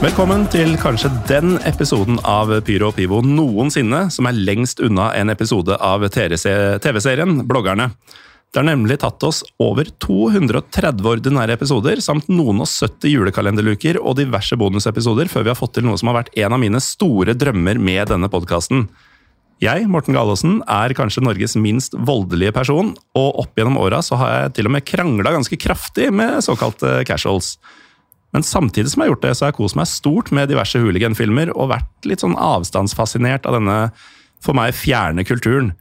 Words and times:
Velkommen 0.00 0.46
til 0.48 0.78
kanskje 0.80 1.10
den 1.28 1.58
episoden 1.68 2.16
av 2.24 2.48
Pyro 2.64 2.86
og 2.88 2.94
Pivo 2.96 3.18
noensinne 3.20 4.06
som 4.08 4.24
er 4.30 4.38
lengst 4.48 4.78
unna 4.80 5.10
en 5.12 5.28
episode 5.28 5.76
av 5.76 6.06
TV-serien 6.08 7.42
Bloggerne. 7.44 7.90
Det 8.48 8.62
har 8.62 8.64
nemlig 8.64 8.96
tatt 9.02 9.20
oss 9.28 9.42
over 9.60 9.90
230 10.00 11.04
ordinære 11.04 11.58
episoder, 11.58 12.00
samt 12.00 12.30
noen 12.32 12.62
og 12.64 12.70
70 12.70 13.12
julekalenderluker 13.12 13.98
og 14.00 14.16
diverse 14.22 14.56
bonusepisoder 14.56 15.28
før 15.28 15.44
vi 15.44 15.52
har 15.52 15.60
fått 15.60 15.76
til 15.76 15.84
noe 15.90 16.00
som 16.00 16.08
har 16.08 16.22
vært 16.22 16.32
en 16.46 16.56
av 16.56 16.64
mine 16.64 16.80
store 16.80 17.36
drømmer 17.36 17.76
med 17.76 18.08
denne 18.08 18.32
podkasten. 18.32 18.86
Jeg, 19.60 19.84
Morten 19.92 20.16
Galaasen, 20.16 20.62
er 20.64 20.96
kanskje 20.96 21.26
Norges 21.26 21.58
minst 21.60 21.92
voldelige 22.08 22.56
person, 22.56 22.94
og 23.20 23.44
opp 23.44 23.52
gjennom 23.52 23.76
åra 23.84 24.00
har 24.00 24.34
jeg 24.38 24.56
til 24.56 24.72
og 24.72 24.76
med 24.78 24.88
krangla 24.88 25.36
ganske 25.36 25.60
kraftig 25.60 26.08
med 26.08 26.40
såkalte 26.48 27.02
casuals. 27.04 27.58
Men 28.34 28.46
samtidig 28.46 28.92
som 28.92 29.02
jeg 29.02 29.08
har 29.08 29.14
gjort 29.14 29.26
det, 29.26 29.34
så 29.36 29.44
har 29.44 29.52
jeg 29.52 29.58
kost 29.58 29.78
meg 29.78 29.90
stort 29.90 30.30
med 30.34 30.50
diverse 30.50 30.78
hooligan-filmer 30.78 31.52
og 31.56 31.72
vært 31.72 32.08
litt 32.08 32.22
sånn 32.22 32.38
avstandsfascinert 32.38 33.48
av 33.48 33.58
denne 33.58 33.78
for 34.40 34.56
meg 34.56 34.76
fjerne 34.76 35.26
kulturen. 35.26 35.72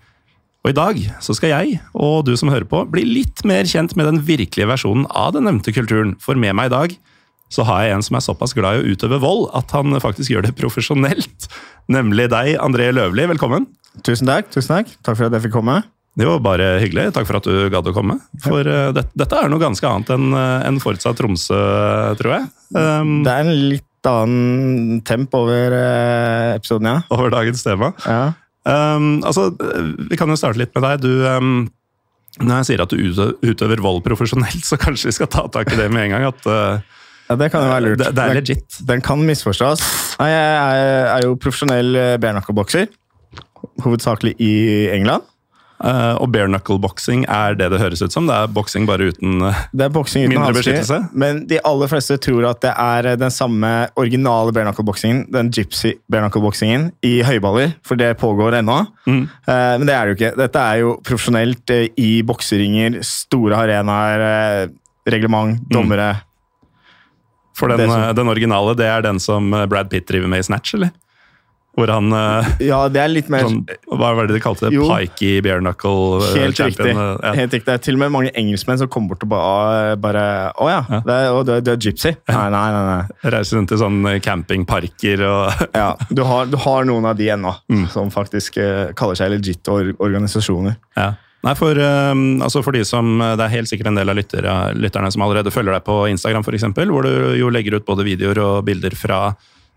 Og 0.66 0.74
i 0.74 0.76
dag 0.76 0.98
så 1.24 1.36
skal 1.38 1.54
jeg, 1.54 1.78
og 1.96 2.26
du 2.28 2.34
som 2.38 2.52
hører 2.52 2.68
på, 2.68 2.82
bli 2.92 3.06
litt 3.08 3.46
mer 3.48 3.70
kjent 3.70 3.96
med 3.96 4.10
den 4.10 4.20
virkelige 4.28 4.68
versjonen 4.68 5.06
av 5.08 5.32
den 5.38 5.48
nevnte 5.48 5.72
kulturen. 5.76 6.18
For 6.20 6.36
med 6.40 6.58
meg 6.58 6.72
i 6.72 6.76
dag 6.76 6.98
så 7.54 7.66
har 7.66 7.86
jeg 7.86 7.96
en 7.96 8.06
som 8.06 8.18
er 8.20 8.26
såpass 8.26 8.54
glad 8.58 8.78
i 8.78 8.82
å 8.82 8.96
utøve 8.96 9.22
vold 9.24 9.48
at 9.58 9.72
han 9.74 9.96
faktisk 10.04 10.34
gjør 10.34 10.50
det 10.50 10.58
profesjonelt. 10.60 11.48
Nemlig 11.90 12.28
deg, 12.34 12.58
André 12.62 12.92
Løvli. 12.94 13.30
Velkommen. 13.32 13.70
Tusen 14.06 14.30
takk. 14.30 14.52
tusen 14.54 14.76
Takk 14.76 15.00
Takk 15.00 15.16
for 15.16 15.30
at 15.30 15.40
jeg 15.40 15.48
fikk 15.48 15.58
komme. 15.62 15.80
Det 16.20 16.28
var 16.28 16.42
bare 16.44 16.66
hyggelig. 16.84 17.08
Takk 17.16 17.28
for 17.30 17.40
at 17.40 17.48
du 17.48 17.70
gadd 17.72 17.88
å 17.88 17.94
komme. 17.96 18.18
For 18.44 18.68
uh, 18.68 18.90
det, 18.96 19.06
dette 19.18 19.38
er 19.40 19.48
noe 19.52 19.62
ganske 19.62 19.88
annet 19.88 20.12
enn 20.18 20.34
uh, 20.36 20.68
en 20.68 20.82
forutsatt 20.84 21.16
Tromsø, 21.20 21.60
tror 22.20 22.36
jeg. 22.36 22.50
Um, 22.76 23.22
Det 23.24 23.32
er 23.32 23.46
en 23.48 23.56
litt 23.72 24.10
annen 24.10 25.00
temp 25.08 25.34
over 25.36 25.74
uh, 25.76 26.58
episoden, 26.58 26.92
ja. 26.92 27.02
over 27.16 27.32
dagens 27.34 27.64
tema. 27.66 27.94
ja. 28.06 28.30
Um, 28.70 29.22
altså, 29.26 29.48
vi 30.12 30.18
kan 30.20 30.30
jo 30.30 30.36
starte 30.38 30.60
litt 30.60 30.76
med 30.76 30.84
deg. 30.86 31.02
Du, 31.02 31.24
um, 31.26 31.64
når 32.44 32.60
jeg 32.60 32.68
sier 32.68 32.84
at 32.84 32.92
du 32.92 33.00
utøver 33.50 33.82
vold 33.82 34.04
profesjonelt, 34.06 34.62
så 34.68 34.78
kanskje 34.78 35.10
vi 35.10 35.16
skal 35.16 35.30
ta 35.32 35.48
tak 35.50 35.72
i 35.74 35.80
det 35.80 35.88
med 35.90 36.06
en 36.10 36.14
gang. 36.18 36.28
At 36.30 36.46
uh, 36.46 37.00
Ja, 37.30 37.38
Det 37.40 37.48
kan 37.54 37.66
jo 37.66 37.72
være 37.72 37.86
lurt. 37.88 38.04
det, 38.04 38.12
det 38.18 38.26
er 38.28 38.38
legit. 38.38 38.80
Den 38.92 39.02
kan 39.06 39.24
misforstås. 39.26 39.82
Nei, 40.20 40.30
Jeg 40.30 40.46
er, 40.52 41.10
er 41.16 41.26
jo 41.26 41.36
profesjonell 41.40 41.96
eh, 41.96 42.14
bare 42.22 42.38
knuckle-bokser. 42.38 42.88
Hovedsakelig 43.86 44.36
i 44.44 44.54
England. 44.94 45.26
Uh, 45.80 46.18
og 46.20 46.28
bare 46.34 46.50
knuckle-boksing 46.50 47.22
er 47.32 47.54
det 47.56 47.70
det 47.72 47.78
høres 47.80 48.02
ut 48.04 48.12
som. 48.12 48.26
Det 48.28 48.36
er 48.36 48.50
boksing 48.52 48.84
bare 48.84 49.06
uten 49.14 49.38
uh, 49.48 49.62
uten 49.72 50.34
Mindre 50.34 50.52
beskyttelse? 50.58 50.98
Men 51.16 51.46
de 51.48 51.62
aller 51.64 51.88
fleste 51.88 52.18
tror 52.20 52.50
at 52.50 52.60
det 52.66 52.74
er 52.74 53.08
eh, 53.14 53.16
den 53.22 53.32
samme 53.32 53.70
originale 53.96 54.52
bare 54.52 54.68
knuckle-boksingen, 54.68 55.22
den 55.32 55.54
gypsy 55.56 55.94
bare 56.12 56.26
knuckle-boksingen, 56.28 56.90
i 57.08 57.22
høyballer, 57.24 57.78
for 57.88 57.96
det 57.96 58.12
pågår 58.20 58.60
ennå. 58.60 58.82
Mm. 59.08 59.24
Uh, 59.48 59.76
men 59.80 59.88
det 59.88 59.96
er 59.96 60.04
det 60.04 60.12
jo 60.12 60.20
ikke. 60.20 60.36
Dette 60.44 60.66
er 60.68 60.82
jo 60.84 60.94
profesjonelt 61.08 61.76
i 61.96 62.10
bokseringer, 62.28 63.00
store 63.08 63.64
arenaer, 63.64 64.70
reglement, 65.08 65.62
Mm. 65.64 65.70
dommere. 65.72 66.10
For 67.56 67.72
den, 67.72 67.88
som- 67.88 68.02
uh, 68.04 68.12
den 68.14 68.28
originale, 68.28 68.76
det 68.76 68.86
er 68.86 69.02
den 69.02 69.20
som 69.20 69.48
Brad 69.72 69.90
Pitt 69.90 70.08
driver 70.12 70.28
med 70.28 70.44
i 70.44 70.50
Snatch, 70.52 70.76
eller? 70.76 70.92
Hvor 71.78 71.88
han 71.94 72.10
uh, 72.12 72.48
Ja, 72.66 72.80
det 72.92 73.00
er 73.00 73.12
litt 73.12 73.28
mer 73.32 73.46
sånn, 73.46 73.60
Hva 73.88 74.10
var 74.18 74.28
det 74.28 74.34
de 74.36 74.42
kalte 74.44 74.66
det? 74.68 74.74
Jo. 74.76 74.88
Pikey 74.90 75.38
bare 75.46 75.62
knuckle 75.62 76.18
uh, 76.20 76.26
Helt 76.36 76.58
champion? 76.58 76.88
riktig. 76.90 76.96
uh, 76.98 77.20
ja. 77.24 77.34
Helt 77.38 77.54
riktig. 77.56 77.66
Det 77.70 77.76
er 77.78 77.84
til 77.86 77.96
og 77.96 78.02
med 78.02 78.12
mange 78.16 78.32
engelskmenn 78.42 78.82
som 78.82 78.90
kommer 78.92 79.14
bort 79.14 79.24
og 79.28 79.32
bare, 79.32 79.94
bare 80.02 80.24
Å 80.58 80.68
ja, 80.72 80.80
Ja. 80.90 81.00
Det 81.06 81.16
er, 81.16 81.30
er, 81.60 81.62
er 81.76 81.78
gypsy? 81.86 82.16
Nei, 82.34 82.48
nei, 82.56 82.66
nei. 82.76 82.84
nei. 82.90 83.32
Reiser 83.36 83.60
rundt 83.62 83.72
i 83.76 83.80
sånne 83.80 84.16
campingparker 84.26 85.24
og 85.30 85.64
Ja, 85.84 85.94
du, 86.10 86.24
har, 86.28 86.50
du 86.52 86.58
har 86.66 86.88
noen 86.90 87.06
av 87.12 87.18
de 87.20 87.30
ennå, 87.38 87.54
Mm. 87.70 87.86
som 87.94 88.10
faktisk 88.12 88.58
uh, 88.60 88.90
kaller 88.98 89.16
seg 89.20 89.30
legit 89.36 89.68
or 89.72 89.92
organisasjoner. 90.02 90.76
Ja. 90.98 91.12
Nei, 91.46 91.54
for, 91.56 91.78
um, 91.80 92.42
altså 92.44 92.60
for 92.66 92.76
de 92.76 92.82
som, 92.84 93.14
Det 93.22 93.46
er 93.46 93.54
helt 93.54 93.70
sikkert 93.72 93.88
en 93.94 93.96
del 94.02 94.10
av 94.12 94.18
lytter, 94.18 94.44
lytterne 94.76 95.08
som 95.14 95.24
allerede 95.24 95.54
følger 95.54 95.78
deg 95.78 95.86
på 95.88 96.02
Instagram, 96.12 96.44
eksempel, 96.58 96.90
hvor 96.92 97.06
du 97.08 97.38
jo 97.40 97.48
legger 97.54 97.78
ut 97.80 97.86
både 97.88 98.04
videoer 98.04 98.42
og 98.44 98.66
bilder 98.68 98.96
fra, 99.00 99.22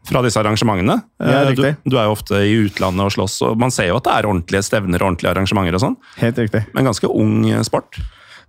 fra 0.09 0.23
disse 0.25 0.41
arrangementene. 0.41 0.97
Ja, 1.23 1.43
Eh, 1.47 1.55
du, 1.55 1.63
du 1.87 1.97
er 1.99 2.09
jo 2.09 2.17
ofte 2.17 2.41
i 2.43 2.57
utlandet 2.67 3.05
og 3.07 3.13
slåss, 3.15 3.37
og 3.47 3.59
man 3.59 3.71
ser 3.71 3.89
jo 3.93 3.97
at 4.01 4.05
det 4.09 4.13
er 4.17 4.27
ordentlige 4.27 4.63
stevner 4.67 5.03
og 5.03 5.13
ordentlige 5.13 5.31
arrangementer. 5.35 5.75
og 5.79 5.81
sånn, 5.85 5.97
Helt 6.19 6.39
riktig. 6.43 6.65
Men 6.75 6.85
ganske 6.91 7.07
ung 7.09 7.45
sport. 7.65 8.01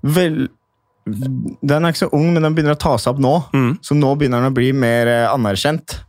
Vel, 0.04 0.48
den 1.06 1.84
er 1.86 1.92
ikke 1.94 2.06
så 2.06 2.14
ung, 2.16 2.32
men 2.34 2.42
den 2.46 2.56
begynner 2.56 2.78
å 2.78 2.80
ta 2.82 2.96
seg 2.98 3.14
opp 3.16 3.22
nå. 3.24 3.36
Mm. 3.54 3.72
Så 3.84 3.96
nå 4.00 4.16
begynner 4.18 4.42
den 4.44 4.52
å 4.54 4.56
bli 4.56 4.72
mer 4.74 5.08
eh, 5.12 5.28
anerkjent. 5.30 6.00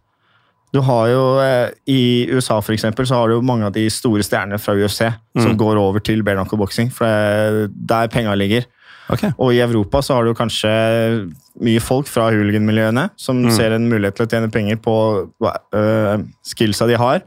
Du 0.74 0.80
har 0.82 1.06
jo, 1.12 1.24
eh, 1.38 1.70
I 1.86 2.26
USA 2.34 2.56
for 2.64 2.74
eksempel, 2.74 3.06
så 3.06 3.20
har 3.20 3.28
du 3.30 3.36
jo 3.36 3.42
mange 3.46 3.66
av 3.68 3.74
de 3.76 3.84
store 3.94 4.24
stjernene 4.26 4.58
fra 4.58 4.74
UFC 4.74 5.04
som 5.38 5.52
Mm. 5.52 5.58
går 5.60 5.76
over 5.78 6.00
til 6.00 6.22
bare 6.26 6.40
knuckle-boksing, 6.40 6.90
for 6.90 7.04
det 7.06 7.12
er 7.12 7.68
der 7.70 8.08
penga 8.08 8.34
ligger. 8.34 8.64
Ok. 9.12 9.24
Og 9.38 9.52
i 9.52 9.60
Europa 9.60 10.00
så 10.02 10.14
har 10.16 10.24
du 10.24 10.32
kanskje 10.34 10.70
mye 11.60 11.80
folk 11.84 12.08
fra 12.10 12.30
hooligan-miljøene 12.32 13.10
som 13.20 13.42
Mm. 13.44 13.50
ser 13.52 13.72
en 13.76 13.88
mulighet 13.90 14.16
til 14.16 14.26
å 14.26 14.30
tjene 14.30 14.50
penger 14.52 14.76
på 14.82 14.94
uh, 15.44 16.22
skillsa 16.46 16.86
de 16.88 16.96
har. 16.96 17.20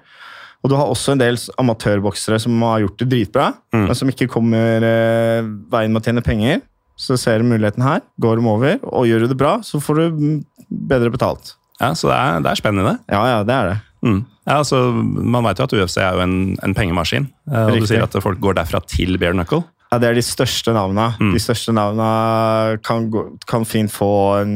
Og 0.64 0.72
du 0.72 0.76
har 0.76 0.90
også 0.90 1.14
en 1.14 1.22
del 1.22 1.38
amatørboksere 1.62 2.40
som 2.42 2.60
har 2.66 2.82
gjort 2.82 2.98
det 3.04 3.10
dritbra, 3.10 3.54
Mm. 3.74 3.86
men 3.88 3.96
som 3.96 4.10
ikke 4.10 4.28
kommer 4.28 4.82
uh, 4.84 5.44
veien 5.72 5.94
med 5.94 6.02
å 6.02 6.06
tjene 6.06 6.24
penger. 6.26 6.62
Så 6.98 7.14
ser 7.22 7.38
du 7.40 7.46
muligheten 7.46 7.84
her, 7.86 8.02
går 8.20 8.38
dem 8.40 8.48
over, 8.50 8.80
og 8.82 9.06
gjør 9.06 9.20
du 9.20 9.28
det 9.28 9.38
bra, 9.38 9.60
så 9.62 9.78
får 9.80 9.96
du 9.96 10.06
mm, 10.18 10.46
bedre 10.90 11.12
betalt. 11.14 11.54
Ja, 11.80 11.92
Så 11.94 12.10
det 12.10 12.16
er, 12.18 12.40
det 12.42 12.50
er 12.52 12.56
spennende. 12.58 12.96
Ja, 13.08 13.22
ja, 13.30 13.44
det 13.46 13.54
er 13.54 13.68
det. 13.70 13.78
Mm. 14.04 14.26
Ja, 14.48 14.56
altså, 14.64 14.80
Man 14.96 15.44
vet 15.46 15.60
jo 15.60 15.64
at 15.68 15.74
UFC 15.78 15.98
er 16.02 16.14
jo 16.18 16.22
en, 16.26 16.58
en 16.64 16.74
pengemaskin. 16.74 17.28
eh, 17.52 17.68
Og 17.70 17.80
du 17.82 17.86
sier 17.86 18.02
at 18.02 18.18
folk 18.24 18.40
går 18.42 18.56
derfra 18.58 18.82
til 18.90 19.18
bare 19.22 19.34
knuckle. 19.38 19.64
Ja, 19.92 19.98
Det 20.04 20.10
er 20.10 20.18
de 20.20 20.26
største 20.26 20.74
navna. 20.76 21.14
Mm. 21.20 21.32
De 21.34 21.40
største 21.40 21.72
navna 21.72 22.78
kan, 22.84 23.10
gå, 23.14 23.26
kan 23.48 23.64
fint 23.66 23.92
få 23.94 24.10
en 24.42 24.54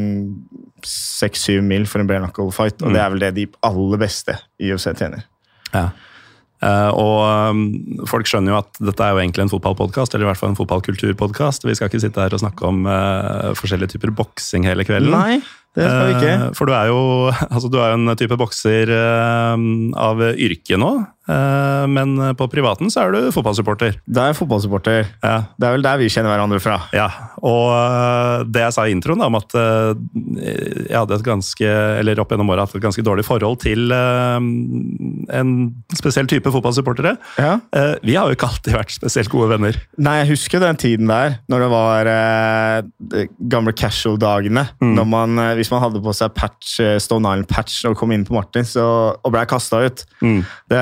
seks-syv 0.83 1.61
mil 1.63 1.85
for 1.87 2.01
en 2.01 2.07
bare 2.09 2.23
knuckle-fight, 2.25 2.81
og 2.81 2.89
Mm. 2.89 2.93
det 2.93 3.01
er 3.01 3.09
vel 3.13 3.19
det 3.19 3.33
de 3.35 3.47
aller 3.63 3.97
beste 4.01 4.35
i 4.59 4.71
UFC 4.73 4.91
tjener. 4.97 5.23
Ja. 5.73 5.89
Uh, 6.61 6.91
og 6.93 7.49
um, 7.55 7.61
folk 8.05 8.27
skjønner 8.29 8.53
jo 8.53 8.57
at 8.59 8.75
dette 8.85 9.01
er 9.01 9.15
jo 9.15 9.21
egentlig 9.23 9.41
en 9.47 9.49
fotballpodkast, 9.49 10.13
eller 10.13 10.27
i 10.27 10.29
hvert 10.29 10.37
fall 10.37 10.51
en 10.51 10.59
fotballkulturpodkast. 10.59 11.63
Vi 11.65 11.73
skal 11.73 11.89
ikke 11.89 12.01
sitte 12.03 12.21
her 12.21 12.35
og 12.37 12.41
snakke 12.43 12.67
om 12.69 12.83
uh, 12.85 13.49
forskjellige 13.57 13.95
typer 13.95 14.11
boksing 14.13 14.67
hele 14.69 14.85
kvelden. 14.85 15.09
Nei, 15.15 15.39
det 15.73 15.87
skal 15.87 16.05
vi 16.11 16.13
ikke. 16.19 16.35
Uh, 16.37 16.53
for 16.59 16.69
du 16.69 16.75
er 16.77 16.91
jo 16.91 16.99
altså, 17.55 17.71
du 17.71 17.79
er 17.81 17.95
en 17.95 18.13
type 18.19 18.37
bokser 18.37 18.93
av 18.93 20.21
yrke 20.35 20.77
nå, 20.77 20.91
men 21.27 22.15
på 22.37 22.47
privaten 22.51 22.89
så 22.91 23.05
er 23.05 23.13
du 23.13 23.29
fotballsupporter. 23.33 23.99
Det 24.05 24.23
er 24.23 24.37
fotballsupporter. 24.37 25.05
Ja. 25.21 25.35
Det 25.55 25.67
er 25.67 25.75
vel 25.75 25.85
der 25.85 25.99
vi 26.01 26.09
kjenner 26.11 26.33
hverandre 26.33 26.59
fra. 26.63 26.79
Ja, 26.95 27.07
og 27.45 27.71
øh, 27.75 28.47
det 28.49 28.65
jeg 28.65 28.75
sa 28.75 28.87
i 28.87 28.95
introen 28.95 29.21
da, 29.21 29.29
om 29.29 29.37
at 29.39 29.55
jeg 29.55 30.97
hadde 30.97 31.17
et 31.17 31.25
ganske, 31.25 31.73
eller 32.01 32.21
opp 32.21 32.33
gjennom 32.33 32.51
året 32.53 32.67
hatt 32.67 32.79
et 32.79 32.85
ganske 32.85 33.05
dårlig 33.05 33.25
forhold 33.27 33.61
til 33.63 33.91
en 33.91 35.51
spesiell 35.97 36.27
type 36.29 36.51
fotballsupportere. 36.53 37.15
Ja. 37.39 37.53
Eh, 37.75 37.93
vi 38.05 38.15
har 38.15 38.27
jo 38.29 38.37
ikke 38.37 38.49
alltid 38.49 38.75
vært 38.75 38.93
spesielt 38.95 39.31
gode 39.31 39.51
venner. 39.53 39.77
Nei, 40.01 40.17
jeg 40.21 40.31
husker 40.33 40.63
den 40.63 40.79
tiden 40.79 41.11
der, 41.11 41.37
når 41.51 41.65
det 41.65 41.69
var 41.73 42.11
eh, 42.11 43.27
gamle 43.51 43.73
casual-dagene. 43.77 44.65
Mm. 44.81 44.93
Når 44.97 45.09
man, 45.11 45.39
eh, 45.43 45.53
Hvis 45.59 45.71
man 45.71 45.83
hadde 45.83 46.03
på 46.03 46.13
seg 46.15 46.33
patch, 46.37 46.79
eh, 46.83 46.97
Stone 46.99 47.27
Island-patch 47.27 47.85
og 47.89 47.97
kom 47.99 48.13
inn 48.15 48.25
på 48.27 48.35
Martin 48.37 48.67
og, 48.81 49.21
og 49.23 49.33
ble 49.33 49.45
kasta 49.49 49.83
ut. 49.85 50.05
Mm. 50.21 50.41
Det, 50.71 50.81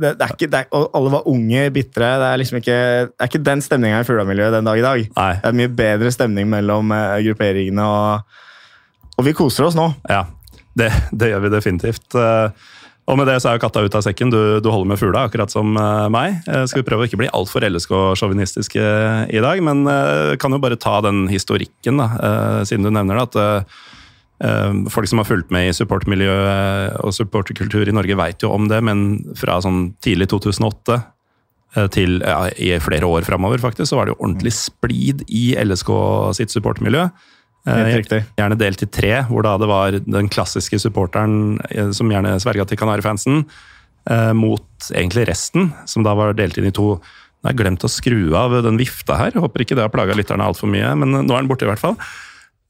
det, 0.00 0.12
det 0.20 0.26
er 0.26 0.32
ikke, 0.34 0.48
det 0.52 0.60
er, 0.62 0.86
alle 0.98 1.12
var 1.12 1.26
unge, 1.30 1.66
bitre. 1.74 2.12
Det 2.22 2.28
er 2.30 2.40
liksom 2.42 2.60
ikke, 2.60 2.78
det 3.10 3.24
er 3.26 3.30
ikke 3.30 3.42
den 3.50 3.64
stemninga 3.64 4.00
i 4.02 4.06
Fugla-miljøet 4.08 4.56
den 4.58 4.68
dag 4.70 4.80
i 4.80 4.86
dag. 4.86 5.04
Nei. 5.16 5.32
Det 5.42 5.50
er 5.52 5.58
mye 5.62 5.74
bedre 5.82 6.12
stemning 6.14 6.48
mellom 6.52 6.94
eh, 6.96 7.18
grupperingene. 7.28 7.84
og 7.84 9.18
Og 9.20 9.28
vi 9.28 9.36
koser 9.36 9.68
oss 9.68 9.76
nå. 9.78 9.90
Ja, 10.12 10.24
det, 10.76 10.90
det 11.12 11.32
gjør 11.32 11.46
vi 11.46 11.54
definitivt. 11.56 12.08
Eh, 12.14 12.72
Og 13.06 13.14
med 13.14 13.28
det 13.30 13.36
så 13.38 13.52
er 13.52 13.54
jo 13.54 13.62
katta 13.62 13.84
ut 13.86 13.94
av 13.94 14.02
sekken. 14.02 14.32
Du, 14.34 14.58
du 14.58 14.66
holder 14.66 14.88
med 14.90 14.98
fugla, 14.98 15.28
akkurat 15.28 15.52
som 15.52 15.76
eh, 15.78 16.06
meg. 16.10 16.40
Eh, 16.50 16.64
Skal 16.66 16.82
vi 16.82 16.86
prøve 16.88 17.04
å 17.04 17.06
ikke 17.06 17.20
bli 17.20 17.28
altfor 17.30 17.62
LSK-sjåvinistiske 17.68 18.82
i 19.30 19.42
dag, 19.44 19.62
men 19.62 19.84
eh, 19.86 20.32
kan 20.42 20.50
jo 20.50 20.58
bare 20.62 20.78
ta 20.80 20.98
den 21.06 21.28
historikken, 21.30 22.00
da, 22.02 22.08
eh, 22.18 22.62
siden 22.66 22.88
du 22.88 22.90
nevner 22.90 23.20
det. 23.20 23.28
at 23.28 23.38
eh, 23.38 23.46
eh, 23.46 23.95
Folk 24.92 25.08
som 25.08 25.20
har 25.22 25.28
fulgt 25.28 25.52
med 25.54 25.70
i 25.70 25.74
supportmiljø 25.76 26.32
og 27.00 27.12
supporterkultur 27.16 27.88
i 27.88 27.94
Norge, 27.94 28.18
veit 28.18 28.44
jo 28.44 28.50
om 28.52 28.66
det, 28.68 28.82
men 28.84 29.06
fra 29.38 29.56
sånn 29.64 29.94
tidlig 30.04 30.28
2008 30.34 30.98
eh, 31.76 31.86
til 31.94 32.18
ja, 32.20 32.42
i 32.52 32.74
flere 32.84 33.08
år 33.08 33.24
framover, 33.28 33.62
faktisk, 33.62 33.88
så 33.90 34.00
var 34.00 34.06
det 34.06 34.14
jo 34.14 34.20
ordentlig 34.20 34.52
splid 34.58 35.24
i 35.32 35.46
LSK 35.62 35.92
sitt 36.36 36.52
supportermiljø. 36.52 37.06
Eh. 37.66 37.96
Gjerne 38.36 38.60
delt 38.60 38.84
i 38.84 38.90
tre, 38.92 39.14
hvor 39.30 39.46
da 39.46 39.56
det 39.58 39.70
var 39.72 39.96
den 40.04 40.28
klassiske 40.32 40.82
supporteren 40.84 41.56
eh, 41.70 41.88
som 41.96 42.12
gjerne 42.12 42.36
sverga 42.42 42.68
til 42.68 42.80
Kanarifansen, 42.82 43.46
mot 44.38 44.86
egentlig 44.94 45.24
resten, 45.26 45.72
som 45.90 46.04
da 46.06 46.12
var 46.14 46.36
delt 46.38 46.60
inn 46.60 46.68
i 46.68 46.70
to. 46.70 46.92
Nå 47.02 47.48
har 47.48 47.56
jeg 47.56 47.58
glemt 47.58 47.82
å 47.82 47.88
skru 47.90 48.20
av 48.38 48.52
den 48.62 48.78
vifta 48.78 49.16
her, 49.18 49.34
håper 49.42 49.64
ikke 49.64 49.74
det 49.74 49.82
har 49.82 49.90
plaga 49.90 50.14
lytterne 50.14 50.46
altfor 50.46 50.70
mye, 50.70 50.92
men 51.00 51.10
nå 51.26 51.34
er 51.34 51.40
den 51.42 51.50
borte 51.50 51.66
i 51.66 51.70
hvert 51.72 51.82
fall. 51.82 51.96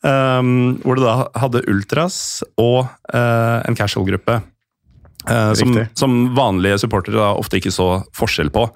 Um, 0.05 0.77
hvor 0.85 0.99
det 0.99 1.07
da 1.07 1.15
hadde 1.41 1.65
ultras 1.73 2.45
og 2.61 2.85
uh, 2.85 3.59
en 3.65 3.79
casual-gruppe. 3.79 4.41
Uh, 5.27 5.53
som, 5.59 5.73
som 5.99 6.19
vanlige 6.37 6.83
supportere 6.85 7.19
da 7.19 7.33
ofte 7.35 7.59
ikke 7.59 7.75
så 7.75 7.89
forskjell 8.15 8.53
på. 8.55 8.69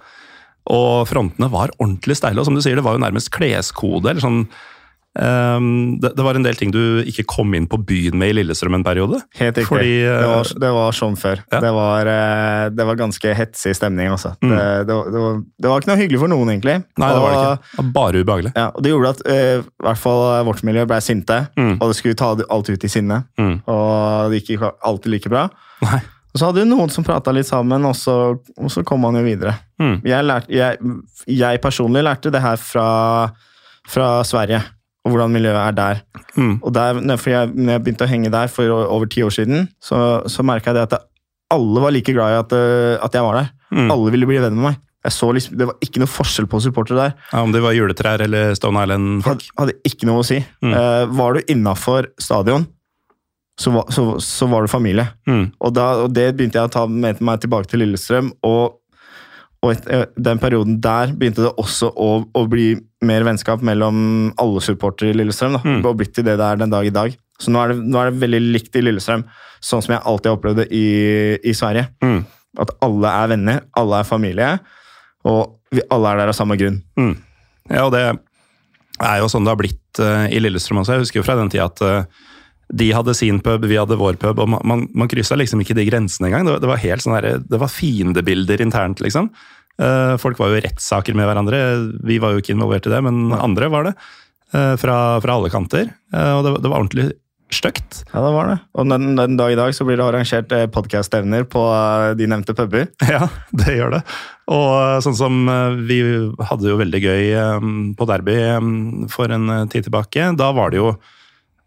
Og 0.70 1.06
frontene 1.08 1.50
var 1.52 1.74
ordentlig 1.78 2.16
steile, 2.18 2.40
og 2.40 2.48
som 2.48 2.56
du 2.56 2.62
sier, 2.64 2.78
det 2.78 2.86
var 2.86 2.96
jo 2.96 3.04
nærmest 3.04 3.32
kleskode. 3.34 4.10
eller 4.10 4.24
sånn 4.24 4.42
ehm, 5.18 5.98
det, 6.00 6.12
det 6.16 6.24
var 6.24 6.38
en 6.38 6.44
del 6.46 6.54
ting 6.58 6.70
du 6.74 7.00
ikke 7.08 7.24
kom 7.28 7.54
inn 7.58 7.66
på 7.70 7.80
byen 7.82 8.18
med 8.20 8.30
i 8.30 8.36
Lillestrøm 8.38 8.76
en 8.78 8.84
periode. 8.86 9.22
Helt 9.40 9.58
riktig. 9.58 9.66
Fordi, 9.66 9.94
uh, 10.06 10.12
det, 10.20 10.28
var, 10.30 10.52
det 10.64 10.70
var 10.76 10.96
sånn 10.96 11.16
før. 11.18 11.42
Ja. 11.50 11.60
Det, 11.64 11.72
var, 11.74 12.10
uh, 12.12 12.66
det 12.76 12.86
var 12.90 13.00
ganske 13.00 13.34
hetsig 13.34 13.74
stemning, 13.78 14.12
altså. 14.14 14.36
Mm. 14.44 14.52
Det, 14.54 14.68
det, 14.86 14.94
var, 15.00 15.10
det, 15.10 15.24
var, 15.24 15.40
det 15.64 15.72
var 15.72 15.82
ikke 15.82 15.92
noe 15.92 16.00
hyggelig 16.02 16.22
for 16.22 16.34
noen, 16.34 16.52
egentlig. 16.54 16.76
Nei, 17.00 17.10
det 17.16 17.24
var 17.24 17.34
det 17.34 17.40
ikke. 17.40 17.72
Det 17.72 17.80
var 17.82 17.90
bare 17.98 18.22
ubehagelig. 18.22 18.54
Ja, 18.56 18.68
og 18.70 18.86
det 18.86 18.94
gjorde 18.94 19.12
at 19.16 19.24
uh, 19.26 19.66
i 19.66 19.88
hvert 19.88 20.04
fall 20.04 20.24
vårt 20.50 20.64
miljø 20.70 20.86
ble 20.90 21.00
sinte, 21.04 21.40
Mm. 21.60 21.74
og 21.80 21.90
det 21.90 21.96
skulle 21.98 22.16
ta 22.16 22.30
alt 22.36 22.68
ut 22.70 22.84
i 22.86 22.88
sinne. 22.90 23.22
Mm. 23.40 23.60
Og 23.68 24.30
det 24.30 24.40
gikk 24.40 24.54
ikke 24.56 24.70
alltid 24.86 25.12
like 25.12 25.30
bra. 25.32 25.48
Nei. 25.84 25.98
Og 26.30 26.38
så 26.38 26.46
hadde 26.46 26.62
jo 26.62 26.68
noen 26.70 26.90
som 26.94 27.04
prata 27.04 27.32
litt 27.34 27.48
sammen, 27.48 27.82
og 27.88 27.96
så, 27.98 28.14
og 28.38 28.70
så 28.70 28.84
kom 28.86 29.02
man 29.02 29.18
jo 29.18 29.22
videre. 29.26 29.56
Mm. 29.82 29.96
Jeg, 30.06 30.26
lærte, 30.28 30.52
jeg, 30.54 30.78
jeg 31.26 31.60
personlig 31.64 32.04
lærte 32.06 32.30
det 32.30 32.42
her 32.44 32.60
fra, 32.62 32.84
fra 33.90 34.10
Sverige, 34.28 34.60
og 35.00 35.14
hvordan 35.14 35.32
miljøet 35.32 35.56
er 35.56 35.76
der. 35.76 36.02
Mm. 36.36 36.58
Og 36.60 36.74
der, 36.76 37.00
når 37.00 37.24
jeg, 37.28 37.52
når 37.54 37.72
jeg 37.72 37.82
begynte 37.84 38.04
å 38.04 38.10
henge 38.10 38.32
der 38.32 38.52
for 38.52 38.68
over 38.82 39.08
ti 39.08 39.22
år 39.24 39.32
siden, 39.32 39.68
så, 39.80 40.20
så 40.28 40.44
merka 40.44 40.70
jeg 40.70 40.80
det 40.80 40.86
at 40.88 40.96
det, 40.96 41.02
alle 41.50 41.82
var 41.82 41.94
like 41.94 42.12
glad 42.14 42.34
i 42.34 42.38
at, 42.38 42.52
eh, 42.54 42.94
at 43.02 43.16
jeg 43.16 43.26
var 43.26 43.40
der. 43.40 43.50
Mm. 43.74 43.90
Alle 43.90 44.12
ville 44.14 44.28
bli 44.28 44.40
venn 44.42 44.56
med 44.58 44.68
meg. 44.68 44.82
Liksom, 45.00 45.56
det 45.56 45.66
var 45.70 45.78
ikke 45.80 46.02
noe 46.02 46.10
forskjell 46.12 46.46
på 46.50 46.60
supportere 46.60 47.06
der. 47.06 47.14
Ja, 47.32 47.40
om 47.40 47.54
det 47.54 47.62
var 47.64 47.72
juletrær 47.72 48.20
eller 48.20 48.52
Stone 48.58 48.82
Island-folk. 48.84 49.46
Hadde, 49.56 49.72
hadde 49.72 49.88
ikke 49.88 50.08
noe 50.10 50.20
å 50.20 50.26
si. 50.26 50.42
Mm. 50.60 50.74
Uh, 50.76 51.04
var 51.16 51.34
du 51.36 51.52
innafor 51.54 52.10
stadion, 52.20 52.66
så 53.60 53.72
så, 53.92 54.04
så 54.24 54.48
var 54.52 54.64
du 54.64 54.72
familie. 54.72 55.06
Mm. 55.28 55.46
Og, 55.58 55.72
da, 55.76 55.86
og 56.04 56.12
det 56.16 56.30
begynte 56.36 56.60
jeg 56.60 56.68
å 56.68 56.74
ta 56.76 56.84
med 56.86 57.22
meg 57.24 57.40
tilbake 57.42 57.72
til 57.72 57.82
Lillestrøm. 57.82 58.30
Og, 58.46 58.76
og 59.62 59.72
et, 59.74 59.88
eh, 59.92 60.06
den 60.16 60.38
perioden 60.40 60.78
der 60.80 61.12
begynte 61.12 61.44
det 61.44 61.52
også 61.60 61.90
å, 61.92 62.10
å 62.32 62.42
bli 62.48 62.70
mer 63.04 63.24
vennskap 63.28 63.60
mellom 63.64 64.30
alle 64.40 64.60
supportere 64.64 65.12
i 65.12 65.18
Lillestrøm. 65.18 65.58
Da, 65.58 65.60
Mm. 65.64 65.82
og 65.84 65.98
blitt 66.00 66.14
til 66.16 66.24
det 66.24 66.38
det 66.40 66.46
er 66.46 66.56
den 66.56 66.70
dag 66.72 66.86
i 66.86 66.92
dag. 66.94 67.16
Så 67.40 67.52
nå 67.52 67.60
er, 67.62 67.72
det, 67.74 67.84
nå 67.88 67.98
er 68.00 68.10
det 68.10 68.20
veldig 68.20 68.40
likt 68.52 68.76
i 68.76 68.82
Lillestrøm, 68.84 69.24
sånn 69.64 69.82
som 69.84 69.94
jeg 69.94 70.02
alltid 70.04 70.30
har 70.30 70.36
opplevd 70.38 70.56
det 70.62 70.68
i, 70.76 70.84
i 71.44 71.52
Sverige. 71.56 71.86
Mm. 72.04 72.24
At 72.60 72.72
alle 72.84 73.12
er 73.22 73.28
venner, 73.34 73.60
alle 73.80 74.00
er 74.00 74.08
familie, 74.08 74.50
og 75.24 75.56
vi 75.72 75.84
alle 75.92 76.10
er 76.12 76.16
der 76.22 76.32
av 76.32 76.36
samme 76.36 76.56
grunn. 76.60 76.80
Mm. 76.98 77.14
Ja, 77.70 77.84
og 77.86 77.92
det 77.94 78.02
er 79.00 79.20
jo 79.22 79.28
sånn 79.32 79.44
det 79.46 79.52
har 79.54 79.60
blitt 79.60 80.00
uh, 80.02 80.26
i 80.28 80.40
Lillestrøm 80.40 80.80
også. 80.82 80.96
Jeg 80.96 81.04
husker 81.06 81.20
jo 81.20 81.26
fra 81.28 81.36
den 81.38 81.48
tida 81.52 81.68
at 81.70 81.80
eh, 81.84 82.04
de 82.72 82.90
hadde 82.94 83.14
sin 83.18 83.40
pub, 83.42 83.64
vi 83.66 83.78
hadde 83.80 83.96
vår 83.98 84.18
pub, 84.22 84.38
og 84.38 84.48
man, 84.52 84.60
man, 84.64 84.84
man 84.94 85.08
kryssa 85.10 85.34
liksom 85.38 85.62
ikke 85.64 85.74
de 85.78 85.86
grensene 85.88 86.28
engang. 86.30 86.46
Det, 86.46 86.58
det 86.62 86.70
var 86.70 86.78
helt 86.84 87.02
sånn 87.02 87.16
der, 87.18 87.40
det 87.42 87.58
var 87.62 87.72
fiendebilder 87.72 88.62
internt, 88.62 89.00
liksom. 89.02 89.30
Eh, 89.80 90.14
folk 90.22 90.38
var 90.38 90.52
jo 90.52 90.58
i 90.60 90.64
rettssaker 90.66 91.16
med 91.18 91.26
hverandre. 91.30 91.58
Vi 92.06 92.18
var 92.22 92.34
jo 92.36 92.42
ikke 92.44 92.54
involvert 92.54 92.86
i 92.86 92.92
det, 92.92 93.00
men 93.06 93.32
andre 93.34 93.70
var 93.72 93.88
det. 93.90 93.94
eh, 94.52 94.76
fra, 94.78 94.98
fra 95.24 95.34
alle 95.38 95.50
kanter. 95.50 95.88
Eh, 96.14 96.32
og 96.36 96.44
det, 96.46 96.52
var- 96.54 96.62
det 96.62 96.70
var 96.72 96.78
ordentlig 96.84 97.08
stygt. 97.50 98.04
Ja, 98.12 98.20
det 98.22 98.32
var 98.36 98.46
det. 98.52 98.58
Og 98.78 98.86
den, 98.92 99.16
den 99.18 99.32
dag 99.40 99.50
i 99.50 99.56
dag 99.58 99.72
så 99.74 99.82
blir 99.88 99.98
det 99.98 100.04
arrangert 100.06 100.52
eh, 100.54 100.68
podkast-stevner 100.70 101.48
på 101.50 101.62
eh, 101.74 102.12
de 102.18 102.28
nevnte 102.30 102.54
puber. 102.54 102.86
Ja, 103.10 103.24
det 103.50 103.74
gjør 103.80 103.96
det. 103.96 104.02
Og 104.54 104.68
eh, 104.78 104.98
sånn 105.02 105.16
som 105.18 105.40
vi 105.88 105.96
hadde 106.46 106.70
jo 106.70 106.78
veldig 106.78 107.00
gøy 107.02 107.24
på 107.98 108.06
Derby 108.10 108.36
for 109.10 109.34
en 109.34 109.50
tid 109.72 109.88
tilbake. 109.88 110.28
Da 110.38 110.52
var 110.54 110.70
det 110.70 110.78
jo, 110.84 110.92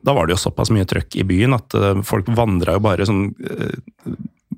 da 0.04 0.14
var 0.16 0.28
det 0.28 0.36
jo 0.36 0.44
såpass 0.44 0.72
mye 0.74 0.88
trøkk 0.90 1.18
i 1.22 1.26
byen 1.28 1.56
at 1.58 1.76
eh, 1.80 2.02
folk 2.08 2.30
vandra 2.36 2.78
jo 2.78 2.84
bare 2.84 3.08
sånn 3.08 3.28
eh, 3.50 3.76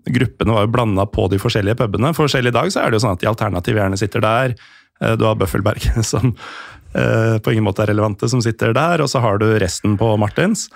Gruppene 0.05 0.53
var 0.53 0.65
jo 0.67 0.69
blanda 0.69 1.05
på 1.09 1.23
de 1.31 1.39
forskjellige 1.41 1.79
pubene. 1.79 2.11
i 2.11 2.51
dag 2.53 2.67
så 2.69 2.81
er 2.83 2.91
det 2.91 2.99
jo 2.99 3.03
sånn 3.07 3.15
at 3.15 3.21
de 3.23 3.29
alternative 3.31 3.79
gjerne 3.79 3.97
sitter 3.97 4.21
der. 4.21 4.55
Eh, 5.01 5.15
Du 5.17 5.25
har 5.25 5.35
Bøffelberg, 5.35 5.81
som 6.03 6.35
på 6.95 7.51
ingen 7.51 7.65
måte 7.65 7.83
er 7.83 7.89
relevante, 7.91 8.29
som 8.31 8.39
sitter 8.39 8.71
der. 8.71 9.01
Og 9.03 9.09
så 9.11 9.19
har 9.19 9.37
du 9.41 9.49
resten 9.59 9.97
på 9.99 10.13
Martins. 10.15 10.69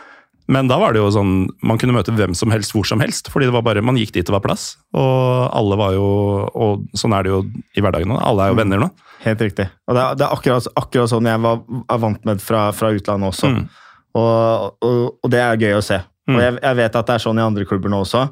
Men 0.49 0.67
da 0.67 0.79
var 0.81 0.91
det 0.91 0.99
jo 0.99 1.11
sånn, 1.13 1.33
man 1.61 1.77
kunne 1.79 1.93
møte 1.93 2.11
hvem 2.11 2.33
som 2.35 2.49
helst 2.51 2.73
hvor 2.73 2.87
som 2.89 2.99
helst, 2.99 3.29
fordi 3.29 3.45
det 3.47 3.53
var 3.53 3.61
bare, 3.67 3.83
man 3.85 3.99
gikk 4.01 4.15
dit 4.15 4.25
det 4.25 4.33
var 4.33 4.41
plass. 4.41 4.79
Og 4.97 5.45
alle 5.55 5.77
var 5.77 5.93
jo, 5.93 6.07
og 6.49 6.87
sånn 6.97 7.13
er 7.13 7.23
det 7.27 7.31
jo 7.35 7.43
i 7.77 7.83
hverdagen 7.85 8.09
nå, 8.09 8.17
alle 8.17 8.47
er 8.47 8.51
jo 8.51 8.57
venner 8.57 8.81
nå. 8.81 8.89
Helt 9.27 9.43
riktig. 9.45 9.67
Og 9.85 9.93
det 9.93 10.01
er, 10.01 10.17
det 10.17 10.25
er 10.25 10.33
akkurat, 10.33 10.71
akkurat 10.81 11.11
sånn 11.13 11.29
jeg 11.29 11.43
var, 11.45 11.61
vant 12.01 12.25
med 12.25 12.41
fra, 12.41 12.63
fra 12.73 12.89
utlandet 12.97 13.29
også. 13.29 13.53
Mm. 13.53 13.69
Og, 14.15 14.75
og, 14.81 15.19
og 15.23 15.29
det 15.31 15.39
er 15.43 15.57
gøy 15.61 15.75
å 15.77 15.83
se. 15.85 15.99
Og 16.29 16.37
jeg, 16.41 16.59
jeg 16.61 16.75
vet 16.77 16.95
at 16.95 17.07
det 17.07 17.13
er 17.15 17.21
sånn 17.23 17.39
i 17.39 17.45
andre 17.45 17.65
klubber 17.65 17.89
nå 17.89 18.03
også. 18.03 18.27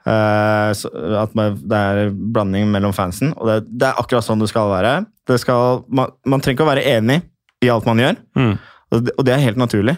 Uh, 0.00 0.70
så, 0.76 0.88
at 1.20 1.34
man, 1.36 1.56
det 1.68 1.76
er 1.76 2.10
blanding 2.12 2.70
mellom 2.72 2.92
fansen. 2.96 3.34
Og 3.36 3.48
det, 3.50 3.56
det 3.80 3.88
er 3.90 3.98
akkurat 4.00 4.24
sånn 4.24 4.40
det 4.40 4.48
skal 4.48 4.70
være. 4.72 4.94
Det 5.28 5.36
skal, 5.42 5.82
man, 5.92 6.12
man 6.24 6.40
trenger 6.40 6.56
ikke 6.58 6.64
å 6.66 6.70
være 6.70 6.84
enig 6.96 7.18
i 7.64 7.68
alt 7.72 7.84
man 7.88 8.00
gjør, 8.00 8.16
Mm. 8.40 8.54
og 8.90 9.02
det, 9.04 9.12
og 9.20 9.26
det 9.28 9.34
er 9.34 9.42
helt 9.44 9.60
naturlig. 9.60 9.96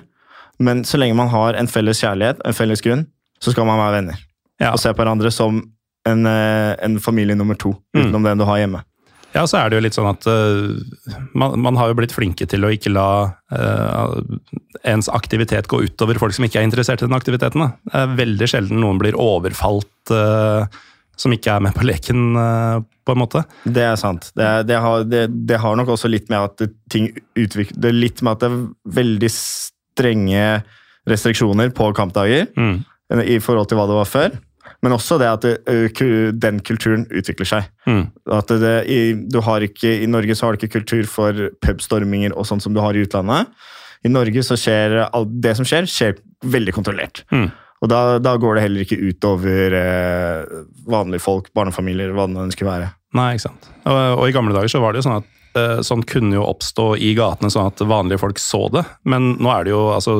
Men 0.62 0.82
så 0.86 0.98
lenge 0.98 1.14
man 1.18 1.30
har 1.30 1.54
en 1.58 1.70
felles 1.70 2.00
kjærlighet, 2.02 2.40
en 2.46 2.54
felles 2.58 2.82
grunn, 2.82 3.04
så 3.42 3.54
skal 3.54 3.66
man 3.66 3.78
være 3.78 3.94
venner. 4.00 4.18
Ja. 4.60 4.72
Og 4.74 4.80
se 4.82 4.90
på 4.90 4.98
hverandre 5.02 5.30
som 5.34 5.62
en, 6.06 6.26
eh, 6.26 6.74
en 6.82 6.98
familie 7.02 7.34
nummer 7.38 7.54
to, 7.58 7.76
Mm. 7.94 8.02
utenom 8.08 8.26
den 8.26 8.38
du 8.42 8.44
har 8.44 8.58
hjemme. 8.58 8.82
Ja, 9.32 9.46
så 9.48 9.58
er 9.62 9.70
det 9.72 9.78
jo 9.78 9.84
litt 9.86 9.96
sånn 9.96 10.10
at 10.10 10.26
uh, 10.28 10.76
man, 11.38 11.54
man 11.64 11.78
har 11.80 11.90
jo 11.90 11.96
blitt 11.98 12.12
flinke 12.12 12.44
til 12.50 12.66
å 12.66 12.70
ikke 12.74 12.92
la 12.92 13.08
uh, 13.54 14.14
ens 14.88 15.08
aktivitet 15.08 15.70
gå 15.72 15.82
utover 15.86 16.20
folk 16.20 16.36
som 16.36 16.44
ikke 16.44 16.60
er 16.60 16.68
interessert 16.68 17.00
i 17.00 17.08
den 17.08 17.16
aktiviteten. 17.16 17.64
Da. 17.64 17.70
Det 17.88 18.02
er 18.02 18.16
veldig 18.20 18.48
sjelden 18.52 18.82
noen 18.84 19.00
blir 19.00 19.16
overfalt 19.16 20.12
uh, 20.12 20.66
som 21.16 21.32
ikke 21.36 21.54
er 21.54 21.64
med 21.64 21.74
på 21.76 21.84
leken, 21.86 22.22
på 23.04 23.14
en 23.14 23.20
måte. 23.20 23.42
Det 23.68 23.82
er 23.84 23.98
sant. 24.00 24.30
Det, 24.34 24.46
det, 24.66 24.78
har, 24.80 25.04
det, 25.06 25.26
det 25.46 25.58
har 25.60 25.76
nok 25.78 25.92
også 25.94 26.08
litt 26.10 26.30
med 26.32 26.40
at 26.40 26.64
ting 26.90 27.10
utvikler 27.38 27.76
Det 27.78 27.90
er 27.92 27.98
litt 27.98 28.22
med 28.24 28.32
at 28.32 28.40
det 28.42 28.48
er 28.48 28.62
veldig 28.96 29.30
strenge 29.34 30.46
restriksjoner 31.10 31.70
på 31.76 31.92
kampdager 31.94 32.48
Mm. 32.56 32.80
i 33.28 33.36
forhold 33.44 33.68
til 33.68 33.78
hva 33.78 33.86
det 33.90 33.98
var 34.00 34.08
før. 34.08 34.40
Men 34.82 34.96
også 34.96 35.18
det 35.22 35.28
at 35.30 35.44
ku- 35.94 36.32
den 36.42 36.58
kulturen 36.66 37.04
utvikler 37.14 37.46
seg. 37.46 37.68
Mm. 37.86 38.04
At 38.34 38.50
det, 38.62 38.72
i, 38.90 39.00
du 39.14 39.38
har 39.46 39.62
ikke, 39.62 39.92
I 40.02 40.08
Norge 40.10 40.34
så 40.34 40.48
har 40.48 40.56
du 40.56 40.62
ikke 40.62 40.80
kultur 40.80 41.06
for 41.06 41.38
pubstorminger 41.62 42.34
og 42.34 42.48
sånn 42.48 42.62
som 42.64 42.74
du 42.74 42.80
har 42.82 42.98
i 42.98 43.04
utlandet. 43.06 43.52
I 44.02 44.10
Norge 44.10 44.42
så 44.42 44.56
skjer 44.58 44.96
alt 45.04 45.36
det 45.44 45.52
som 45.54 45.68
skjer, 45.68 45.86
skjer 45.86 46.16
veldig 46.50 46.74
kontrollert. 46.74 47.22
Mm. 47.30 47.52
Og 47.82 47.90
da, 47.90 48.00
da 48.22 48.32
går 48.38 48.58
det 48.58 48.64
heller 48.64 48.82
ikke 48.84 48.98
utover 48.98 49.74
eh, 49.78 50.56
vanlige 50.90 51.22
folk, 51.22 51.48
barnefamilier, 51.54 52.10
hva 52.14 52.26
det 52.26 52.34
nå 52.36 52.48
skulle 52.54 52.74
være. 52.74 52.90
Nei, 53.18 53.28
ikke 53.36 53.46
sant. 53.48 53.70
Og, 53.86 54.00
og 54.18 54.26
i 54.26 54.34
gamle 54.34 54.54
dager 54.54 54.70
så 54.70 54.82
var 54.82 54.94
det 54.94 55.02
jo 55.02 55.06
sånn 55.08 55.18
at 55.20 55.58
eh, 55.58 55.80
sånn 55.86 56.02
kunne 56.10 56.38
jo 56.38 56.44
oppstå 56.46 56.88
i 57.02 57.12
gatene 57.18 57.50
sånn 57.54 57.70
at 57.70 57.82
vanlige 57.86 58.22
folk 58.22 58.42
så 58.42 58.64
det, 58.74 58.82
men 59.06 59.36
nå 59.38 59.50
er 59.54 59.66
det 59.66 59.74
jo 59.74 59.82
altså 59.94 60.18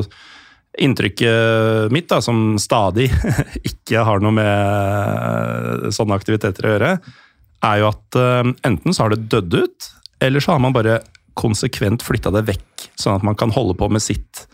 Inntrykket 0.81 1.91
mitt, 1.93 2.07
da, 2.09 2.17
som 2.23 2.55
stadig 2.61 3.11
ikke 3.71 4.01
har 4.07 4.23
noe 4.23 4.33
med 4.33 5.91
sånne 5.93 6.17
aktiviteter 6.17 6.65
å 6.65 6.73
gjøre, 6.73 6.95
er 7.63 7.81
jo 7.81 7.89
at 7.91 8.19
eh, 8.19 8.51
enten 8.67 8.95
så 8.95 9.05
har 9.05 9.13
det 9.13 9.27
dødd 9.31 9.57
ut, 9.63 9.89
eller 10.23 10.43
så 10.43 10.55
har 10.55 10.63
man 10.63 10.75
bare 10.75 11.01
konsekvent 11.37 12.05
flytta 12.05 12.33
det 12.33 12.45
vekk, 12.51 12.87
sånn 12.99 13.17
at 13.19 13.25
man 13.25 13.37
kan 13.39 13.53
holde 13.53 13.75
på 13.77 13.89
med 13.93 14.03
sitt. 14.03 14.45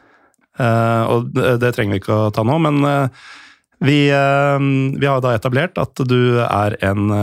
Eh, 0.60 1.04
og 1.08 1.32
det, 1.36 1.74
trenger 1.76 1.98
vi 1.98 2.02
ikke 2.04 2.18
å 2.28 2.34
ta 2.36 2.46
nå, 2.48 2.58
men 2.68 2.82
eh, 2.88 3.28
vi, 3.80 4.00
vi 4.12 5.08
har 5.08 5.22
da 5.24 5.32
etablert 5.38 5.80
at 5.80 6.02
du 6.04 6.42
er 6.44 6.74
en 6.84 7.14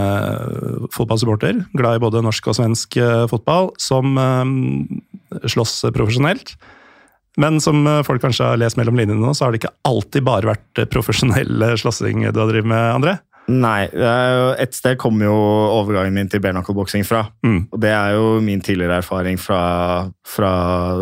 fotballsupporter, 0.88 1.58
glad 1.76 1.98
i 1.98 2.00
både 2.00 2.22
norsk 2.24 2.48
og 2.48 2.56
svensk 2.56 2.96
fotball, 3.28 3.74
som 3.76 4.16
slåss 5.44 5.74
profesjonelt. 5.92 6.54
Men 7.40 7.60
som 7.60 7.86
eh, 7.86 8.02
folk 8.06 8.22
kanskje 8.24 8.50
har 8.50 8.60
lest 8.60 8.78
mellom 8.80 8.98
linjene 8.98 9.20
nå, 9.20 9.34
så 9.36 9.46
har 9.46 9.54
det 9.54 9.62
ikke 9.62 9.74
alltid 9.88 10.26
bare 10.26 10.52
vært 10.54 10.82
eh, 10.82 10.90
profesjonell 10.90 11.70
slåssing 11.80 12.24
du 12.26 12.40
har 12.40 12.50
drevet 12.50 12.70
med, 12.72 12.92
André? 12.96 13.16
Nei, 13.46 13.86
et 14.58 14.74
sted 14.74 14.96
kommer 14.98 15.28
jo 15.28 15.34
overgangen 15.36 16.16
min 16.16 16.26
til 16.26 16.40
bare 16.42 16.56
knuckle-boksing 16.56 17.04
fra. 17.06 17.28
Mm. 17.46 17.68
Og 17.70 17.78
det 17.78 17.92
er 17.94 18.16
jo 18.16 18.40
min 18.42 18.58
tidligere 18.58 18.98
erfaring 18.98 19.38
fra, 19.38 19.60
fra 20.26 20.52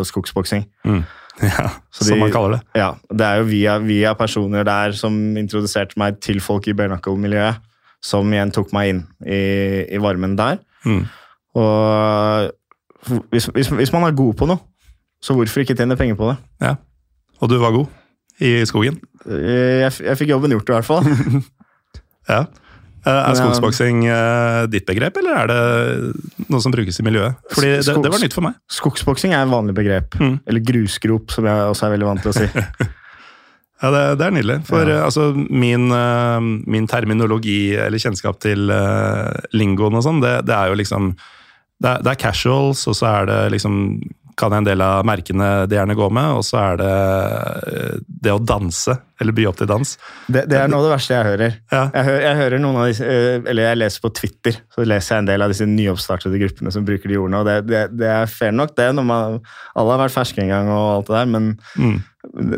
skogsboksing. 0.05 0.67
Mm. 0.87 1.05
Ja, 1.43 1.67
de, 1.67 2.05
som 2.07 2.21
man 2.21 2.31
kaller 2.31 2.53
det. 2.53 2.79
Ja, 2.79 2.93
det 3.11 3.25
er 3.27 3.41
jo 3.41 3.47
via, 3.49 3.73
via 3.83 4.13
personer 4.15 4.63
der 4.63 4.93
som 4.95 5.17
introduserte 5.35 5.99
meg 5.99 6.21
til 6.23 6.39
folk 6.39 6.69
i 6.71 6.75
bare 6.77 6.93
knuckle-miljøet, 6.93 7.59
som 7.99 8.29
igjen 8.31 8.53
tok 8.55 8.71
meg 8.75 8.93
inn 8.93 9.01
i, 9.25 9.41
i 9.91 9.99
varmen 9.99 10.37
der. 10.39 10.61
Mm. 10.85 11.01
Og 11.59 13.19
hvis, 13.33 13.49
hvis, 13.51 13.67
hvis 13.67 13.91
man 13.91 14.07
er 14.07 14.15
god 14.15 14.37
på 14.39 14.47
noe, 14.47 14.63
så 15.25 15.33
hvorfor 15.37 15.63
ikke 15.63 15.73
tjene 15.79 15.97
penger 15.97 16.17
på 16.19 16.27
det? 16.29 16.35
Ja. 16.61 16.75
Og 17.41 17.49
du 17.51 17.57
var 17.61 17.73
god 17.75 17.89
i 18.45 18.59
skogen? 18.69 18.99
Jeg, 19.25 19.89
jeg 20.05 20.17
fikk 20.19 20.29
jobben 20.35 20.53
gjort, 20.53 20.69
i 20.69 20.77
hvert 20.77 20.87
fall. 20.93 21.09
Ja. 22.25 22.39
Eh, 23.05 23.11
Er 23.29 23.35
skogsboksing 23.37 23.99
eh, 24.09 24.63
ditt 24.73 24.87
begrep, 24.89 25.17
eller 25.21 25.35
er 25.43 25.51
det 25.51 26.45
noe 26.49 26.61
som 26.63 26.73
brukes 26.73 26.97
i 26.97 27.03
miljøet? 27.05 27.35
Fordi 27.53 27.67
det, 27.85 27.93
det 28.01 28.09
var 28.09 28.23
nytt 28.23 28.33
for 28.33 28.41
meg. 28.47 28.55
Skogsboksing 28.73 29.35
er 29.37 29.43
et 29.45 29.51
vanlig 29.51 29.75
begrep. 29.77 30.17
Mm. 30.17 30.39
Eller 30.49 30.63
grusgrop, 30.65 31.29
som 31.35 31.45
jeg 31.45 31.67
også 31.69 31.85
er 31.85 31.93
veldig 31.93 32.07
vant 32.09 32.25
til 32.25 32.33
å 32.33 32.37
si. 32.39 32.47
Ja, 33.83 33.89
det, 33.91 34.01
det 34.17 34.23
er 34.25 34.31
nydelig. 34.33 34.55
For 34.65 34.87
Ja. 34.87 34.95
eh, 34.95 35.05
altså, 35.05 35.27
min, 35.35 35.89
eh, 35.93 36.45
min 36.73 36.85
terminologi 36.89 37.75
eller 37.75 37.99
kjennskap 38.01 38.39
til 38.41 38.71
uh, 38.71 39.35
lingoen 39.53 39.97
og 39.99 40.05
sånn, 40.05 40.21
det, 40.23 40.31
det 40.47 40.55
er 40.55 40.71
jo 40.71 40.77
liksom 40.79 41.09
det 41.83 41.89
er, 41.91 42.05
det 42.07 42.13
er 42.13 42.21
casuals, 42.21 42.85
og 42.87 42.95
så 42.97 43.09
er 43.11 43.27
det 43.29 43.39
liksom 43.57 43.75
kan 44.35 44.53
en 44.53 44.65
del 44.67 44.81
av 44.83 45.05
merkene 45.07 45.45
de 45.71 45.77
gjerne 45.77 45.95
går 45.95 46.09
med, 46.11 46.37
og 46.39 46.43
så 46.43 46.57
er 46.59 46.79
det 46.81 46.89
eh, 46.91 47.93
det 48.25 48.33
å 48.33 48.39
danse, 48.43 48.95
eller 49.21 49.35
by 49.37 49.45
opp 49.47 49.59
til 49.61 49.69
dans. 49.69 49.93
Det, 50.27 50.41
det 50.51 50.57
er 50.59 50.67
noe 50.71 50.81
av 50.81 50.87
det 50.87 50.93
verste 50.95 51.13
jeg 51.15 51.27
hører. 51.29 51.53
Ja. 51.71 51.83
Jeg, 51.93 52.03
hører. 52.09 52.23
jeg 52.25 52.39
hører 52.41 52.63
noen 52.63 52.79
av 52.81 52.89
disse, 52.89 53.05
eh, 53.07 53.37
eller 53.47 53.69
jeg 53.69 53.79
leser 53.79 54.03
på 54.03 54.11
Twitter 54.17 54.57
så 54.75 54.83
leser 54.87 55.15
jeg 55.15 55.23
en 55.23 55.29
del 55.29 55.45
av 55.45 55.53
disse 55.53 55.67
nyoppstartede 55.69 56.41
gruppene 56.41 56.73
som 56.75 56.87
bruker 56.87 57.11
de 57.13 57.19
ordene. 57.21 57.39
og 57.43 57.47
Det, 57.47 57.55
det, 57.69 57.83
det 58.01 58.09
er 58.11 58.27
fair 58.31 58.51
nok, 58.55 58.75
det. 58.75 58.89
når 58.97 59.07
man, 59.07 59.39
Alle 59.75 59.95
har 59.95 60.03
vært 60.03 60.17
ferske 60.17 60.43
en 60.43 60.51
gang, 60.51 60.73
og 60.73 60.89
alt 60.97 61.07
det 61.13 61.17
der, 61.21 61.31
men, 61.37 61.47
Mm. 61.79 61.95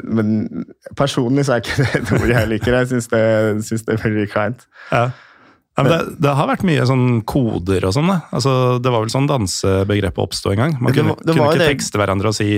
men 0.07 0.65
personlig 0.95 1.43
så 1.45 1.57
er 1.57 1.63
ikke 1.63 1.85
det 1.91 2.03
noe 2.07 2.27
jeg 2.31 2.47
liker. 2.53 2.77
Jeg 2.79 2.87
syns 2.93 3.09
det, 3.11 3.21
synes 3.67 3.83
det 3.85 3.97
er 3.97 4.03
veldig 4.05 4.27
kleint. 4.31 4.63
Ja. 4.91 5.09
Ja, 5.77 5.83
men 5.85 5.91
det, 5.93 6.15
det 6.25 6.31
har 6.33 6.47
vært 6.49 6.63
mye 6.65 6.85
sånn 6.89 7.19
koder 7.29 7.85
og 7.85 7.93
sånn. 7.93 8.09
Altså, 8.33 8.53
det 8.81 8.89
var 8.89 9.03
vel 9.03 9.13
sånn 9.13 9.29
dansebegrepet 9.29 10.23
oppsto 10.23 10.49
en 10.49 10.63
gang. 10.63 10.73
Man 10.81 10.89
Det 10.89 11.03
kunne, 11.03 11.17
det 11.21 11.35
kunne 11.37 11.51
ikke 11.53 11.69
tekste 11.69 12.01
hverandre 12.01 12.31
og 12.33 12.37
si 12.37 12.49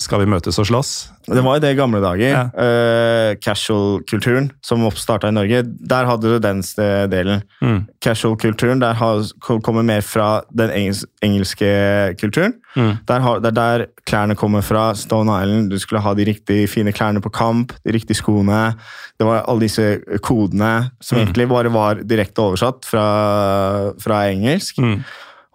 'skal 0.00 0.20
vi 0.20 0.26
møtes 0.26 0.58
og 0.58 0.66
slåss'? 0.66 1.10
Det 1.28 1.42
var 1.44 1.54
jo 1.56 1.60
det 1.60 1.70
i 1.72 1.78
gamle 1.78 2.00
dager. 2.02 2.28
Ja. 2.32 2.42
Uh, 2.58 3.34
Casual-kulturen 3.38 4.50
som 4.62 4.82
oppstarta 4.84 5.28
i 5.28 5.30
Norge, 5.36 5.62
der 5.62 6.06
hadde 6.06 6.22
du 6.22 6.38
den 6.42 6.62
delen. 7.10 7.42
Mm. 7.62 7.86
Casual-kulturen 8.02 8.80
der 8.80 8.94
har, 8.94 9.22
kommer 9.62 9.82
mer 9.82 10.00
fra 10.00 10.42
den 10.50 10.70
engels, 10.70 11.04
engelske 11.22 12.16
kulturen. 12.18 12.54
Mm. 12.76 12.96
Der 13.06 13.20
har, 13.20 13.38
det 13.38 13.46
er 13.52 13.78
der 13.78 13.86
klærne 14.06 14.34
kommer 14.34 14.60
fra. 14.62 14.94
Stone 14.94 15.30
Island. 15.42 15.70
Du 15.70 15.78
skulle 15.78 16.00
ha 16.02 16.14
de 16.14 16.24
riktig 16.24 16.68
fine 16.68 16.92
klærne 16.92 17.20
på 17.20 17.30
kamp, 17.30 17.72
de 17.86 17.92
riktige 17.92 18.16
skoene. 18.16 18.74
Det 19.18 19.26
var 19.26 19.44
alle 19.48 19.60
disse 19.60 20.00
kodene 20.22 20.90
som 21.00 21.18
Mm. 21.18 21.24
egentlig 21.26 21.48
bare 21.48 21.72
var 21.72 21.94
direkte 21.94 22.42
oversatt 22.42 22.84
fra, 22.84 23.92
fra 24.00 24.26
engelsk. 24.30 24.78
Mm. 24.78 25.04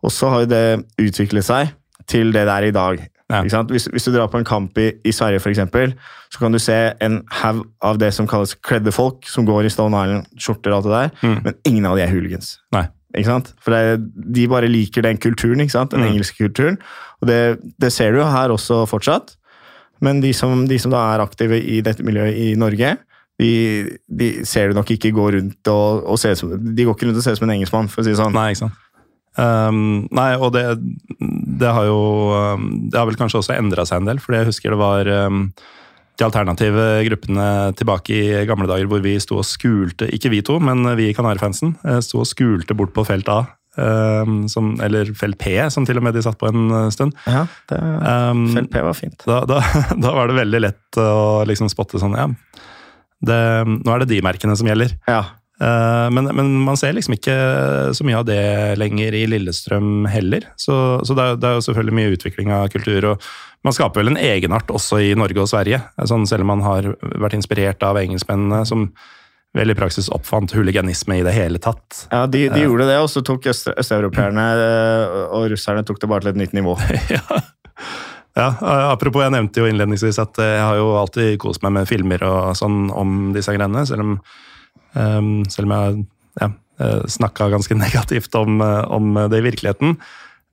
Og 0.04 0.12
så 0.12 0.30
har 0.30 0.40
jo 0.40 0.46
det 0.46 0.86
utviklet 1.00 1.44
seg 1.44 1.74
til 2.08 2.32
det 2.32 2.46
det 2.48 2.54
er 2.54 2.64
i 2.64 2.72
dag. 2.72 3.08
Ja. 3.30 3.42
Hvis, 3.68 3.90
hvis 3.92 4.06
du 4.08 4.14
drar 4.14 4.30
på 4.32 4.38
en 4.40 4.46
kamp 4.48 4.78
i, 4.80 4.92
i 5.04 5.12
Sverige, 5.12 5.42
eksempel, 5.50 5.94
så 6.32 6.40
kan 6.40 6.52
du 6.56 6.60
se 6.64 6.94
en 7.04 7.18
haug 7.42 7.66
av 7.84 7.98
det 8.00 8.14
som 8.16 8.28
kalles 8.28 8.54
kledde 8.64 8.92
folk, 8.96 9.26
som 9.28 9.46
går 9.46 9.66
i 9.68 9.72
Stone 9.74 9.92
Island-skjorter 10.00 10.72
og 10.72 10.78
alt 10.78 10.86
det 10.88 10.94
der, 10.94 11.10
Mm. 11.28 11.42
men 11.44 11.54
ingen 11.66 11.86
av 11.86 11.98
de 11.98 12.04
er 12.06 12.14
hooligans. 12.14 12.54
Nei. 12.72 12.86
Ikke 13.18 13.26
sant? 13.32 13.54
For 13.64 13.72
det, 13.72 14.12
de 14.36 14.48
bare 14.48 14.68
liker 14.72 15.02
den 15.04 15.18
kulturen, 15.18 15.60
ikke 15.60 15.72
sant? 15.76 15.92
den 15.92 16.02
Mm. 16.06 16.14
engelske 16.14 16.38
kulturen. 16.48 16.78
Og 17.22 17.28
det, 17.28 17.60
det 17.82 17.92
ser 17.92 18.12
du 18.16 18.22
her 18.24 18.50
også 18.50 18.86
fortsatt. 18.88 19.36
Men 20.02 20.22
de 20.22 20.32
som, 20.34 20.68
de 20.68 20.78
som 20.80 20.92
da 20.92 20.98
er 21.16 21.20
aktive 21.26 21.58
i 21.60 21.82
dette 21.82 22.04
miljøet 22.06 22.36
i 22.38 22.56
Norge, 22.56 22.96
de, 23.40 23.98
de 24.08 24.46
ser 24.46 24.70
du 24.70 24.74
nok 24.76 24.90
ikke 24.92 25.12
gå 25.12 25.32
rundt 25.34 25.68
og, 25.68 26.04
og 26.10 26.18
se 26.20 26.32
ut 26.32 26.38
som 26.38 26.50
De 26.76 26.84
går 26.86 26.96
ikke 26.96 27.06
rundt 27.08 27.18
og 27.18 27.24
ser 27.24 27.32
ut 27.36 27.38
som 27.42 27.50
en 27.50 27.56
engelskmann, 27.60 27.90
for 27.90 28.02
å 28.02 28.06
si 28.06 28.12
det 28.14 28.18
sånn. 28.22 28.34
Nei, 28.34 28.52
ikke 28.54 28.64
sant. 28.68 28.74
Um, 29.38 30.08
nei, 30.12 30.32
og 30.42 30.54
det, 30.56 30.64
det 31.60 31.74
har 31.74 31.88
jo 31.90 31.98
um, 32.58 32.68
Det 32.90 33.00
har 33.00 33.08
vel 33.10 33.18
kanskje 33.20 33.42
også 33.42 33.56
endra 33.58 33.86
seg 33.88 34.02
en 34.02 34.10
del, 34.12 34.22
fordi 34.24 34.42
jeg 34.42 34.50
husker 34.52 34.74
det 34.74 34.80
var 34.82 35.12
um, 35.28 35.46
de 36.18 36.26
alternative 36.26 36.86
gruppene 37.06 37.48
tilbake 37.78 38.16
i 38.16 38.46
gamle 38.50 38.68
dager 38.70 38.90
hvor 38.90 39.04
vi 39.04 39.16
sto 39.22 39.38
og 39.42 39.46
skulte, 39.48 40.10
ikke 40.14 40.32
vi 40.34 40.42
to, 40.46 40.58
men 40.64 40.82
vi 40.98 41.12
i 41.12 41.16
Kanarifansen, 41.18 41.76
eh, 41.86 42.00
sto 42.02 42.24
og 42.24 42.30
skulte 42.30 42.78
bort 42.78 42.96
på 42.96 43.06
felt 43.08 43.30
A. 43.30 43.44
Um, 43.78 44.48
som, 44.50 44.72
eller 44.82 45.12
felt 45.14 45.38
P, 45.38 45.52
som 45.70 45.86
til 45.86 46.00
og 46.00 46.08
med 46.08 46.16
de 46.18 46.24
satt 46.26 46.40
på 46.42 46.50
en 46.50 46.64
eh, 46.74 46.88
stund. 46.96 47.14
Ja, 47.30 47.44
det, 47.70 47.78
Felt 48.56 48.72
P 48.74 48.82
var 48.82 48.98
fint. 48.98 49.22
da, 49.30 49.44
da, 49.46 49.60
da 50.08 50.14
var 50.16 50.32
det 50.32 50.40
veldig 50.40 50.62
lett 50.64 50.98
å 50.98 51.44
liksom 51.46 51.70
spotte 51.70 52.02
sånn, 52.02 52.18
ja. 52.18 52.26
Det, 53.22 53.38
nå 53.70 53.94
er 53.94 54.02
det 54.02 54.10
de 54.16 54.24
merkene 54.26 54.58
som 54.58 54.70
gjelder. 54.70 54.98
Ja. 55.10 55.22
Eh, 55.62 56.08
Men, 56.14 56.30
men 56.38 56.52
man 56.62 56.78
ser 56.78 56.94
liksom 56.94 57.16
ikke 57.18 57.36
så 57.98 58.06
mye 58.06 58.20
av 58.20 58.26
det 58.30 58.78
lenger 58.78 59.16
i 59.18 59.26
Lillestrøm 59.30 60.08
heller. 60.12 60.46
Så, 60.56 61.02
så 61.04 61.18
det, 61.18 61.24
er, 61.24 61.38
det 61.42 61.50
er 61.50 61.58
jo 61.58 61.66
selvfølgelig 61.68 61.98
mye 62.00 62.16
utvikling 62.16 62.54
av 62.54 62.68
kultur. 62.74 63.12
og 63.14 63.28
Man 63.66 63.74
skaper 63.76 64.04
vel 64.04 64.14
en 64.14 64.22
egenart 64.22 64.70
også 64.70 65.02
i 65.02 65.14
Norge 65.18 65.42
og 65.44 65.50
Sverige. 65.52 65.82
Sånn, 66.06 66.28
selv 66.30 66.46
om 66.46 66.54
man 66.54 66.66
har 66.66 66.92
vært 67.18 67.38
inspirert 67.40 67.84
av 67.84 67.98
engelskmennene, 68.02 68.64
som 68.70 68.90
vel 69.58 69.72
i 69.72 69.78
praksis 69.78 70.10
oppfant 70.14 70.52
huliganisme 70.54 71.16
i 71.18 71.24
det 71.26 71.34
hele 71.34 71.58
tatt. 71.64 72.04
Ja, 72.12 72.26
De, 72.30 72.44
de 72.54 72.66
gjorde 72.68 72.86
det, 72.90 72.98
og 73.02 73.08
så 73.10 73.24
tok 73.26 73.48
øst, 73.50 73.72
østeuropeerne 73.74 74.44
eh, 74.62 75.16
og 75.34 75.48
russerne 75.54 75.82
tok 75.88 76.02
det 76.04 76.10
bare 76.12 76.28
til 76.28 76.36
et 76.36 76.42
nytt 76.44 76.54
nivå. 76.54 76.76
ja. 77.16 77.24
Ja, 78.38 78.52
eh, 78.54 78.84
Apropos, 78.92 79.24
jeg 79.26 79.34
nevnte 79.34 79.64
jo 79.64 79.70
innledningsvis 79.72 80.20
at 80.22 80.38
jeg 80.44 80.62
har 80.62 80.78
jo 80.78 80.92
alltid 81.00 81.40
kost 81.42 81.64
meg 81.66 81.74
med 81.80 81.90
filmer 81.90 82.22
og 82.28 82.52
sånn 82.60 82.92
om 82.94 83.32
disse 83.34 83.56
greiene, 83.56 83.82
selv 83.90 84.06
om, 84.06 84.14
ehm, 84.96 85.44
selv 85.50 85.68
om 85.68 85.76
jeg 85.76 86.06
ja, 86.42 86.50
snakka 87.08 87.50
ganske 87.50 87.76
negativt 87.86 88.36
om, 88.36 88.62
eh, 88.62 88.84
om 88.94 89.14
det 89.30 89.40
i 89.42 89.46
virkeligheten. 89.50 89.98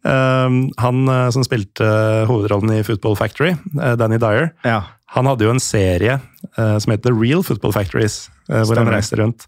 Um, 0.04 0.68
han 0.76 1.08
eh, 1.08 1.30
som 1.32 1.44
spilte 1.46 1.86
hovedrollen 2.28 2.74
i 2.76 2.82
Football 2.84 3.16
Factory, 3.16 3.54
eh, 3.80 3.94
Danny 3.96 4.18
Dyer, 4.20 4.50
Ja. 4.64 4.82
han 5.16 5.26
hadde 5.26 5.46
jo 5.46 5.50
en 5.54 5.60
serie 5.62 6.18
uh, 6.58 6.76
som 6.78 6.92
het 6.92 7.02
The 7.02 7.12
Real 7.12 7.42
Football 7.42 7.72
Factories, 7.72 8.28
uh, 8.52 8.62
hvor 8.66 8.76
han 8.76 8.90
reiste 8.92 9.16
rundt. 9.16 9.46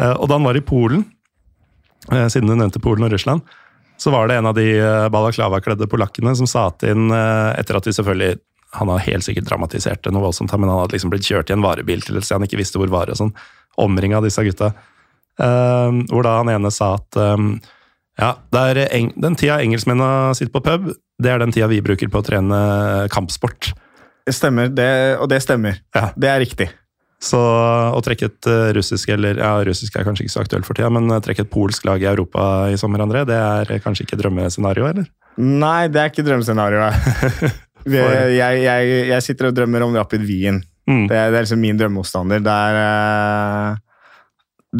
Uh, 0.00 0.14
og 0.14 0.28
da 0.30 0.38
han 0.38 0.46
var 0.48 0.56
i 0.56 0.62
Polen, 0.64 1.04
eh, 2.12 2.28
siden 2.32 2.48
du 2.48 2.54
nevnte 2.56 2.80
Polen 2.80 3.04
og 3.04 3.12
Russland, 3.12 3.42
så 4.00 4.08
var 4.10 4.28
det 4.30 4.38
en 4.40 4.46
av 4.48 4.54
de 4.56 4.78
eh, 4.78 5.08
balaklava-kledde 5.12 5.84
polakkene 5.92 6.32
som 6.38 6.48
satte 6.48 6.88
inn, 6.88 7.10
eh, 7.12 7.50
etter 7.60 7.76
at 7.76 7.84
de 7.84 7.92
selvfølgelig 7.92 8.38
Han 8.78 8.86
har 8.88 9.00
helt 9.02 9.24
sikkert 9.26 9.48
dramatisert 9.50 10.04
det 10.04 10.12
noe 10.14 10.22
voldsomt, 10.22 10.52
men 10.54 10.68
han 10.70 10.78
hadde 10.84 10.94
liksom 10.94 11.10
blitt 11.10 11.26
kjørt 11.26 11.50
i 11.50 11.54
en 11.56 11.62
varebil 11.64 12.00
til 12.06 12.16
et 12.16 12.22
sted 12.22 12.36
han 12.38 12.44
ikke 12.46 12.60
visste 12.60 12.78
hvor 12.78 12.86
var, 12.86 13.10
og 13.10 13.18
sånn. 13.18 13.32
Omringa 13.82 14.20
av 14.20 14.26
disse 14.26 14.44
gutta. 14.46 14.72
Um, 15.40 16.02
hvor 16.10 16.26
da 16.26 16.36
han 16.40 16.50
ene 16.52 16.72
sa 16.74 16.94
at 16.98 17.16
um, 17.16 17.54
ja, 18.20 18.34
den 18.52 19.38
tida 19.40 19.60
engelskmennene 19.62 20.34
sitter 20.36 20.52
på 20.52 20.64
pub, 20.66 20.90
det 21.20 21.30
er 21.32 21.40
den 21.40 21.54
tida 21.54 21.70
vi 21.70 21.80
bruker 21.84 22.10
på 22.12 22.20
å 22.20 22.26
trene 22.26 22.58
kampsport. 23.12 23.72
Det 24.26 24.34
stemmer, 24.36 24.68
det, 24.68 24.90
og 25.16 25.30
det 25.32 25.40
stemmer. 25.42 25.80
Ja. 25.96 26.10
Det 26.12 26.28
er 26.28 26.42
riktig. 26.42 26.68
Så 27.20 27.40
å 27.40 28.00
trekke 28.04 28.30
et 28.30 28.48
eh, 28.48 28.70
russisk, 28.76 29.10
eller 29.12 29.40
ja, 29.40 29.52
russisk 29.66 29.96
er 29.96 30.06
kanskje 30.06 30.24
ikke 30.24 30.32
så 30.32 30.44
aktuelt 30.44 30.68
for 30.68 30.76
tida, 30.76 30.88
men 30.92 31.08
trekke 31.24 31.44
et 31.44 31.52
polsk 31.52 31.84
lag 31.88 32.00
i 32.00 32.08
Europa 32.08 32.44
i 32.72 32.78
sommer, 32.80 33.02
André, 33.04 33.26
det 33.28 33.36
er 33.36 33.82
kanskje 33.84 34.06
ikke 34.06 34.20
drømmescenario, 34.22 34.86
eller? 34.88 35.08
Nei, 35.40 35.88
det 35.92 36.00
er 36.00 36.12
ikke 36.12 36.24
drømmescenarioet. 36.28 37.58
Jeg, 37.88 38.34
jeg, 38.36 38.88
jeg 39.08 39.24
sitter 39.24 39.46
og 39.48 39.54
drømmer 39.56 39.86
om 39.86 39.94
Rapid 39.96 40.20
Wien. 40.28 40.58
Mm. 40.90 41.04
Det, 41.06 41.16
det 41.30 41.38
er 41.38 41.44
liksom 41.44 41.60
min 41.62 41.78
drømmemotstander. 41.78 42.40
Det, 42.42 42.54
eh, 42.84 43.74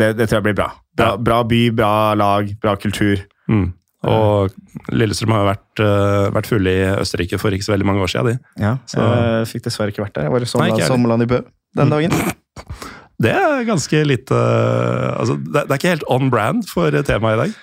det, 0.00 0.08
det 0.18 0.26
tror 0.30 0.40
jeg 0.40 0.46
blir 0.50 0.56
bra. 0.58 0.70
bra. 0.98 1.12
Ja. 1.12 1.18
Bra 1.30 1.42
by, 1.46 1.60
bra 1.78 1.92
lag, 2.18 2.50
bra 2.62 2.74
kultur. 2.82 3.22
Mm. 3.50 3.68
Og 4.10 4.54
Lillestrøm 4.96 5.34
har 5.34 5.42
jo 5.42 5.48
vært, 5.50 5.80
uh, 5.84 6.26
vært 6.32 6.46
fulle 6.48 6.72
i 6.72 6.84
Østerrike 7.02 7.36
for 7.42 7.52
ikke 7.52 7.66
så 7.66 7.74
veldig 7.74 7.84
mange 7.88 8.00
år 8.06 8.08
siden. 8.14 8.30
De. 8.38 8.62
Ja, 8.64 8.76
Så- 8.88 9.00
Jeg 9.04 9.48
fikk 9.50 9.66
dessverre 9.66 9.92
ikke 9.92 10.04
vært 10.06 10.14
der. 10.16 10.22
Jeg 10.28 10.32
var 10.32 10.40
i 10.40 10.48
sommerland, 10.48 10.86
sommerland 10.88 11.22
i 11.22 11.26
Bø 11.26 11.40
den 11.76 11.88
Mm. 11.88 11.90
dagen. 11.90 12.10
Det 13.20 13.34
er 13.36 13.64
ganske 13.68 13.98
lite 14.08 14.32
altså, 14.32 15.34
det, 15.44 15.66
det 15.68 15.70
er 15.74 15.76
ikke 15.76 15.90
helt 15.92 16.04
on 16.08 16.30
brand 16.32 16.64
for 16.66 16.88
temaet 17.04 17.34
i 17.36 17.40
dag. 17.42 17.58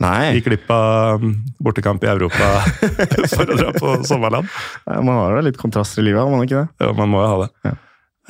Nei, 0.00 0.32
Gikk 0.38 0.46
glipp 0.48 0.70
av 0.72 1.20
mm, 1.20 1.34
bortekamp 1.62 2.02
i 2.02 2.08
Europa 2.08 2.48
for 3.34 3.44
å 3.44 3.58
dra 3.60 3.74
på 3.76 3.92
sommerland. 4.08 4.48
man 4.88 5.12
har 5.18 5.36
da 5.36 5.42
litt 5.44 5.58
kontraster 5.60 6.00
i 6.00 6.06
livet, 6.08 6.22
har 6.24 6.30
man 6.32 6.46
ikke 6.48 6.62
det? 6.64 6.68
Ja, 6.80 6.92
man 6.96 7.12
må 7.12 7.20
jo 7.20 7.28
ha 7.28 7.36
det. 7.44 7.50
Ja. 7.68 7.74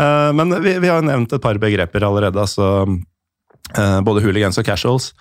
Eh, 0.03 0.31
men 0.33 0.63
vi, 0.63 0.77
vi 0.83 0.91
har 0.91 1.05
nevnt 1.07 1.33
et 1.33 1.43
par 1.43 1.59
begreper 1.63 2.07
allerede. 2.07 2.41
altså 2.41 2.87
eh, 3.77 4.01
Både 4.05 4.25
hooligans 4.25 4.59
og 4.59 4.67
casuals. 4.67 5.13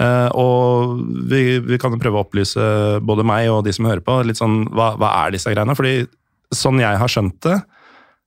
Eh, 0.00 0.28
og 0.38 1.02
vi, 1.30 1.58
vi 1.60 1.78
kan 1.80 1.98
prøve 2.00 2.20
å 2.20 2.26
opplyse 2.26 2.66
både 3.04 3.26
meg 3.28 3.50
og 3.52 3.64
de 3.66 3.74
som 3.76 3.88
hører 3.88 4.04
på, 4.04 4.20
litt 4.26 4.40
sånn, 4.40 4.64
hva, 4.72 4.94
hva 5.00 5.12
er 5.24 5.34
disse 5.34 5.52
greiene? 5.52 5.76
Fordi 5.78 6.06
sånn 6.52 6.80
jeg 6.80 7.00
har 7.00 7.12
skjønt 7.12 7.40
det, 7.44 7.58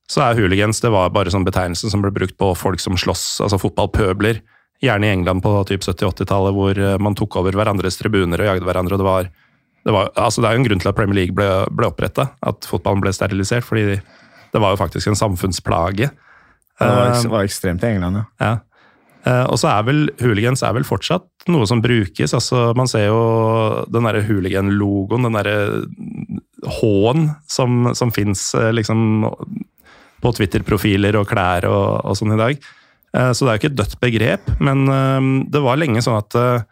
så 0.10 0.22
er 0.22 0.38
hooligans 0.38 0.82
det 0.84 0.92
var 0.94 1.14
bare 1.14 1.32
sånn 1.34 1.48
betegnelse 1.48 1.90
som 1.90 2.04
ble 2.04 2.12
brukt 2.14 2.36
på 2.38 2.52
folk 2.58 2.82
som 2.82 2.98
slåss, 3.00 3.42
altså 3.42 3.58
fotballpøbler. 3.62 4.44
Gjerne 4.84 5.08
i 5.08 5.14
England 5.16 5.42
på 5.42 5.54
typ 5.66 5.82
70-80-tallet, 5.82 6.54
hvor 6.54 6.80
man 7.02 7.16
tok 7.18 7.40
over 7.40 7.56
hverandres 7.58 7.98
tribuner 7.98 8.44
og 8.44 8.50
jagde 8.52 8.68
hverandre. 8.68 8.98
og 8.98 9.02
Det 9.02 9.08
var, 9.08 9.30
det 9.88 9.96
var, 9.96 10.12
altså 10.20 10.44
det 10.44 10.50
er 10.50 10.58
jo 10.58 10.62
en 10.62 10.68
grunn 10.68 10.84
til 10.84 10.92
at 10.92 10.98
Premier 11.00 11.18
League 11.22 11.38
ble, 11.38 11.48
ble 11.74 11.90
oppretta, 11.90 12.28
at 12.46 12.68
fotballen 12.70 13.02
ble 13.02 13.14
sterilisert. 13.16 13.66
fordi 13.66 13.98
det 14.56 14.62
var 14.64 14.74
jo 14.74 14.80
faktisk 14.80 15.12
en 15.12 15.20
samfunnsplage. 15.20 16.10
Det 16.10 16.88
var, 16.88 17.12
Eh, 17.12 17.28
var 17.32 17.44
ekstremt 17.48 17.84
i 17.84 17.92
England, 17.94 18.22
ja. 18.22 18.26
ja. 18.40 18.54
Eh, 19.26 19.46
og 19.50 19.60
så 19.60 19.72
er 19.72 19.86
vel 19.88 20.02
hooligans 20.22 20.64
er 20.64 20.76
vel 20.76 20.88
fortsatt 20.88 21.48
noe 21.52 21.68
som 21.68 21.82
brukes. 21.84 22.34
altså 22.34 22.72
Man 22.78 22.90
ser 22.90 23.08
jo 23.08 23.22
den 23.92 24.08
derre 24.08 24.24
hooligan-logoen, 24.28 25.28
den 25.28 25.38
derre 25.38 25.86
H-en 26.80 27.30
som, 27.48 27.92
som 27.98 28.14
fins 28.16 28.54
liksom 28.56 29.24
på 30.24 30.34
Twitter-profiler 30.40 31.18
og 31.20 31.30
klær 31.30 31.68
og, 31.70 32.02
og 32.06 32.18
sånn 32.18 32.36
i 32.36 32.42
dag. 32.42 32.68
Eh, 33.16 33.32
så 33.32 33.46
det 33.46 33.52
er 33.52 33.58
jo 33.58 33.64
ikke 33.64 33.72
et 33.74 33.80
dødt 33.80 34.00
begrep, 34.04 34.50
men 34.64 34.86
eh, 34.92 35.30
det 35.54 35.62
var 35.64 35.80
lenge 35.80 36.04
sånn 36.04 36.20
at 36.20 36.38
eh, 36.40 36.66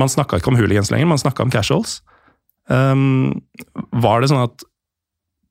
man 0.00 0.12
snakka 0.12 0.40
ikke 0.40 0.52
om 0.52 0.58
hooligans 0.60 0.92
lenger, 0.92 1.08
man 1.08 1.20
snakka 1.22 1.46
om 1.46 1.52
casuals. 1.52 2.00
Var 2.66 4.20
det 4.20 4.28
sånn 4.28 4.42
at 4.42 4.64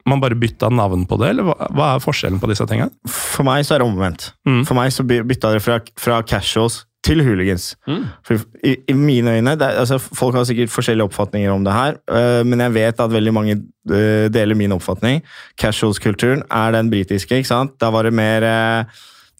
man 0.06 0.22
bare 0.22 0.36
bytta 0.38 0.70
navn 0.70 1.06
på 1.10 1.18
det, 1.22 1.30
eller 1.34 1.48
hva, 1.48 1.56
hva 1.74 1.86
er 1.96 2.04
forskjellen 2.04 2.40
på 2.42 2.50
disse 2.52 2.66
tinga? 2.70 2.90
For 3.10 3.44
meg 3.48 3.64
så 3.66 3.76
er 3.76 3.82
det 3.84 3.88
omvendt. 3.90 4.28
Mm. 4.46 4.64
For 4.68 4.78
meg 4.78 4.92
så 4.94 5.06
bytta 5.08 5.56
det 5.56 5.64
fra, 5.66 5.80
fra 5.98 6.20
casuals 6.30 6.84
til 7.06 7.22
hooligans. 7.26 7.76
For 8.26 8.40
i, 8.66 8.76
I 8.90 8.94
mine 8.98 9.36
øyne 9.38 9.52
det, 9.58 9.66
er- 9.68 9.80
altså, 9.84 10.00
Folk 10.02 10.34
har 10.38 10.46
sikkert 10.50 10.72
forskjellige 10.74 11.06
oppfatninger 11.06 11.52
om 11.54 11.66
det 11.66 11.74
her, 11.74 11.98
øh, 12.10 12.46
men 12.46 12.60
jeg 12.66 12.74
vet 12.74 13.00
at 13.04 13.12
veldig 13.14 13.34
mange 13.34 13.58
øh, 13.92 14.30
deler 14.34 14.56
min 14.58 14.74
oppfatning. 14.74 15.22
Casuals-kulturen 15.62 16.42
er 16.50 16.72
den 16.78 16.90
britiske. 16.94 17.36
ikke 17.38 17.48
sant? 17.50 17.76
Da 17.82 17.90
var 17.94 18.04
det 18.10 18.14
mer 18.14 18.44
øh, 18.46 18.86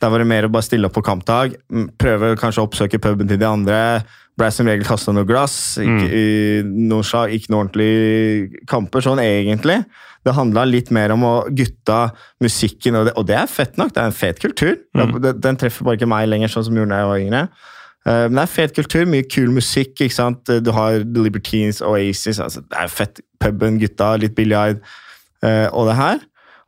da 0.02 0.10
var 0.12 0.20
det 0.22 0.28
mer 0.28 0.46
å 0.46 0.52
bare 0.52 0.66
stille 0.66 0.90
opp 0.90 0.94
på 0.98 1.02
kampdag, 1.08 1.54
prøve 1.98 2.34
kanskje 2.38 2.60
å 2.62 2.66
oppsøke 2.68 3.00
puben 3.00 3.30
til 3.30 3.40
de 3.40 3.48
andre. 3.48 3.78
Ble 4.36 4.50
som 4.52 4.68
regel 4.68 4.84
kasta 4.84 5.14
noe 5.16 5.24
glass, 5.28 5.78
ikke, 5.80 6.08
i 6.12 6.26
noen 6.66 7.06
slag, 7.08 7.32
ikke 7.32 7.54
noen 7.54 7.70
ordentlige 7.70 8.66
kamper, 8.68 9.06
sånn 9.06 9.22
egentlig. 9.24 9.78
Det 10.26 10.34
handla 10.36 10.66
litt 10.68 10.90
mer 10.96 11.14
om 11.14 11.24
å 11.24 11.34
gutta 11.56 12.10
musikken, 12.44 12.98
og 13.00 13.08
det, 13.08 13.14
og 13.16 13.30
det 13.30 13.38
er 13.40 13.48
fett 13.48 13.80
nok. 13.80 13.94
Det 13.96 14.02
er 14.02 14.10
en 14.12 14.18
fet 14.18 14.42
kultur. 14.44 14.76
Den, 14.98 15.40
den 15.40 15.60
treffer 15.62 15.88
bare 15.88 16.00
ikke 16.00 16.10
meg 16.12 16.28
lenger, 16.28 16.52
sånn 16.52 16.68
som 16.68 16.76
gjorde 16.82 16.92
da 16.92 17.00
jeg 17.04 17.12
var 17.14 17.24
yngre. 17.24 17.44
Uh, 18.06 18.26
Men 18.28 18.36
det 18.42 18.44
er 18.44 18.54
fet 18.58 18.76
kultur, 18.76 19.06
mye 19.10 19.26
kul 19.26 19.56
musikk. 19.56 19.96
ikke 20.02 20.18
sant? 20.18 20.52
Du 20.66 20.72
har 20.76 21.00
The 21.06 21.24
Libertines, 21.26 21.80
Oasis 21.82 22.42
altså 22.44 22.62
Det 22.66 22.78
er 22.84 22.92
fett. 22.92 23.24
Puben, 23.40 23.80
gutta, 23.80 24.16
litt 24.20 24.36
biljard 24.36 24.84
uh, 25.46 25.68
og 25.72 25.88
det 25.92 25.96
her. 26.02 26.20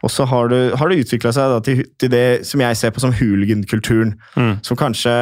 Og 0.06 0.12
så 0.14 0.26
har, 0.30 0.48
du, 0.52 0.76
har 0.78 0.90
det 0.92 1.00
utvikla 1.02 1.32
seg 1.34 1.56
til, 1.66 1.80
til 1.98 2.10
det 2.14 2.46
som 2.46 2.62
jeg 2.62 2.78
ser 2.78 2.92
på 2.94 3.02
som 3.02 3.14
hooligan-kulturen. 3.18 4.12
Som 4.62 4.78
kanskje 4.78 5.14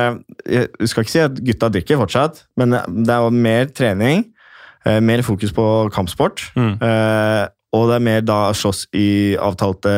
Jeg 0.51 0.89
skal 0.91 1.03
ikke 1.05 1.13
si 1.13 1.19
at 1.23 1.37
gutta 1.47 1.69
drikker 1.71 1.97
fortsatt, 2.01 2.41
men 2.59 2.75
det 2.75 3.09
er 3.13 3.21
jo 3.23 3.29
mer 3.31 3.65
trening. 3.71 4.25
eh, 4.85 4.99
Mer 4.99 5.21
fokus 5.23 5.53
på 5.55 5.89
kampsport. 5.95 6.43
eh, 6.81 7.47
Og 7.75 7.87
det 7.89 7.95
er 7.95 8.03
mer 8.03 8.21
da 8.21 8.51
slåss 8.55 8.85
i 8.93 9.35
avtalte 9.39 9.93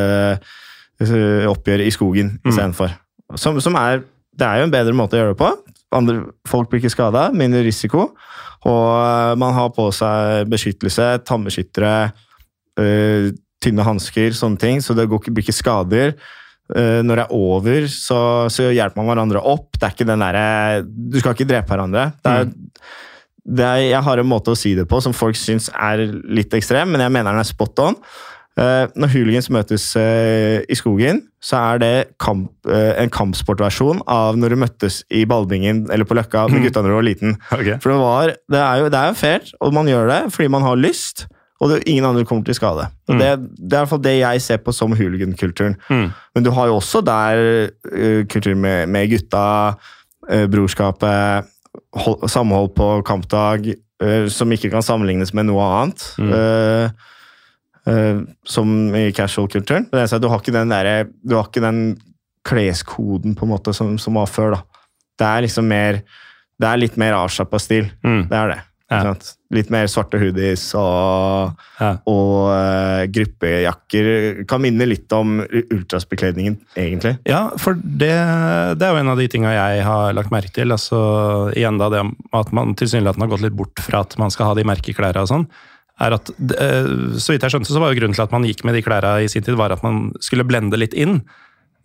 eh, 1.01 1.47
oppgjør 1.49 1.83
i 1.85 1.91
skogen 1.93 2.35
istedenfor. 2.45 2.93
Som, 3.35 3.59
som 3.61 3.75
er 3.75 4.03
Det 4.37 4.45
er 4.45 4.59
jo 4.61 4.63
en 4.69 4.71
bedre 4.71 4.93
måte 4.93 5.17
å 5.17 5.19
gjøre 5.23 5.33
det 5.33 5.39
på. 5.41 5.49
Andre, 5.97 6.19
folk 6.45 6.69
blir 6.69 6.79
ikke 6.83 6.91
skada, 6.93 7.31
mindre 7.33 7.63
risiko. 7.65 8.11
Og 8.69 9.37
man 9.41 9.53
har 9.53 9.69
på 9.73 9.87
seg 9.93 10.45
beskyttelse, 10.51 11.23
tannbeskyttere, 11.25 12.11
eh, 12.77 13.31
tynne 13.63 13.85
hansker, 13.85 14.35
sånne 14.35 14.61
ting, 14.61 14.83
så 14.83 14.95
det 14.97 15.07
går 15.09 15.23
ikke, 15.23 15.33
blir 15.35 15.47
ikke 15.47 15.61
skader. 15.61 16.15
Uh, 16.67 16.99
når 16.99 17.15
det 17.15 17.23
er 17.23 17.35
over, 17.35 17.85
så, 17.91 18.19
så 18.51 18.69
hjelper 18.75 18.99
man 18.99 19.11
hverandre 19.11 19.43
opp. 19.53 19.69
Det 19.77 19.87
er 19.87 19.93
ikke 19.95 20.07
den 20.09 20.23
derre 20.23 20.47
Du 20.83 21.15
skal 21.21 21.37
ikke 21.37 21.47
drepe 21.47 21.71
hverandre. 21.71 22.09
Det 22.19 22.33
er, 22.33 22.49
det 23.47 23.63
er, 23.67 23.83
jeg 23.87 24.03
har 24.03 24.19
en 24.19 24.27
måte 24.27 24.51
å 24.51 24.59
si 24.59 24.73
det 24.75 24.83
på 24.91 24.99
som 25.03 25.15
folk 25.15 25.37
syns 25.39 25.69
er 25.71 26.03
litt 26.27 26.51
ekstrem, 26.57 26.91
men 26.91 27.05
jeg 27.05 27.13
mener 27.15 27.31
den 27.31 27.45
er 27.45 27.47
spot 27.47 27.85
on. 27.85 27.95
Uh, 28.57 28.89
når 28.97 29.11
hooligans 29.13 29.51
møtes 29.53 29.83
uh, 30.01 30.63
i 30.65 30.75
skogen, 30.75 31.19
så 31.37 31.59
er 31.75 31.81
det 31.83 31.91
kamp, 32.17 32.49
uh, 32.65 32.95
en 32.97 33.11
kampsportversjon 33.13 33.99
av 34.09 34.39
når 34.41 34.55
du 34.55 34.61
møttes 34.63 35.03
i 35.13 35.27
ballbingen 35.29 35.83
eller 35.93 36.09
på 36.09 36.17
Løkka 36.17 36.47
med 36.51 36.65
gutta 36.65 36.81
når 36.81 36.89
du 36.89 36.97
var 36.97 37.05
liten. 37.05 37.35
Okay. 37.53 37.77
For 37.83 37.93
det, 37.93 37.99
var, 38.01 38.33
det 38.49 38.63
er 38.63 38.81
jo 38.81 38.89
det 38.89 38.99
er 39.03 39.11
jo 39.13 39.19
fair, 39.19 39.51
og 39.61 39.75
man 39.77 39.91
gjør 39.91 40.09
det 40.09 40.21
fordi 40.33 40.49
man 40.57 40.65
har 40.65 40.81
lyst, 40.81 41.27
og 41.57 41.71
det, 41.71 41.81
ingen 41.89 42.05
andre 42.05 42.25
kommer 42.27 42.45
til 42.45 42.57
skade. 42.57 42.85
Og 43.09 43.17
det, 43.17 43.27
det 43.57 43.73
er 43.73 43.79
i 43.79 43.81
hvert 43.81 43.89
fall 43.89 44.03
det 44.05 44.15
jeg 44.19 44.41
ser 44.45 44.59
på 44.61 44.73
som 44.75 44.93
hooligan-kulturen. 44.93 45.75
Mm. 45.89 46.07
Men 46.35 46.45
du 46.45 46.51
har 46.53 46.69
jo 46.69 46.77
også 46.77 47.01
der 47.05 47.41
uh, 47.71 48.21
kultur 48.29 48.53
med, 48.53 48.85
med 48.93 49.09
gutta, 49.09 49.73
uh, 50.29 50.45
brorskapet, 50.53 51.49
hold, 51.97 52.27
samhold 52.29 52.75
på 52.77 52.91
kampdag, 53.07 53.71
uh, 54.03 54.27
som 54.29 54.53
ikke 54.53 54.69
kan 54.75 54.85
sammenlignes 54.85 55.33
med 55.33 55.49
noe 55.49 55.65
annet. 55.79 56.05
Uh, 56.21 56.89
som 58.43 58.71
i 58.99 59.07
casual-kulturen. 59.15 59.85
Du 59.87 60.27
har 60.27 60.41
ikke 60.41 60.51
den, 60.51 60.73
der, 60.73 61.07
du 61.23 61.37
har 61.37 61.47
ikke 61.47 61.63
den 61.63 61.95
kleskoden 62.47 63.35
på 63.35 63.45
en 63.47 63.53
måte 63.53 63.73
som, 63.73 63.95
som 63.97 64.19
var 64.19 64.27
før. 64.27 64.57
da. 64.57 64.83
Det 65.17 65.27
er 65.27 65.45
liksom 65.47 65.67
mer 65.67 66.01
Det 66.57 66.65
er 66.65 66.79
litt 66.81 66.95
mer 66.97 67.13
avslappa 67.13 67.59
stil. 67.61 67.85
Mm. 68.01 68.23
Det 68.31 68.37
er 68.37 68.47
det. 68.49 68.61
Ja. 68.87 69.11
Litt 69.51 69.67
mer 69.71 69.87
svarte 69.91 70.15
hoodies 70.21 70.61
og, 70.79 71.57
Ja. 71.79 71.89
og 72.07 72.51
uh, 72.51 73.03
gruppejakker. 73.11 74.45
Kan 74.47 74.63
minne 74.63 74.87
litt 74.87 75.11
om 75.15 75.41
ultrasbekledningen, 75.43 76.55
egentlig. 76.79 77.17
Ja, 77.27 77.49
for 77.59 77.75
det, 77.75 78.13
det 78.79 78.87
er 78.87 78.93
jo 78.95 79.01
en 79.01 79.11
av 79.11 79.19
de 79.19 79.27
tinga 79.31 79.51
jeg 79.55 79.83
har 79.87 80.15
lagt 80.15 80.31
merke 80.31 80.53
til. 80.55 80.71
altså 80.71 80.99
Igjen 81.55 81.79
da 81.81 81.89
det 81.91 82.03
at 82.39 82.53
man 82.55 82.75
tilsynelatende 82.79 83.27
har 83.27 83.33
gått 83.35 83.43
litt 83.47 83.57
bort 83.59 83.83
fra 83.83 84.05
at 84.07 84.15
man 84.21 84.31
skal 84.31 84.51
ha 84.51 84.55
de 84.57 84.67
merkeklærne 84.67 85.25
og 85.25 85.31
sånn. 85.33 85.47
er 85.99 86.15
at, 86.19 86.31
uh, 86.31 87.17
Så 87.19 87.33
vidt 87.35 87.43
jeg 87.43 87.51
skjønte, 87.57 87.73
så 87.73 87.83
var 87.83 87.91
jo 87.91 87.99
grunnen 87.99 88.15
til 88.15 88.23
at 88.23 88.31
man 88.35 88.47
gikk 88.47 88.63
med 88.63 88.75
de 88.79 88.85
klærne 88.87 89.17
i 89.23 89.27
sin 89.31 89.43
tid, 89.43 89.59
var 89.59 89.75
at 89.75 89.83
man 89.83 90.13
skulle 90.23 90.47
blende 90.47 90.79
litt 90.79 90.95
inn. 90.95 91.21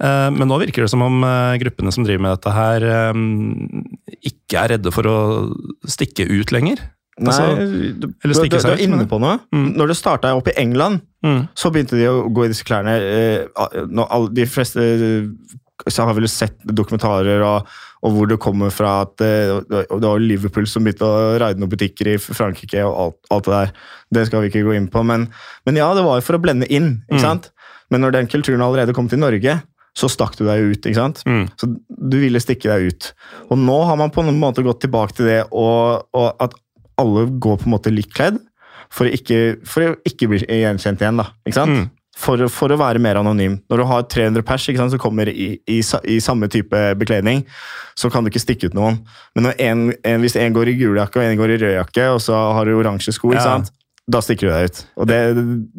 Eh, 0.03 0.31
Men 0.35 0.49
nå 0.51 0.59
virker 0.63 0.83
det 0.87 0.91
som 0.91 1.03
om 1.07 1.23
eh, 1.25 1.59
gruppene 1.63 1.93
som 1.95 2.03
driver 2.07 2.25
med 2.27 2.35
dette 2.37 2.53
her, 2.57 2.83
eh, 2.83 3.23
ikke 4.33 4.65
er 4.65 4.75
redde 4.77 4.93
for 4.95 5.07
å 5.07 5.17
stikke 5.87 6.27
ut 6.27 6.51
lenger. 6.55 6.83
Altså, 7.23 7.45
Nei, 7.45 7.65
du, 7.93 8.07
du, 8.09 8.15
eller 8.25 8.35
du, 8.41 8.55
du 8.57 8.69
er 8.73 8.81
inne 8.87 9.05
på 9.07 9.19
noe. 9.21 9.37
Når 9.53 9.93
det 9.93 9.97
starta 10.01 10.31
opp 10.37 10.49
i 10.53 10.59
England, 10.59 11.03
Mm. 11.23 11.45
så 11.55 11.71
begynte 11.71 11.95
de 11.95 12.09
å 12.11 12.25
gå 12.35 12.43
i 12.43 12.49
disse 12.51 12.65
klærne. 12.67 12.97
De 14.35 14.47
fleste 14.51 14.83
så 15.87 16.05
har 16.07 16.15
vel 16.15 16.27
sett 16.31 16.57
dokumentarer 16.67 17.43
og, 17.47 17.69
og 18.03 18.15
hvor 18.17 18.27
det 18.31 18.39
kommer 18.43 18.71
fra 18.75 19.01
at 19.05 19.15
det 19.23 19.87
var 20.03 20.19
Liverpool 20.23 20.67
som 20.71 20.83
begynte 20.83 21.07
å 21.07 21.39
raide 21.43 21.63
noen 21.63 21.71
butikker 21.71 22.11
i 22.13 22.19
Frankrike 22.23 22.83
og 22.87 22.95
alt, 23.05 23.19
alt 23.35 23.47
det 23.49 23.55
der. 23.55 23.73
Det 24.19 24.27
skal 24.29 24.43
vi 24.45 24.51
ikke 24.51 24.65
gå 24.67 24.75
inn 24.79 24.91
på, 24.91 25.03
men, 25.07 25.29
men 25.67 25.79
ja, 25.79 25.89
det 25.95 26.03
var 26.07 26.19
jo 26.21 26.27
for 26.27 26.39
å 26.39 26.43
blende 26.43 26.67
inn. 26.71 26.97
ikke 27.11 27.23
sant? 27.23 27.51
Men 27.93 28.03
når 28.07 28.15
den 28.19 28.31
kulturen 28.35 28.63
allerede 28.65 28.95
kom 28.97 29.07
til 29.11 29.21
Norge, 29.23 29.59
så 29.97 30.09
stakk 30.09 30.39
du 30.39 30.47
deg 30.47 30.73
ut. 30.73 30.87
ikke 30.87 30.99
sant? 30.99 31.23
Mm. 31.29 31.47
Så 31.61 31.69
du 31.89 32.17
ville 32.23 32.41
stikke 32.41 32.71
deg 32.71 32.93
ut. 32.93 33.11
Og 33.53 33.61
nå 33.61 33.79
har 33.89 33.99
man 34.01 34.13
på 34.13 34.25
en 34.25 34.33
måte 34.41 34.65
gått 34.65 34.83
tilbake 34.87 35.19
til 35.19 35.29
det 35.29 35.41
og, 35.51 36.09
og 36.17 36.29
at 36.43 36.57
alle 37.01 37.27
går 37.43 37.61
på 37.61 37.69
en 37.69 37.75
måte 37.75 37.93
likt 37.93 38.15
kledd 38.17 38.41
for 38.93 39.09
å 39.09 39.13
ikke, 39.13 39.41
for 39.69 39.87
å 39.87 39.99
ikke 40.09 40.29
bli 40.31 40.43
gjenkjent 40.45 41.03
igjen. 41.03 41.21
da, 41.21 41.31
ikke 41.47 41.61
sant? 41.63 41.77
Mm. 41.77 41.91
For, 42.23 42.45
for 42.53 42.73
å 42.75 42.77
være 42.77 43.01
mer 43.01 43.17
anonym. 43.23 43.55
Når 43.73 43.81
du 43.81 43.85
har 43.89 44.03
300 44.05 44.45
pers 44.45 44.67
ikke 44.69 44.83
sant, 44.83 44.93
som 44.93 45.01
kommer 45.01 45.31
i, 45.33 45.55
i, 45.65 45.79
i 45.81 46.19
samme 46.21 46.49
type 46.53 46.83
bekledning, 47.01 47.41
så 47.97 48.11
kan 48.13 48.25
du 48.25 48.29
ikke 48.29 48.43
stikke 48.43 48.69
ut 48.69 48.77
noen. 48.77 49.01
Men 49.33 49.49
når 49.49 49.63
en, 49.65 49.87
en, 49.97 50.21
hvis 50.21 50.37
en 50.41 50.57
går 50.57 50.75
i 50.75 50.77
gul 50.83 51.01
jakke 51.01 51.23
og 51.23 51.25
en 51.25 51.41
går 51.41 51.55
i 51.55 51.57
rød 51.63 51.75
jakke, 51.79 52.11
og 52.13 52.21
så 52.21 52.37
har 52.59 52.69
du 52.69 52.77
oransje 52.77 53.17
sko, 53.17 53.33
ikke 53.33 53.47
sant? 53.47 53.73
Da 54.13 54.21
stikker 54.25 54.49
du 54.49 54.53
deg 54.53 54.69
ut. 54.69 54.81
Og 55.01 55.09
det, 55.09 55.19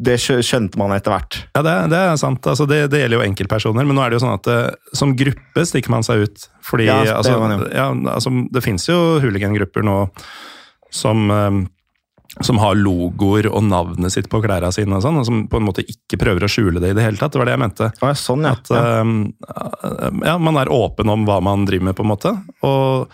det 0.08 0.18
skjønte 0.22 0.80
man 0.82 0.94
etter 0.96 1.14
hvert. 1.14 1.40
Ja, 1.56 1.64
det, 1.66 1.76
det 1.94 2.00
er 2.00 2.18
sant. 2.20 2.46
Altså, 2.50 2.68
det, 2.70 2.86
det 2.94 3.04
gjelder 3.04 3.20
jo 3.20 3.28
enkeltpersoner, 3.28 3.88
men 3.88 3.98
nå 3.98 4.04
er 4.04 4.12
det 4.12 4.20
jo 4.20 4.24
sånn 4.26 4.38
at 4.38 4.50
eh, 4.52 4.96
som 4.98 5.14
gruppe 5.20 5.66
stikker 5.70 5.94
man 5.94 6.06
seg 6.06 6.26
ut. 6.26 6.48
Fordi 6.66 6.90
Ja, 6.90 6.98
det 7.06 7.16
altså, 7.20 7.38
man 7.42 7.68
ja, 7.70 7.88
altså, 8.16 8.34
det 8.54 8.64
finnes 8.66 8.88
jo 8.90 9.00
hooligangrupper 9.24 9.86
nå 9.86 9.98
som, 10.94 11.26
eh, 11.34 11.60
som 12.46 12.62
har 12.62 12.80
logoer 12.80 13.50
og 13.52 13.66
navnet 13.68 14.16
sitt 14.16 14.30
på 14.32 14.42
klærne 14.46 14.72
sine, 14.76 14.98
og 14.98 15.06
sånn, 15.06 15.20
og 15.22 15.28
som 15.30 15.44
på 15.50 15.60
en 15.62 15.68
måte 15.68 15.86
ikke 15.86 16.22
prøver 16.24 16.48
å 16.48 16.52
skjule 16.52 16.82
det 16.84 16.94
i 16.94 16.98
det 16.98 17.06
hele 17.06 17.22
tatt. 17.22 17.36
Det 17.36 17.42
var 17.42 17.52
det 17.52 17.58
jeg 17.58 17.66
mente. 17.66 17.92
Ja, 18.02 18.16
sånn, 18.18 18.48
ja. 18.48 18.56
At 18.58 18.74
um, 19.04 19.20
ja, 20.26 20.40
man 20.42 20.62
er 20.62 20.74
åpen 20.74 21.12
om 21.14 21.28
hva 21.30 21.42
man 21.46 21.68
driver 21.70 21.92
med, 21.92 21.98
på 22.00 22.08
en 22.08 22.14
måte. 22.16 22.34
Og 22.66 23.14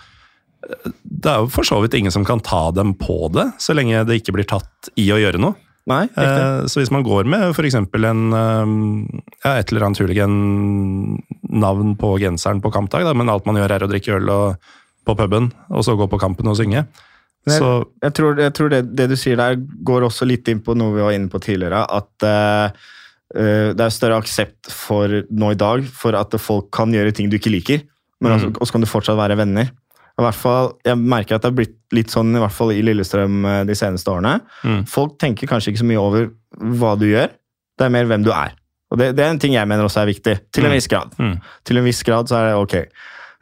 det 1.04 1.32
er 1.32 1.40
jo 1.44 1.50
for 1.54 1.64
så 1.68 1.80
vidt 1.84 1.94
ingen 2.00 2.12
som 2.12 2.26
kan 2.28 2.40
ta 2.44 2.70
dem 2.76 2.94
på 3.00 3.30
det, 3.34 3.48
så 3.62 3.74
lenge 3.78 4.04
det 4.08 4.20
ikke 4.22 4.34
blir 4.36 4.48
tatt 4.50 4.90
i 5.00 5.08
å 5.16 5.20
gjøre 5.22 5.40
noe. 5.42 5.56
Nei. 5.90 6.04
Eh, 6.20 6.66
Så 6.70 6.82
hvis 6.82 6.92
man 6.94 7.02
går 7.04 7.26
med 7.26 7.50
f.eks. 7.56 7.74
en 7.80 7.88
eh, 8.34 8.74
ja, 9.46 9.54
et 9.58 9.72
eller 9.72 9.88
annet 9.88 10.02
hooligan-navn 10.04 11.96
på 12.00 12.12
genseren 12.22 12.62
på 12.62 12.72
kampdag, 12.74 13.06
da, 13.08 13.14
men 13.18 13.30
alt 13.32 13.48
man 13.50 13.58
gjør 13.60 13.74
er 13.78 13.86
å 13.86 13.90
drikke 13.92 14.18
øl 14.20 14.30
og, 14.34 14.72
på 15.08 15.16
puben, 15.18 15.50
og 15.74 15.86
så 15.88 15.96
gå 15.98 16.08
på 16.12 16.20
kampen 16.22 16.48
og 16.52 16.58
synge, 16.60 16.86
jeg- 17.48 17.58
så 17.58 17.86
Jeg 18.04 18.14
tror, 18.14 18.36
jeg 18.38 18.54
tror 18.54 18.70
det, 18.70 18.96
det 18.96 19.10
du 19.10 19.16
sier 19.16 19.36
der, 19.40 19.56
går 19.56 20.02
også 20.06 20.28
litt 20.28 20.48
inn 20.52 20.60
på 20.62 20.76
noe 20.78 20.94
vi 20.94 21.02
var 21.02 21.12
inne 21.16 21.30
på 21.32 21.40
tidligere. 21.42 21.86
At 21.90 22.22
eh, 22.22 22.70
det 23.74 23.80
er 23.80 23.90
større 23.90 24.20
aksept 24.22 24.70
for 24.70 25.08
nå 25.32 25.52
i 25.52 25.56
dag 25.56 25.84
for 25.86 26.14
at 26.20 26.32
folk 26.38 26.70
kan 26.72 26.92
gjøre 26.92 27.14
ting 27.16 27.30
du 27.30 27.38
ikke 27.40 27.50
liker, 27.54 27.82
men 28.22 28.34
altså, 28.34 28.52
og 28.60 28.68
så 28.68 28.72
kan 28.76 28.82
du 28.82 28.88
fortsatt 28.88 29.18
være 29.18 29.38
venner. 29.38 29.72
I 30.20 30.24
hvert 30.26 30.36
fall, 30.36 30.74
Jeg 30.86 31.00
merker 31.00 31.38
at 31.38 31.44
det 31.46 31.50
har 31.52 31.58
blitt 31.58 31.76
litt 31.96 32.12
sånn 32.14 32.36
i 32.36 32.40
hvert 32.44 32.54
fall 32.54 32.74
i 32.76 32.82
Lillestrøm 32.84 33.38
eh, 33.48 33.62
de 33.70 33.76
seneste 33.80 34.12
årene. 34.12 34.36
Mm. 34.68 34.82
Folk 34.92 35.16
tenker 35.22 35.48
kanskje 35.50 35.72
ikke 35.72 35.82
så 35.86 35.88
mye 35.90 36.02
over 36.04 36.30
hva 36.80 36.96
du 37.00 37.06
gjør, 37.10 37.32
det 37.80 37.86
er 37.88 37.94
mer 37.96 38.10
hvem 38.10 38.26
du 38.28 38.32
er. 38.36 38.56
Og 38.92 38.98
det, 39.00 39.12
det 39.16 39.24
er 39.24 39.32
en 39.32 39.40
ting 39.42 39.54
jeg 39.56 39.70
mener 39.70 39.86
også 39.86 40.02
er 40.04 40.10
viktig, 40.12 40.34
til 40.52 40.66
en 40.66 40.72
Mm. 40.74 40.76
viss 40.76 40.88
grad. 40.92 41.14
Mm. 41.22 41.36
Til 41.70 41.78
en 41.80 41.86
viss 41.88 42.04
grad 42.04 42.28
så 42.32 42.40
er 42.40 42.50
det 42.50 42.56
ok. 42.60 42.76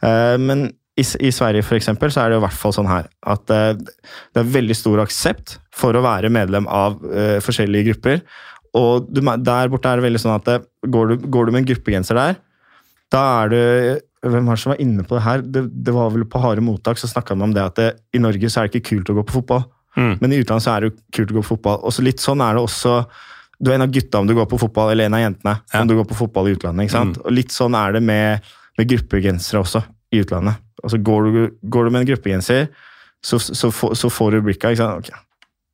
Uh, 0.03 0.35
men 0.43 0.65
i, 0.97 1.03
i 1.23 1.31
Sverige 1.31 1.63
for 1.63 1.77
eksempel, 1.77 2.11
så 2.13 2.23
er 2.25 2.29
det 2.33 2.37
i 2.39 2.43
hvert 2.45 2.57
fall 2.59 2.73
sånn 2.75 2.89
her 2.91 3.07
at 3.25 3.49
uh, 3.53 3.71
det 3.77 4.41
er 4.43 4.51
veldig 4.57 4.75
stor 4.77 5.01
aksept 5.05 5.57
for 5.77 5.95
å 5.97 6.03
være 6.05 6.29
medlem 6.33 6.67
av 6.69 6.99
uh, 7.05 7.37
forskjellige 7.45 7.91
grupper. 7.93 8.21
Og 8.77 9.07
du, 9.09 9.21
der 9.23 9.71
borte 9.73 9.89
er 9.89 9.97
det 10.01 10.05
veldig 10.09 10.21
sånn 10.21 10.35
at 10.35 10.45
det, 10.51 10.57
går, 10.93 11.15
du, 11.15 11.27
går 11.31 11.47
du 11.47 11.55
med 11.55 11.63
en 11.63 11.69
gruppegenser 11.71 12.19
der, 12.19 12.37
da 13.13 13.23
er 13.45 13.53
du 13.53 13.59
Hvem 14.25 14.45
var 14.49 14.55
det 14.57 14.61
som 14.63 14.71
var 14.73 14.79
inne 14.81 15.03
på 15.05 15.15
det 15.15 15.23
her? 15.23 15.41
Det, 15.45 15.61
det 15.85 15.93
var 15.93 16.09
vel 16.09 16.23
på 16.25 16.39
Harde 16.41 16.61
mottak, 16.65 16.97
så 16.97 17.07
snakka 17.07 17.35
man 17.37 17.49
om 17.49 17.53
det 17.53 17.63
at 17.63 17.75
det, 17.77 17.89
i 18.17 18.19
Norge 18.23 18.49
så 18.49 18.61
er 18.63 18.67
det 18.67 18.75
ikke 18.81 18.89
kult 18.95 19.09
å 19.13 19.17
gå 19.19 19.23
på 19.29 19.35
fotball. 19.37 19.63
Mm. 19.97 20.17
Men 20.21 20.33
i 20.33 20.39
utlandet 20.41 20.65
så 20.65 20.73
er 20.75 20.81
det 20.81 20.89
jo 20.91 20.95
kult 21.19 21.31
å 21.31 21.37
gå 21.37 21.43
på 21.45 21.51
fotball. 21.55 21.77
Og 21.85 21.93
så 21.93 22.03
litt 22.05 22.19
sånn 22.21 22.41
er 22.45 22.57
det 22.57 22.63
også 22.65 22.95
Du 23.59 23.71
er 23.71 23.75
en 23.79 23.81
av 23.87 23.89
gutta 23.89 24.19
om 24.21 24.27
du 24.29 24.35
går 24.37 24.45
på 24.51 24.59
fotball, 24.61 24.91
eller 24.93 25.05
en 25.09 25.15
av 25.17 25.21
jentene 25.23 25.53
Ja. 25.73 25.81
om 25.81 25.87
du 25.89 25.95
går 25.97 26.05
på 26.05 26.13
fotball 26.19 26.47
i 26.49 26.51
utlandet. 26.53 26.85
ikke 26.85 26.93
sant? 26.97 27.17
Og 27.25 27.31
litt 27.33 27.49
sånn 27.53 27.73
er 27.73 27.93
det 27.97 28.03
med, 28.05 28.43
med 28.77 28.87
gruppegensere 28.91 29.61
også 29.63 29.81
i 30.13 30.19
utlandet. 30.21 30.59
Altså 30.83 30.99
Går 31.01 31.23
du, 31.33 31.39
går 31.65 31.85
du 31.85 31.89
med 31.95 32.01
en 32.03 32.09
gruppegenser, 32.11 32.67
så, 33.25 33.39
så, 33.41 33.71
får- 33.73 33.95
så 33.97 34.09
får 34.13 34.31
du 34.37 34.41
blikka. 34.45 34.69
ikke 34.69 34.77
sant? 34.77 35.07
Ok. 35.07 35.23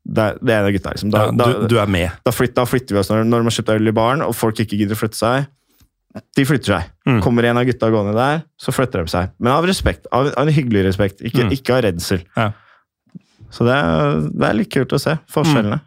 Det 0.08 0.24
er, 0.24 0.38
det 0.40 0.54
er 0.56 0.60
en 0.62 0.70
av 0.70 0.72
gutta. 0.78 0.94
liksom. 0.96 1.12
Da, 1.12 1.26
Ja, 1.26 1.32
du, 1.32 1.68
du 1.68 1.78
er 1.80 1.88
med. 1.92 2.12
da, 2.24 2.32
flytter, 2.32 2.56
da 2.62 2.66
flytter 2.66 2.96
vi 2.96 3.00
oss 3.04 3.12
når, 3.12 3.24
når 3.28 3.44
man 3.44 3.52
kjøper 3.56 3.76
øl 3.82 3.88
i 3.92 3.96
baren, 4.00 4.22
og 4.24 4.34
folk 4.36 4.60
ikke 4.64 4.80
gidder 4.80 4.96
å 4.96 5.00
flytte 5.04 5.20
seg. 5.20 5.46
De 6.38 6.44
flytter 6.46 6.76
seg. 6.76 6.90
Mm. 7.10 7.22
Kommer 7.26 7.44
en 7.50 7.58
av 7.58 7.66
gutta 7.66 7.90
gående 7.90 8.14
der, 8.18 8.44
så 8.62 8.72
flytter 8.76 9.02
de 9.04 9.10
seg. 9.10 9.32
Men 9.40 9.54
av 9.54 9.66
respekt. 9.66 10.06
Av, 10.12 10.28
av 10.38 10.48
en 10.48 10.54
hyggelig 10.54 10.84
respekt, 10.86 11.22
ikke, 11.26 11.48
Mm. 11.48 11.52
ikke 11.56 11.74
av 11.78 11.82
redsel. 11.88 12.22
Ja. 12.38 12.52
Så 13.54 13.66
det 13.66 13.74
er, 13.74 14.22
det 14.34 14.48
er 14.50 14.54
litt 14.58 14.72
kult 14.74 14.94
å 14.94 15.00
se 15.02 15.18
forskjellene. 15.34 15.80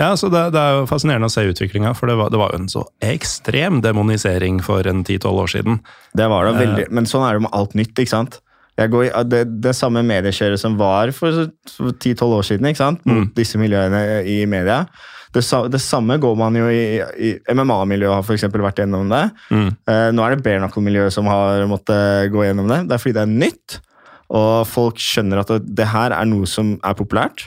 Ja, 0.00 0.14
så 0.16 0.30
det, 0.32 0.52
det 0.54 0.60
er 0.60 0.78
jo 0.78 0.86
fascinerende 0.88 1.28
å 1.28 1.32
se 1.32 1.42
utviklinga, 1.44 1.90
for 1.96 2.08
det 2.08 2.14
var, 2.16 2.30
det 2.32 2.38
var 2.40 2.54
en 2.56 2.68
så 2.72 2.86
ekstrem 3.04 3.82
demonisering 3.84 4.62
for 4.64 4.86
en 4.88 5.02
10-12 5.04 5.40
år 5.42 5.50
siden. 5.52 5.80
Det 6.16 6.28
var 6.32 6.46
det 6.48 6.54
Eh. 6.54 6.60
veldig, 6.64 6.86
Men 6.90 7.04
sånn 7.04 7.26
er 7.28 7.34
det 7.36 7.42
med 7.42 7.50
alt 7.52 7.74
nytt. 7.74 7.92
ikke 7.98 8.08
sant? 8.08 8.40
I, 8.80 8.86
det, 9.28 9.60
det 9.60 9.74
samme 9.76 10.00
mediekjøret 10.02 10.58
som 10.58 10.78
var 10.78 11.10
for 11.12 11.50
for 11.68 11.92
10-12 11.92 12.32
år 12.38 12.42
siden, 12.48 12.66
ikke 12.70 12.76
sant? 12.80 13.04
mot 13.04 13.26
Mm. 13.28 13.34
disse 13.34 13.58
miljøene 13.60 14.24
i 14.24 14.46
media. 14.46 14.86
Det, 15.32 15.42
det 15.70 15.78
samme 15.82 16.16
går 16.18 16.34
man 16.38 16.56
jo 16.58 16.66
i, 16.72 16.98
i 17.22 17.30
MMA-miljøet 17.54 18.16
har 18.26 18.34
eksempel 18.34 18.64
vært 18.64 18.80
gjennom 18.82 19.06
det. 19.12 19.22
Mm. 19.54 19.68
Eh, 19.86 20.08
nå 20.16 20.24
er 20.26 20.34
det 20.34 20.42
bare 20.42 20.58
knuckle-miljøet 20.64 21.14
som 21.14 21.28
har 21.30 21.62
måttet 21.70 22.32
gå 22.34 22.42
gjennom 22.48 22.66
det. 22.70 22.80
Det 22.90 22.96
er 22.96 23.02
fordi 23.04 23.14
det 23.18 23.22
er 23.22 23.38
nytt, 23.46 23.78
og 24.30 24.66
folk 24.70 24.98
skjønner 25.02 25.42
at 25.44 25.54
det, 25.62 25.86
her 25.92 26.14
er 26.16 26.26
noe 26.30 26.46
som 26.50 26.74
er 26.82 26.98
populært. 26.98 27.46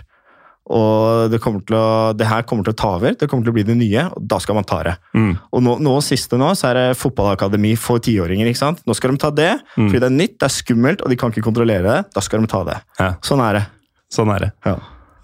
Og 0.71 1.27
det, 1.27 1.41
å, 1.43 1.83
det 2.15 2.27
her 2.29 2.45
kommer 2.47 2.63
til 2.63 2.71
å 2.71 2.77
ta 2.79 2.93
over, 2.95 3.17
det 3.19 3.27
kommer 3.27 3.43
til 3.43 3.51
å 3.51 3.55
bli 3.57 3.65
det 3.67 3.75
nye, 3.75 4.05
og 4.15 4.23
da 4.31 4.37
skal 4.39 4.55
man 4.55 4.67
ta 4.67 4.79
det. 4.87 4.93
Mm. 5.11 5.33
Og 5.51 5.63
nå, 5.65 5.73
nå 5.83 5.97
siste 6.07 6.39
nå, 6.39 6.53
så 6.55 6.69
er 6.69 6.79
det 6.79 6.85
fotballakademi 7.01 7.73
for 7.75 7.99
tiåringer. 8.03 8.47
ikke 8.47 8.61
sant? 8.61 8.79
Nå 8.87 8.95
skal 8.95 9.11
de 9.11 9.19
ta 9.25 9.31
det, 9.35 9.51
Mm. 9.75 9.89
fordi 9.89 9.99
det 9.99 10.07
er 10.07 10.15
nytt, 10.15 10.37
det 10.39 10.47
er 10.47 10.55
skummelt, 10.55 11.03
og 11.03 11.11
de 11.11 11.17
kan 11.19 11.31
ikke 11.35 11.43
kontrollere 11.43 11.83
det. 11.83 11.99
Da 12.15 12.23
skal 12.23 12.39
de 12.39 12.47
ta 12.47 12.63
det. 12.63 12.77
Ja. 12.99 13.09
Sånn 13.27 13.43
er 13.43 13.59
det. 13.59 13.65
Sånn 14.13 14.31
er 14.31 14.45
det. 14.45 14.51
Ja. 14.63 14.77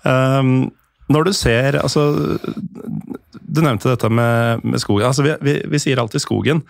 Um, 0.04 0.72
når 1.10 1.30
du 1.30 1.34
ser 1.34 1.80
altså, 1.82 2.04
Du 3.34 3.64
nevnte 3.66 3.90
dette 3.90 4.10
med, 4.14 4.64
med 4.64 4.82
skogen. 4.82 5.08
Altså, 5.10 5.26
vi, 5.26 5.34
vi, 5.46 5.56
vi 5.70 5.82
sier 5.82 6.02
alltid 6.02 6.24
skogen. 6.24 6.64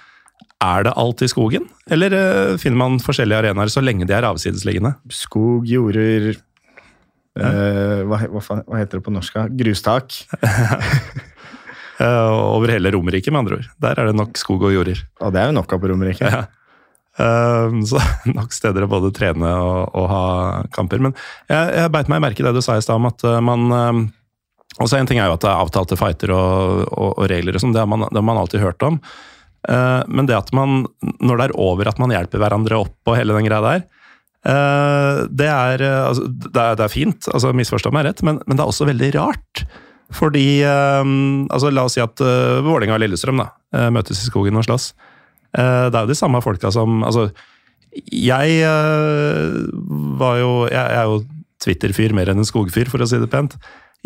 Er 0.59 0.83
det 0.83 0.95
alltid 0.99 1.31
skogen, 1.31 1.69
eller 1.91 2.13
uh, 2.15 2.57
finner 2.59 2.79
man 2.81 2.99
forskjellige 2.99 3.45
arenaer 3.45 3.71
så 3.71 3.83
lenge 3.83 4.07
de 4.07 4.15
er 4.15 4.27
avsidesliggende? 4.27 4.91
Skog, 5.15 5.67
jorder 5.71 6.33
eh, 7.39 8.01
hva, 8.03 8.19
hva, 8.27 8.41
hva 8.43 8.81
heter 8.81 8.99
det 8.99 9.05
på 9.05 9.13
norsk? 9.15 9.37
Grustak. 9.55 10.17
uh, 11.95 12.35
over 12.57 12.75
hele 12.75 12.91
Romerike, 12.91 13.31
med 13.31 13.45
andre 13.45 13.61
ord. 13.61 13.71
Der 13.87 14.03
er 14.03 14.11
det 14.11 14.19
nok 14.19 14.35
skog 14.39 14.67
og 14.67 14.75
jorder. 14.75 14.99
Og 15.23 15.31
det 15.35 15.43
er 15.43 15.51
jo 15.51 15.57
nok 15.61 15.75
av 15.75 15.83
på 15.83 15.93
Romerike. 15.93 16.27
Ja. 16.27 16.45
Så 17.19 17.99
nok 18.37 18.53
steder 18.55 18.83
å 18.83 18.91
både 18.91 19.15
trene 19.15 19.55
og, 19.63 19.95
og 19.95 20.11
ha 20.11 20.23
kamper. 20.75 21.03
Men 21.07 21.15
jeg, 21.47 21.71
jeg 21.79 21.95
beit 21.95 22.11
meg 22.11 22.23
merke 22.23 22.43
i 22.43 22.47
det 22.47 22.55
du 22.55 22.63
sa 22.63 22.75
i 22.75 22.83
stad 22.83 22.99
om 22.99 23.07
at 23.11 23.27
uh, 23.27 23.39
man 23.43 24.07
um, 24.79 24.85
også 24.85 24.99
En 24.99 25.09
ting 25.09 25.19
er 25.19 25.27
jo 25.29 25.35
at 25.35 25.43
det 25.43 25.51
er 25.51 25.63
avtalte 25.63 25.97
fighter 25.99 26.31
og, 26.35 26.85
og, 26.89 27.11
og 27.17 27.27
regler 27.31 27.57
og 27.57 27.63
sånn, 27.63 27.75
det, 27.75 27.83
det 27.83 28.19
har 28.19 28.27
man 28.31 28.39
alltid 28.41 28.63
hørt 28.63 28.87
om. 28.87 29.01
Uh, 29.67 30.01
men 30.07 30.29
det 30.29 30.37
at 30.37 30.53
man, 30.55 30.85
når 31.19 31.35
det 31.35 31.47
er 31.49 31.57
over 31.59 31.91
at 31.91 31.99
man 31.99 32.13
hjelper 32.15 32.39
hverandre 32.39 32.79
opp 32.79 33.11
og 33.11 33.19
hele 33.19 33.35
den 33.35 33.47
greia 33.49 33.59
der, 33.65 33.83
uh, 34.47 35.27
det, 35.27 35.51
er, 35.51 35.83
uh, 35.83 36.07
altså, 36.07 36.25
det, 36.31 36.55
er, 36.55 36.79
det 36.79 36.87
er 36.87 36.95
fint, 36.95 37.29
altså 37.33 37.53
misforstå 37.53 37.91
meg 37.95 38.07
rett, 38.07 38.23
men, 38.23 38.39
men 38.47 38.55
det 38.55 38.63
er 38.63 38.71
også 38.71 38.87
veldig 38.89 39.13
rart. 39.19 39.67
Fordi 40.15 40.47
uh, 40.65 41.03
altså, 41.51 41.69
La 41.75 41.85
oss 41.85 41.99
si 41.99 42.01
at 42.01 42.23
uh, 42.23 42.63
Vålerenga 42.65 42.95
og 42.97 43.03
Lillestrøm 43.03 43.43
da, 43.43 43.51
møtes 43.93 44.23
i 44.23 44.31
skogen 44.31 44.57
og 44.57 44.65
slåss. 44.65 44.93
Eh, 45.57 45.85
Det 45.89 45.97
er 45.97 46.05
jo 46.05 46.11
de 46.11 46.17
samme 46.17 46.41
folka 46.45 46.71
som 46.71 47.03
Altså, 47.03 47.29
jeg 48.13 48.61
eh, 48.61 49.53
var 50.19 50.37
jo 50.37 50.67
Jeg 50.69 50.93
er 50.93 51.03
jo 51.09 51.23
Twitter-fyr 51.59 52.13
mer 52.15 52.29
enn 52.31 52.39
en 52.39 52.47
skogfyr, 52.47 52.87
for 52.87 53.03
å 53.03 53.07
si 53.09 53.17
det 53.19 53.27
pent. 53.27 53.57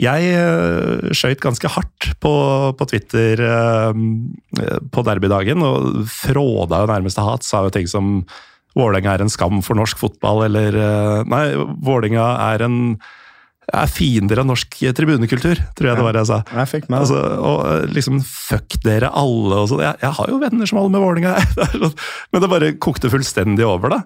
Jeg 0.01 0.29
uh, 0.34 1.12
skøyt 1.13 1.43
ganske 1.43 1.69
hardt 1.69 2.08
på, 2.23 2.32
på 2.79 2.88
Twitter 2.89 3.39
eh, 3.45 3.99
på 4.89 5.03
derbydagen, 5.06 5.62
og 5.62 6.08
fråda 6.10 6.82
jo 6.82 6.89
nærmeste 6.89 7.21
hat. 7.25 7.45
Sa 7.45 7.62
jo 7.67 7.73
ting 7.73 7.86
som 7.89 8.15
Vålerenga 8.73 9.12
er 9.13 9.21
en 9.21 9.29
skam 9.29 9.60
for 9.62 9.77
norsk 9.77 9.99
fotball, 10.01 10.47
eller 10.47 10.73
eh, 10.73 11.19
Nei, 11.29 11.43
Vålerenga 11.86 12.25
er 12.53 12.65
en 12.65 12.79
er 13.71 13.88
fiender 13.88 14.41
av 14.41 14.47
norsk 14.49 14.75
tribunekultur, 14.97 15.56
tror 15.77 15.88
jeg 15.88 15.95
det 15.99 16.03
var 16.03 16.17
jeg 16.19 16.27
sa. 16.27 16.39
Jeg 16.51 16.69
fikk 16.71 16.89
med 16.91 16.99
Altså, 17.06 17.19
og 17.39 17.62
eh, 17.69 17.86
liksom 17.95 18.17
fuck 18.27 18.75
dere 18.84 19.12
alle 19.15 19.62
og 19.62 19.69
sånn. 19.71 19.86
Jeg, 19.86 20.01
jeg 20.03 20.17
har 20.17 20.34
jo 20.34 20.39
venner 20.41 20.69
som 20.69 20.82
holder 20.82 20.95
med 20.97 21.06
Vålerenga, 21.06 21.36
er 21.67 21.77
sånn- 21.86 22.01
men 22.34 22.43
det 22.43 22.49
bare 22.51 22.73
kokte 22.84 23.13
fullstendig 23.13 23.67
over, 23.67 23.93
da. 23.93 24.01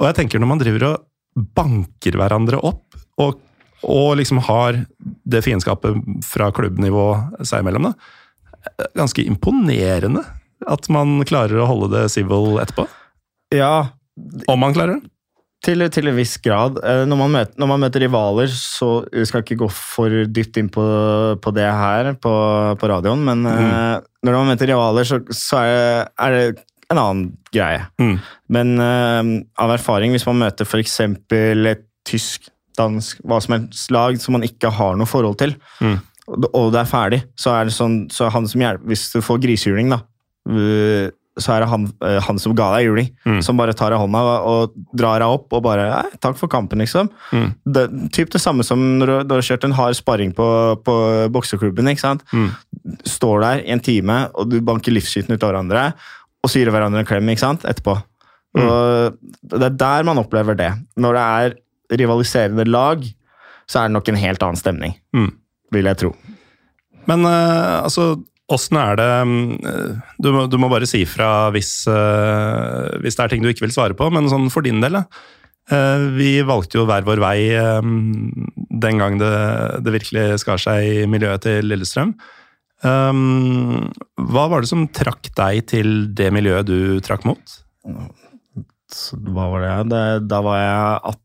Og 0.00 0.08
jeg 0.08 0.18
tenker 0.18 0.42
når 0.42 0.50
man 0.50 0.62
driver 0.64 0.88
og 0.88 1.46
banker 1.54 2.18
hverandre 2.18 2.58
opp, 2.64 2.98
og, 3.22 3.38
og 3.86 4.16
liksom 4.18 4.40
har 4.48 4.80
det 5.28 5.44
fiendskapet 5.46 5.98
fra 6.26 6.50
klubbnivå 6.54 7.06
seg 7.46 7.62
imellom, 7.62 7.90
da. 7.90 8.88
Ganske 8.98 9.22
imponerende 9.24 10.24
at 10.68 10.88
man 10.92 11.20
klarer 11.28 11.62
å 11.62 11.68
holde 11.68 11.92
det 11.94 12.08
civil 12.12 12.58
etterpå. 12.62 12.88
Ja, 13.54 13.94
Om 14.50 14.58
man 14.60 14.74
klarer 14.74 14.98
det. 14.98 15.10
til, 15.64 15.84
til 15.94 16.10
en 16.10 16.16
viss 16.18 16.34
grad. 16.42 16.80
Eh, 16.82 17.04
Når 17.06 17.20
man, 17.20 17.34
møter, 17.36 17.54
når 17.60 17.70
man 17.70 17.82
møter 17.84 18.02
rivaler, 18.02 18.50
så 18.50 19.04
jeg 19.14 19.30
skal 19.30 19.44
ikke 19.44 19.60
gå 19.62 19.68
for 19.72 20.24
dypt 20.26 20.58
inn 20.58 20.70
på, 20.74 20.84
på 21.38 21.54
det 21.54 21.68
her 21.70 22.12
på, 22.18 22.34
på 22.80 22.90
radioen, 22.90 23.22
men 23.24 23.46
mm. 23.46 24.08
når 24.26 24.40
man 24.40 24.50
møter 24.52 24.72
rivaler, 24.72 25.06
så, 25.06 25.22
så 25.30 25.62
er, 25.62 25.70
det, 25.70 26.10
er 26.18 26.36
det 26.36 26.44
en 26.90 27.00
annen 27.00 27.24
greie. 27.54 27.86
Mm. 28.00 28.16
Men 28.58 28.74
eh, 28.82 29.32
av 29.62 29.74
erfaring, 29.76 30.14
hvis 30.16 30.26
man 30.28 30.42
møter 30.42 30.68
f.eks. 30.68 31.00
et 31.04 31.84
tysk, 32.08 32.50
dansk, 32.78 33.20
hva 33.26 33.40
som 33.44 33.56
helst 33.58 33.90
lag 33.94 34.18
som 34.22 34.38
man 34.38 34.46
ikke 34.46 34.70
har 34.78 34.96
noe 34.96 35.06
forhold 35.10 35.38
til, 35.42 35.54
Mm. 35.80 35.98
og 36.54 36.72
det- 36.72 36.80
er 36.80 36.90
ferdig, 36.90 37.22
så 37.36 37.52
er 37.58 37.64
det 37.68 37.74
sånn 37.76 38.08
så 38.12 38.30
han 38.30 38.46
som 38.46 38.60
hjelper 38.60 38.86
Hvis 38.86 39.12
du 39.12 39.20
får 39.20 39.40
grisehjuling, 39.42 39.90
da, 39.90 40.00
øh, 40.48 41.10
så 41.38 41.52
er 41.54 41.60
det 41.62 41.68
han, 41.70 41.84
øh, 42.02 42.20
han 42.26 42.38
som 42.42 42.52
ga 42.58 42.72
deg 42.76 42.86
juling, 42.88 43.10
Mm. 43.24 43.40
som 43.46 43.56
bare 43.56 43.72
tar 43.72 43.90
deg 43.90 44.00
hånda 44.00 44.22
og 44.44 44.72
drar 44.96 45.20
deg 45.20 45.28
opp 45.28 45.52
og 45.52 45.62
bare 45.62 46.02
takk 46.20 46.36
for 46.36 46.48
kampen, 46.48 46.80
liksom. 46.82 47.08
Mm. 47.30 47.54
Det, 47.64 47.84
typ 48.12 48.30
det 48.30 48.40
samme 48.42 48.64
som 48.66 48.78
når 48.98 49.06
du, 49.06 49.22
du 49.28 49.34
har 49.36 49.42
kjørt 49.46 49.64
en 49.68 49.72
hard 49.78 49.94
sparring 49.94 50.32
på, 50.34 50.48
på 50.82 50.96
bokseklubben. 51.30 51.86
ikke 51.92 52.00
sant? 52.02 52.22
Mm. 52.32 52.50
Står 53.06 53.40
der 53.40 53.62
i 53.62 53.70
en 53.70 53.80
time, 53.80 54.28
og 54.34 54.50
du 54.50 54.60
banker 54.60 54.90
livsskiten 54.92 55.30
ut 55.36 55.42
av 55.44 55.52
hverandre, 55.52 55.94
og 56.42 56.50
så 56.50 56.58
gir 56.58 56.72
hverandre 56.74 56.98
en 57.04 57.06
klem 57.06 57.30
ikke 57.30 57.38
sant? 57.46 57.62
etterpå. 57.62 58.02
Mm. 58.56 58.66
Og 58.66 59.18
det 59.60 59.62
er 59.62 59.76
der 59.78 60.02
man 60.08 60.18
opplever 60.18 60.56
det. 60.56 60.72
Når 60.98 61.12
det 61.14 61.22
er 61.22 61.54
rivaliserende 61.90 62.66
lag, 62.68 63.04
så 63.68 63.82
er 63.82 63.88
det 63.88 63.96
nok 63.96 64.08
en 64.12 64.20
helt 64.20 64.42
annen 64.44 64.60
stemning, 64.60 64.96
Mm. 65.16 65.30
vil 65.72 65.88
jeg 65.90 66.00
tro. 66.00 66.12
Men 67.08 67.24
uh, 67.24 67.84
altså, 67.84 68.10
åssen 68.52 68.76
er 68.80 68.96
det 69.00 69.08
mm, 69.28 69.42
du, 70.20 70.30
må, 70.32 70.46
du 70.48 70.56
må 70.60 70.68
bare 70.72 70.88
si 70.88 71.02
fra 71.08 71.48
hvis, 71.52 71.72
uh, 71.88 72.88
hvis 73.00 73.16
det 73.16 73.24
er 73.24 73.32
ting 73.32 73.44
du 73.44 73.50
ikke 73.52 73.66
vil 73.66 73.74
svare 73.74 73.96
på, 73.96 74.08
men 74.12 74.28
sånn 74.32 74.48
for 74.52 74.64
din 74.64 74.80
del, 74.84 75.00
da. 75.00 75.04
Uh, 75.68 76.08
vi 76.16 76.38
valgte 76.48 76.78
jo 76.80 76.86
hver 76.88 77.04
vår 77.04 77.20
vei 77.20 77.38
um, 77.60 78.32
den 78.56 79.00
gang 79.00 79.18
det, 79.20 79.32
det 79.84 79.92
virkelig 79.98 80.40
skar 80.40 80.60
seg 80.60 81.02
i 81.02 81.06
miljøet 81.10 81.44
til 81.44 81.68
Lillestrøm. 81.68 82.14
Um, 82.86 83.88
hva 84.30 84.46
var 84.48 84.62
det 84.62 84.70
som 84.70 84.86
trakk 84.94 85.28
deg 85.36 85.64
til 85.68 85.88
det 86.16 86.30
miljøet 86.32 86.68
du 86.68 87.00
trakk 87.04 87.26
mot? 87.28 87.56
Hva 87.84 89.48
var 89.52 89.64
det? 89.64 89.72
det? 89.92 90.04
Da 90.30 90.40
var 90.46 90.60
jeg 90.62 91.16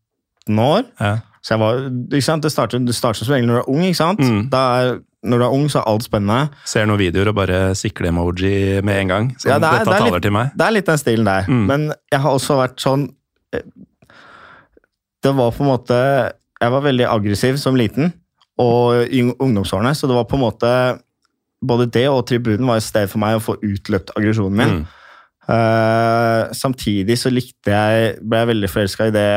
18 0.48 0.60
år. 0.60 0.84
Ja. 1.00 1.16
Så 1.44 1.54
jeg 1.56 1.60
var, 1.60 1.80
ikke 2.14 2.24
sant? 2.24 2.44
Det 2.44 2.52
starter, 2.52 2.80
det 2.80 2.96
starter 2.96 3.26
som 3.26 3.34
regel 3.34 3.48
når 3.50 3.56
du 3.56 3.62
er 3.64 3.70
ung. 3.74 3.82
ikke 3.84 4.00
sant? 4.00 4.20
Mm. 4.24 4.50
Da 4.50 4.62
er 4.82 5.00
når 5.24 5.40
du 5.40 5.44
er 5.46 5.54
ung, 5.56 5.70
så 5.72 5.80
er 5.80 5.88
alt 5.88 6.04
spennende. 6.04 6.50
Ser 6.68 6.86
noen 6.86 7.00
videoer 7.00 7.30
og 7.32 7.36
bare 7.36 7.60
sikle-emoji 7.80 8.82
med 8.84 8.98
en 9.02 9.08
gang. 9.08 9.28
Ja, 9.46 9.56
det 9.60 9.70
er- 9.70 9.86
det 9.86 9.94
er 9.94 10.12
litt-. 10.12 10.58
Det 10.58 10.66
er 10.68 10.72
litt 10.72 10.86
den 10.86 10.98
stilen 10.98 11.26
der. 11.26 11.46
Mm. 11.48 11.66
Men 11.68 11.94
jeg 12.12 12.20
har 12.20 12.32
også 12.32 12.58
vært 12.60 12.76
sånn 12.84 13.06
eh, 13.54 13.62
Det 15.24 15.32
var 15.36 15.52
på 15.52 15.64
en 15.64 15.70
måte 15.70 15.98
Jeg 16.62 16.72
var 16.72 16.82
veldig 16.82 17.06
aggressiv 17.08 17.58
som 17.58 17.76
liten 17.76 18.14
og 18.60 19.08
i 19.10 19.22
ungdomsårene, 19.24 19.96
så 19.98 20.06
det 20.08 20.14
var 20.16 20.26
på 20.26 20.36
en 20.36 20.44
måte 20.44 21.00
Både 21.66 21.88
det 21.90 22.08
og 22.10 22.26
tribunen 22.28 22.68
var 22.68 22.76
et 22.78 22.84
sted 22.84 23.08
for 23.10 23.18
meg 23.24 23.38
å 23.38 23.42
få 23.42 23.56
utløpt 23.64 24.12
aggresjonen 24.18 24.52
min. 24.60 24.74
Mm. 24.84 24.88
Eh, 25.50 26.52
samtidig 26.56 27.18
så 27.20 27.32
likte 27.34 27.72
jeg 27.74 28.18
ble 28.24 28.40
jeg 28.44 28.48
veldig 28.54 28.70
forelska 28.72 29.08
i 29.10 29.14
det, 29.16 29.30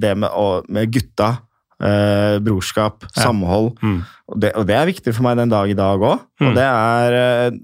det 0.00 0.14
med, 0.16 0.30
å- 0.30 0.62
med 0.68 0.92
gutta. 0.92 1.38
Uh, 1.82 2.38
brorskap, 2.38 3.02
Ja. 3.16 3.24
samhold. 3.24 3.72
Mm. 3.82 4.04
Og 4.30 4.36
det, 4.38 4.52
og 4.54 4.66
det 4.68 4.76
er 4.78 4.86
viktig 4.86 5.12
for 5.16 5.24
meg 5.26 5.36
den 5.40 5.50
dag 5.50 5.66
i 5.68 5.74
dag 5.74 5.98
òg. 5.98 6.20
Mm. 6.38 6.46
Og 6.46 6.54
det 6.54 6.62
er 6.68 7.16
uh, 7.50 7.56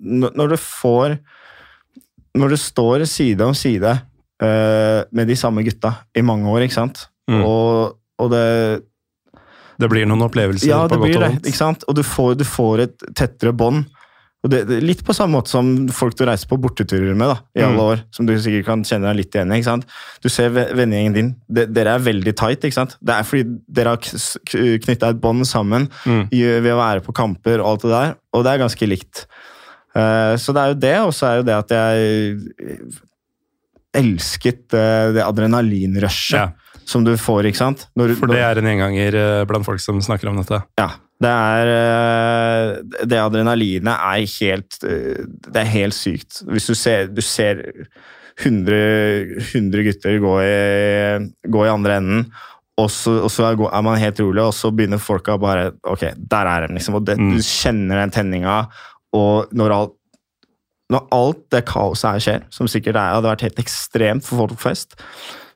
når 0.43 0.49
du 0.51 0.57
får 0.59 1.19
Når 2.35 2.49
du 2.51 2.57
står 2.59 3.05
side 3.07 3.41
om 3.47 3.55
side 3.55 3.93
med 4.41 5.27
de 5.27 5.35
samme 5.39 5.63
gutta 5.67 5.93
i 6.15 6.23
mange 6.23 6.47
år, 6.51 6.63
ikke 6.67 6.75
sant. 6.77 7.05
Mm. 7.31 7.41
Og, 7.47 7.95
og 8.19 8.29
det 8.31 8.83
Det 9.79 9.89
blir 9.91 10.07
noen 10.07 10.23
opplevelser 10.27 10.67
Ja, 10.69 10.83
på 10.89 10.99
godt 10.99 11.15
og 11.17 11.23
det. 11.23 11.55
vondt. 11.63 11.85
Og 11.89 11.95
du 11.95 12.03
får, 12.03 12.35
du 12.39 12.45
får 12.45 12.81
et 12.89 13.07
tettere 13.15 13.53
bånd. 13.55 13.87
Og 14.49 14.53
det, 14.55 14.63
det, 14.71 14.79
litt 14.81 15.03
på 15.05 15.13
samme 15.13 15.37
måte 15.37 15.53
som 15.53 15.69
folk 15.93 16.15
du 16.17 16.23
reiser 16.25 16.49
på 16.49 16.57
borteturer 16.63 17.13
med 17.19 17.29
da, 17.29 17.35
i 17.59 17.61
alle 17.67 17.77
Mm. 17.77 17.83
år. 17.85 18.03
Som 18.17 18.25
du 18.25 18.33
sikkert 18.41 18.65
kan 18.65 18.85
kjenne 18.89 19.11
deg 19.11 19.19
litt 19.19 19.35
igjen 19.37 19.53
i. 19.53 19.59
ikke 19.61 19.69
sant? 19.69 19.85
Du 20.25 20.29
ser 20.33 20.49
ve- 20.55 20.71
vennegjengen 20.79 21.13
din. 21.19 21.29
De, 21.53 21.67
dere 21.67 21.97
er 21.99 22.07
veldig 22.07 22.33
tight. 22.41 22.65
ikke 22.65 22.79
sant? 22.79 22.97
Det 23.05 23.13
er 23.19 23.27
fordi 23.29 23.59
dere 23.69 23.93
har 23.93 24.01
knytta 24.87 25.11
et 25.13 25.21
bånd 25.21 25.45
sammen 25.47 25.91
Mm. 26.07 26.29
ved 26.33 26.73
å 26.73 26.79
være 26.81 27.05
på 27.05 27.13
kamper 27.13 27.61
og 27.61 27.67
alt 27.75 27.83
det 27.85 27.91
der. 27.93 28.17
Og 28.33 28.45
det 28.45 28.55
er 28.55 28.65
ganske 28.65 28.89
likt. 28.89 29.27
Uh, 29.99 30.37
så 30.41 30.55
det 30.55 30.63
er 30.63 30.69
jo 30.73 30.81
det, 30.81 30.97
og 31.03 31.13
så 31.13 31.27
er 31.27 31.37
jo 31.37 31.47
det 31.49 31.55
at 31.59 31.71
jeg 31.75 32.79
elsket 33.99 34.75
uh, 34.77 35.13
det 35.17 35.25
adrenalinrushet 35.25 36.37
Ja, 36.39 36.49
som 36.89 37.05
du 37.05 37.15
får, 37.21 37.49
ikke 37.51 37.61
sant? 37.61 37.87
Når, 37.99 38.15
for 38.21 38.31
det 38.31 38.41
er 38.45 38.61
en 38.61 38.69
gjenganger 38.69 39.17
eh, 39.19 39.45
blant 39.49 39.67
folk 39.67 39.81
som 39.83 39.99
snakker 40.05 40.31
om 40.31 40.39
dette. 40.41 40.61
ja, 40.81 40.91
det 41.19 41.31
er 41.35 41.69
eh, 41.73 42.69
Det 43.11 43.19
adrenalinet 43.19 43.91
er 43.91 44.21
helt 44.39 44.77
eh, 44.87 45.25
Det 45.27 45.63
er 45.65 45.73
helt 45.73 45.97
sykt. 45.97 46.43
Hvis 46.47 46.69
du 46.71 46.75
ser, 46.79 47.09
du 47.11 47.23
ser 47.25 47.65
100, 48.39 49.41
100 49.51 49.83
gutter 49.89 50.21
gå 50.23 50.35
i, 50.45 50.53
gå 51.51 51.65
i 51.67 51.73
andre 51.73 51.97
enden, 51.99 52.29
og 52.79 52.87
så, 52.95 53.17
og 53.27 53.33
så 53.35 53.49
er, 53.49 53.83
man 53.83 53.99
helt 53.99 54.21
rolig, 54.23 54.45
og 54.45 54.55
så 54.55 54.71
begynner 54.71 55.01
folka 55.03 55.35
bare 55.43 55.73
Ok, 55.83 56.05
der 56.15 56.47
er 56.53 56.67
de, 56.69 56.77
liksom. 56.79 57.01
Og 57.01 57.07
det, 57.09 57.17
Mm. 57.19 57.33
du 57.35 57.43
kjenner 57.43 57.99
den 58.05 58.15
tenninga, 58.15 58.61
og 59.19 59.51
når 59.53 59.75
alt 59.75 59.95
når 60.89 61.03
alt 61.13 61.41
det 61.53 61.67
kaoset 61.69 62.15
her 62.15 62.23
skjer, 62.25 62.45
som 62.55 62.69
sikkert 62.71 62.97
er, 62.97 63.11
hadde 63.13 63.29
vært 63.29 63.43
helt 63.45 63.59
ekstremt 63.61 64.25
for 64.25 64.39
folk 64.41 64.55
flest, 64.63 64.95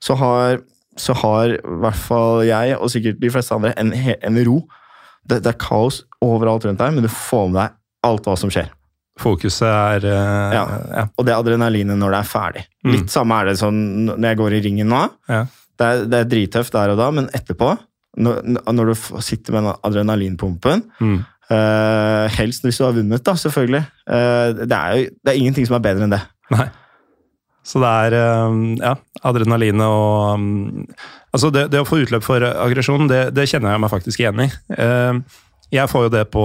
så 0.05 0.13
har, 0.21 0.59
så 1.01 1.15
har 1.23 1.55
i 1.55 1.77
hvert 1.81 1.97
fall 1.97 2.43
jeg, 2.45 2.75
og 2.77 2.91
sikkert 2.93 3.23
de 3.23 3.31
fleste 3.33 3.55
andre, 3.57 3.73
en, 3.81 3.95
en 3.97 4.41
ro. 4.45 4.59
Det, 5.29 5.41
det 5.45 5.53
er 5.53 5.59
kaos 5.63 6.03
overalt 6.25 6.65
rundt 6.67 6.81
deg, 6.83 6.95
men 6.97 7.05
du 7.07 7.11
får 7.13 7.49
med 7.51 7.61
deg 7.61 7.77
alt 8.09 8.27
hva 8.27 8.35
som 8.39 8.51
skjer. 8.53 8.71
Fokuset 9.23 9.69
er 9.69 10.07
uh, 10.09 10.55
Ja. 10.57 10.63
ja. 10.97 11.05
Og 11.21 11.27
det 11.29 11.35
adrenalinet 11.37 11.99
når 12.01 12.15
det 12.15 12.21
er 12.23 12.31
ferdig. 12.31 12.63
Mm. 12.83 12.93
Litt 12.97 13.13
samme 13.13 13.39
er 13.43 13.51
det 13.53 13.59
sånn 13.61 13.81
når 14.09 14.27
jeg 14.31 14.39
går 14.41 14.57
i 14.57 14.63
ringen 14.65 14.89
nå. 14.91 15.03
Ja. 15.31 15.43
Det, 15.79 15.87
er, 15.89 16.05
det 16.11 16.19
er 16.23 16.31
drittøft 16.33 16.75
der 16.75 16.95
og 16.95 16.99
da, 17.01 17.11
men 17.15 17.29
etterpå, 17.37 17.71
når, 18.23 18.41
når 18.73 18.91
du 18.91 18.95
sitter 19.25 19.55
med 19.55 19.65
den 19.69 19.79
adrenalinpumpen 19.89 20.83
Mm. 21.01 21.19
uh, 21.53 22.27
Helst 22.35 22.65
hvis 22.67 22.81
du 22.81 22.87
har 22.89 22.97
vunnet, 22.97 23.23
da, 23.25 23.35
selvfølgelig. 23.39 23.85
Uh, 24.09 24.65
det 24.67 24.77
er 24.79 24.97
jo 24.97 25.07
det 25.23 25.33
er 25.35 25.41
ingenting 25.41 25.69
som 25.69 25.77
er 25.79 25.85
bedre 25.87 26.09
enn 26.09 26.15
det. 26.17 26.23
Nei. 26.53 26.67
Så 27.63 27.79
det 27.79 27.87
er 28.09 28.15
ja, 28.83 28.97
adrenalinet 29.23 29.87
og 29.87 30.33
um, 30.35 30.87
Altså, 31.33 31.49
det, 31.55 31.67
det 31.73 31.81
å 31.81 31.89
få 31.89 32.03
utløp 32.03 32.25
for 32.27 32.45
aggresjon, 32.45 33.09
det, 33.09 33.23
det 33.33 33.49
kjenner 33.49 33.73
jeg 33.73 33.81
meg 33.85 33.93
faktisk 33.93 34.21
igjen 34.21 34.45
i. 34.45 34.49
Eh, 34.77 35.21
Jeg 35.73 35.89
får 35.89 36.03
jo 36.05 36.13
det 36.13 36.27
på, 36.29 36.45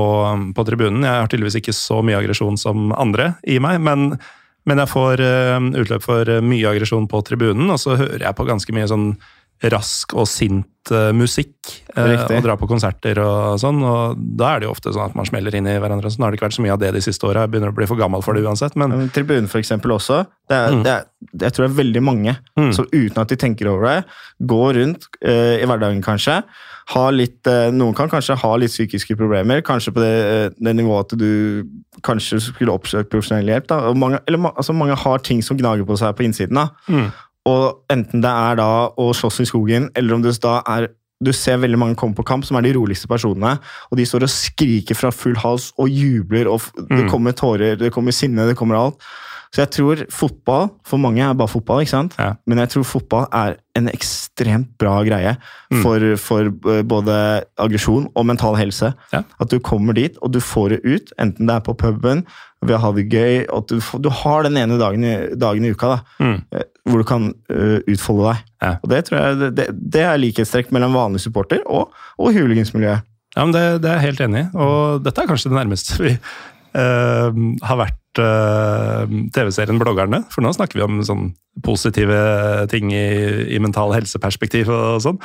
på 0.55 0.63
tribunen. 0.63 1.03
Jeg 1.03 1.11
har 1.19 1.27
tydeligvis 1.27 1.57
ikke 1.59 1.73
så 1.75 1.97
mye 2.05 2.15
aggresjon 2.21 2.55
som 2.55 2.93
andre 2.95 3.33
i 3.43 3.57
meg, 3.59 3.81
men, 3.83 4.13
men 4.63 4.79
jeg 4.79 4.87
får 4.93 5.19
eh, 5.25 5.57
utløp 5.81 6.05
for 6.05 6.31
mye 6.47 6.69
aggresjon 6.71 7.09
på 7.11 7.19
tribunen, 7.27 7.67
og 7.73 7.81
så 7.83 7.97
hører 7.99 8.23
jeg 8.29 8.37
på 8.39 8.45
ganske 8.47 8.77
mye 8.77 8.87
sånn 8.87 9.09
rask 9.63 10.13
og 10.13 10.27
sint 10.29 10.91
uh, 10.91 11.09
musikk. 11.17 11.53
Uh, 11.97 12.13
og 12.29 12.43
dra 12.45 12.53
på 12.59 12.67
konserter 12.69 13.17
og 13.23 13.57
sånn, 13.59 13.79
og 13.83 14.19
da 14.37 14.51
er 14.53 14.61
det 14.61 14.67
jo 14.67 14.73
ofte 14.75 14.93
sånn 14.93 15.09
at 15.09 15.15
man 15.17 15.25
smeller 15.25 15.55
inn 15.57 15.65
i 15.67 15.77
hverandre. 15.81 16.11
Så 16.13 16.21
nå 16.21 16.27
har 16.27 16.31
det 16.31 16.37
ikke 16.39 16.47
vært 16.49 16.57
så 16.59 16.65
mye 16.65 16.75
av 16.75 16.79
det 16.83 16.93
de 16.93 17.01
siste 17.01 17.25
åra. 17.27 17.47
Begynner 17.49 17.73
å 17.73 17.75
bli 17.77 17.87
for 17.89 17.99
gammel 17.99 18.21
for 18.23 18.37
det 18.37 18.45
uansett, 18.45 18.77
men 18.77 18.93
Men 18.93 19.09
Tribunen 19.09 19.49
for 19.49 19.59
eksempel 19.59 19.91
også. 19.97 20.25
Det 20.47 20.55
er, 20.55 20.71
Mm. 20.71 20.83
det 20.83 20.91
er, 20.93 21.03
jeg 21.41 21.53
tror 21.53 21.67
det 21.67 21.71
er 21.73 21.83
veldig 21.83 22.03
mange 22.03 22.37
Mm. 22.57 22.71
som 22.73 22.85
uten 22.93 23.17
at 23.21 23.27
de 23.27 23.35
tenker 23.35 23.67
over 23.67 23.85
det, 23.89 24.05
går 24.45 24.73
rundt 24.81 25.07
uh, 25.25 25.57
i 25.57 25.65
hverdagen 25.65 26.03
kanskje. 26.03 26.43
Litt, 27.11 27.43
noen 27.75 27.93
kan 27.93 28.07
kanskje 28.07 28.37
ha 28.39 28.55
litt 28.55 28.71
psykiske 28.71 29.17
problemer, 29.19 29.59
kanskje 29.61 29.91
på 29.91 29.99
det, 29.99 30.53
det 30.55 30.73
nivået 30.73 31.11
at 31.11 31.17
du 31.19 31.65
kanskje 32.01 32.39
skulle 32.39 32.71
oppsøkt 32.71 33.09
profesjonell 33.11 33.49
hjelp. 33.51 33.67
Da. 33.67 33.79
Og 33.89 33.97
mange, 33.99 34.21
eller, 34.25 34.53
altså, 34.55 34.71
mange 34.71 34.95
har 34.95 35.19
ting 35.19 35.41
som 35.43 35.57
gnager 35.59 35.83
på 35.83 35.97
seg 35.99 36.15
på 36.15 36.23
innsiden. 36.23 36.55
Da. 36.55 36.69
Mm. 36.87 37.09
Og 37.47 37.83
enten 37.93 38.21
det 38.23 38.31
er 38.33 38.57
da 38.59 38.69
å 38.99 39.09
slåss 39.15 39.41
i 39.45 39.49
skogen, 39.49 39.89
eller 39.95 40.17
om 40.17 40.23
det 40.25 40.35
da 40.43 40.59
er 40.67 40.89
du 41.17 41.31
ser 41.33 41.57
veldig 41.57 41.79
mange 41.81 41.95
komme 41.97 42.13
på 42.13 42.21
kamp, 42.29 42.43
som 42.45 42.59
er 42.59 42.67
de 42.67 42.75
roligste 42.75 43.07
personene. 43.09 43.55
Og 43.89 43.97
de 43.97 44.03
står 44.05 44.27
og 44.27 44.29
skriker 44.29 44.93
fra 44.99 45.09
full 45.09 45.33
hals 45.41 45.71
og 45.81 45.89
jubler, 45.89 46.45
og 46.51 46.61
det 46.77 47.05
Mm. 47.05 47.09
kommer 47.09 47.33
tårer, 47.33 47.75
det 47.79 47.89
kommer 47.95 48.13
sinne, 48.13 48.45
det 48.45 48.55
kommer 48.59 48.75
alt. 48.77 48.99
Så 49.49 49.63
jeg 49.63 49.71
tror 49.71 49.95
fotball, 50.11 50.69
for 50.85 50.97
mange 50.99 51.23
er 51.23 51.33
bare 51.33 51.47
fotball, 51.47 51.79
ikke 51.81 51.89
sant? 51.89 52.13
Ja. 52.19 52.33
Men 52.45 52.59
jeg 52.59 52.69
tror 52.69 52.83
fotball 52.85 53.25
er 53.33 53.55
en 53.79 53.87
ekstremt 53.87 54.77
bra 54.77 55.01
greie 55.07 55.37
Mm. 55.71 55.81
for, 55.81 56.15
for 56.17 56.41
eh, 56.75 56.83
både 56.83 57.43
aggresjon 57.57 58.09
og 58.15 58.25
mental 58.27 58.55
helse. 58.55 58.93
Ja. 59.13 59.23
At 59.41 59.49
du 59.49 59.57
kommer 59.59 59.93
dit, 59.95 60.17
og 60.21 60.33
du 60.33 60.39
får 60.39 60.69
det 60.75 60.81
ut, 60.85 61.11
enten 61.17 61.47
det 61.47 61.55
er 61.55 61.61
på 61.65 61.73
puben, 61.77 62.25
ved 62.61 62.75
å 62.75 62.79
ha 62.81 62.91
det 62.91 63.09
gøy, 63.09 63.45
at 63.57 63.67
du, 63.69 63.79
du 64.01 64.09
har 64.09 64.43
den 64.43 64.57
ene 64.57 64.77
dagen 64.77 65.03
i, 65.03 65.15
dagen 65.35 65.65
i 65.65 65.71
uka 65.73 65.87
da, 65.95 65.99
Mm. 66.19 66.43
Hvor 66.87 67.03
du 67.03 67.07
kan 67.07 67.29
uh, 67.51 67.77
utfolde 67.89 68.31
deg. 68.31 68.43
Ja. 68.63 68.73
Og 68.81 68.91
det 68.91 69.03
tror 69.07 69.19
jeg 69.19 69.53
det, 69.57 69.67
det, 69.75 70.03
er 70.03 70.19
likhetstrekk 70.21 70.73
mellom 70.75 70.97
vanlig 70.97 71.21
supporter 71.23 71.63
og, 71.65 71.95
og 72.17 72.35
hooligansmiljøet. 72.35 73.05
Ja, 73.37 73.45
men 73.45 73.53
det, 73.53 73.63
det 73.83 73.89
er 73.91 73.99
jeg 73.99 74.07
helt 74.07 74.21
enig 74.25 74.45
i, 74.45 74.51
og 74.57 75.03
dette 75.05 75.21
er 75.21 75.29
kanskje 75.29 75.51
det 75.51 75.59
nærmeste 75.59 75.97
vi 76.01 76.13
uh, 76.17 77.41
har 77.69 77.81
vært 77.83 78.21
uh, 78.23 79.17
TV-serien 79.35 79.81
Bloggerne. 79.81 80.23
For 80.33 80.45
nå 80.45 80.53
snakker 80.55 80.79
vi 80.79 80.85
om 80.87 81.03
sånn 81.05 81.29
positive 81.65 82.17
ting 82.71 82.89
i, 82.95 83.05
i 83.53 83.61
mental 83.61 83.93
helseperspektiv 83.95 84.71
og 84.73 85.03
sånn. 85.05 85.21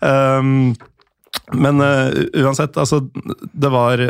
Um, 0.00 0.72
men 1.54 1.82
uh, 1.84 2.08
uansett, 2.40 2.78
altså 2.80 3.02
Det 3.52 3.68
var 3.70 4.00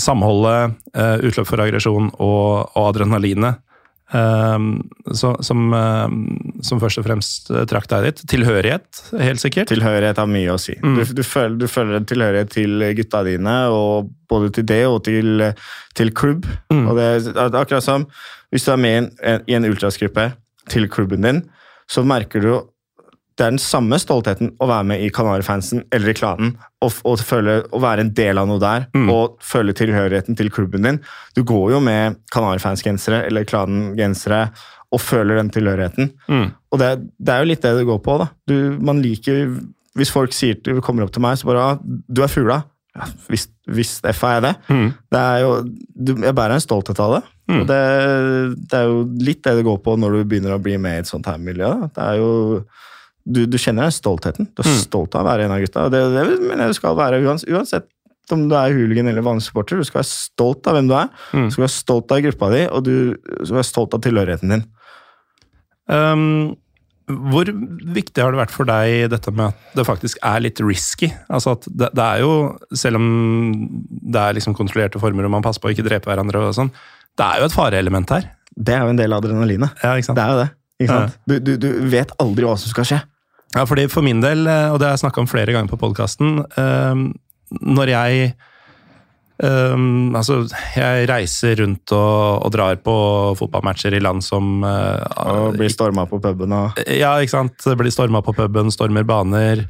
samholdet, 0.00 0.78
uh, 0.96 1.18
utløp 1.20 1.48
for 1.50 1.62
aggresjon 1.62 2.08
og, 2.16 2.70
og 2.72 2.86
adrenalinet 2.88 3.60
så, 4.10 5.32
som, 5.46 5.60
eh, 5.76 6.14
som 6.66 6.80
først 6.82 6.98
og 7.02 7.06
fremst 7.06 7.50
eh, 7.52 7.62
trakk 7.70 7.86
deg 7.92 8.08
dit. 8.08 8.22
Tilhørighet, 8.32 9.02
helt 9.22 9.42
sikkert. 9.42 9.70
Tilhørighet 9.70 10.18
har 10.18 10.30
mye 10.30 10.54
å 10.54 10.58
si. 10.60 10.74
Mm. 10.82 10.98
Du, 10.98 11.04
du, 11.20 11.22
føler, 11.26 11.56
du 11.60 11.66
føler 11.70 12.00
en 12.00 12.08
tilhørighet 12.10 12.52
til 12.56 12.84
gutta 12.98 13.22
dine, 13.26 13.56
og 13.70 14.10
både 14.30 14.50
til 14.58 14.66
det 14.70 14.82
og 14.88 15.00
til, 15.06 15.46
til 15.98 16.12
klubb. 16.16 16.48
Mm. 16.72 16.84
Og 16.84 16.98
det, 16.98 17.08
det 17.30 17.46
er 17.46 17.62
akkurat 17.62 17.86
som 17.86 18.08
hvis 18.50 18.66
du 18.66 18.72
er 18.74 18.82
med 18.82 18.96
i 18.96 19.00
en, 19.00 19.10
i 19.46 19.56
en 19.58 19.68
ultrasgruppe 19.68 20.30
til 20.70 20.88
klubben 20.90 21.26
din, 21.26 21.44
så 21.90 22.02
merker 22.06 22.42
du 22.42 22.52
det 23.40 23.46
er 23.46 23.54
den 23.54 23.62
samme 23.62 23.96
stoltheten 23.96 24.50
å 24.60 24.66
være 24.68 24.84
med 24.90 25.00
i 25.00 25.08
Kanarifansen 25.16 25.86
eller 25.96 26.12
i 26.12 26.16
klanen 26.18 26.50
og, 26.84 26.92
og 27.08 27.22
føle, 27.24 27.54
å 27.72 27.80
være 27.80 28.04
en 28.04 28.10
del 28.18 28.36
av 28.40 28.48
noe 28.50 28.60
der 28.60 28.84
Mm. 28.92 29.08
og 29.14 29.38
føle 29.40 29.72
tilhørigheten 29.76 30.36
til 30.36 30.50
klubben 30.52 30.84
din. 30.84 30.98
Du 31.34 31.40
går 31.48 31.70
jo 31.72 31.80
med 31.80 32.18
Kanarifansgensere 32.34 33.22
eller 33.30 33.48
Klanen-gensere 33.48 34.42
og 34.92 35.00
føler 35.00 35.38
den 35.40 35.48
tilhørigheten. 35.54 36.10
Mm. 36.28 36.48
Og 36.72 36.78
det, 36.82 36.90
det 37.16 37.32
er 37.32 37.40
jo 37.44 37.48
litt 37.48 37.62
det 37.64 37.72
det 37.78 37.86
går 37.88 38.00
på. 38.04 38.18
da. 38.20 38.26
Du, 38.50 38.56
man 38.82 39.00
liker, 39.00 39.46
Hvis 39.96 40.12
folk 40.12 40.32
sier 40.36 40.60
til, 40.60 40.80
kommer 40.84 41.06
opp 41.06 41.12
til 41.16 41.22
meg 41.24 41.38
så 41.40 41.48
bare 41.48 41.62
ah, 41.64 41.78
'Du 41.80 42.22
er 42.22 42.28
fugla'. 42.30 42.60
Ja, 42.96 43.06
visst, 43.30 43.52
visst 43.70 44.04
F 44.04 44.24
er 44.26 44.32
jeg 44.40 44.42
det. 44.48 44.54
Mm. 44.68 44.88
det 45.14 45.20
er 45.22 45.38
jo, 45.44 45.50
du, 45.94 46.12
jeg 46.26 46.34
bærer 46.34 46.56
en 46.58 46.60
stolthet 46.64 46.98
av 47.00 47.12
det. 47.16 47.22
Mm. 47.48 47.60
Og 47.60 47.66
det, 47.70 47.80
det 48.70 48.78
er 48.78 48.86
jo 48.90 49.00
litt 49.26 49.42
det 49.46 49.56
det 49.60 49.64
går 49.64 49.78
på 49.84 49.94
når 49.96 50.10
du 50.18 50.24
begynner 50.24 50.56
å 50.56 50.62
bli 50.62 50.76
med 50.76 50.96
i 50.96 51.02
et 51.04 51.10
sånt 51.10 51.26
her 51.30 51.38
miljø. 51.38 51.70
Da. 51.70 51.88
Det 51.94 52.02
er 52.08 52.18
jo, 52.18 52.32
du, 53.26 53.44
du 53.46 53.56
kjenner 53.60 53.86
den 53.88 53.94
stoltheten. 53.94 54.48
Du 54.56 54.62
er 54.62 54.68
Mm. 54.70 54.78
stolt 54.84 55.14
av 55.14 55.24
å 55.24 55.28
være 55.30 55.44
en 55.46 55.52
av 55.56 55.60
gutta. 55.60 55.88
Det, 55.92 56.00
det 56.14 56.24
mener 56.40 56.64
jeg 56.66 56.74
du 56.74 56.78
skal 56.80 56.96
være 56.96 57.20
uansett, 57.26 57.88
om 58.30 58.44
du 58.48 58.54
er 58.54 58.70
hooligan 58.72 59.08
eller 59.10 59.24
vanlig 59.26 59.42
supporter. 59.42 59.76
Du 59.80 59.84
skal 59.84 60.00
være 60.04 60.10
stolt 60.12 60.66
av 60.70 60.76
hvem 60.78 60.88
du 60.88 60.94
er. 60.94 61.08
Mm. 61.34 61.48
Du 61.48 61.54
skal 61.56 61.64
være 61.66 61.74
stolt 61.74 62.12
av 62.14 62.20
gruppa 62.22 62.50
di, 62.54 62.60
og 62.70 62.84
du 62.86 62.94
skal 63.44 63.56
være 63.58 63.68
stolt 63.72 63.94
av 63.98 64.02
tilhørigheten 64.06 64.54
din. 64.54 64.64
Um, 65.90 66.56
hvor 67.10 67.48
viktig 67.50 68.22
har 68.22 68.30
det 68.30 68.38
vært 68.38 68.52
for 68.54 68.68
deg 68.68 69.08
dette 69.10 69.32
med 69.34 69.48
at 69.50 69.74
det 69.74 69.84
faktisk 69.88 70.20
er 70.22 70.44
litt 70.44 70.60
risky? 70.62 71.08
Altså 71.26 71.56
at 71.56 71.66
det, 71.66 71.88
det 71.98 72.04
er 72.06 72.20
jo, 72.22 72.30
selv 72.78 73.00
om 73.00 73.08
det 73.90 74.20
er 74.22 74.36
liksom 74.38 74.54
kontrollerte 74.54 75.02
former 75.02 75.26
og 75.26 75.32
man 75.34 75.42
passer 75.42 75.58
på 75.64 75.72
å 75.72 75.74
ikke 75.74 75.88
drepe 75.88 76.06
hverandre 76.12 76.44
og 76.46 76.54
sånn, 76.54 76.70
det 77.18 77.26
er 77.26 77.42
jo 77.42 77.48
et 77.50 77.56
fareelement 77.56 78.14
her. 78.14 78.28
Det 78.54 78.76
er 78.76 78.84
jo 78.86 78.92
en 78.94 79.00
del 79.00 79.12
av 79.16 79.24
adrenalinet. 79.24 79.74
Ja? 79.82 79.96
Det 79.98 80.22
er 80.22 80.30
jo 80.36 80.38
det. 80.44 80.48
Ikke 80.80 80.90
sant? 80.90 81.18
Du, 81.28 81.36
du, 81.44 81.54
du 81.60 81.70
vet 81.92 82.12
aldri 82.22 82.48
hva 82.48 82.56
som 82.58 82.72
skal 82.72 82.88
skje. 82.88 83.00
Ja, 83.54 83.64
fordi 83.66 83.88
for 83.90 84.06
min 84.06 84.22
del, 84.22 84.46
eh, 84.48 84.68
og 84.72 84.78
det 84.80 84.88
har 84.88 84.96
jeg 84.96 85.04
snakka 85.04 85.22
om 85.22 85.30
flere 85.30 85.52
ganger 85.54 85.72
på 85.72 85.80
podkasten, 85.80 86.40
når 87.60 87.92
jeg 87.92 88.30
Um, 89.40 90.12
altså, 90.18 90.42
jeg 90.76 91.06
reiser 91.08 91.62
rundt 91.62 91.94
og, 91.96 92.42
og, 92.44 92.50
drar 92.52 92.76
på 92.84 92.94
fotballmatcher 93.38 93.94
i 93.96 94.00
land 94.02 94.20
som 94.20 94.60
uh, 94.60 95.00
Og 95.32 95.56
blir 95.56 95.72
storma 95.72 96.04
på 96.10 96.18
puben 96.20 96.52
og 96.52 96.80
Ja, 96.84 97.14
ikke 97.22 97.38
sant. 97.38 97.68
Blir 97.80 97.94
storma 97.94 98.20
på 98.26 98.34
puben, 98.36 98.68
stormer 98.74 99.06
baner. 99.08 99.64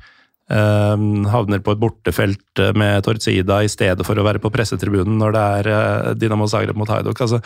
Um, 0.50 1.22
havner 1.30 1.62
på 1.62 1.76
et 1.76 1.82
bortefelt 1.84 2.62
med 2.74 3.04
Tortsida 3.06 3.60
i 3.62 3.70
stedet 3.70 4.02
for 4.02 4.18
å 4.18 4.24
være 4.26 4.42
på 4.42 4.50
pressetribunen 4.50 5.20
når 5.20 5.36
det 5.36 5.44
er 5.60 5.70
uh, 5.70 6.10
Dinamo 6.18 6.50
Zagreb 6.50 6.80
mot 6.80 6.90
Haiduk. 6.90 7.22
Altså, 7.22 7.38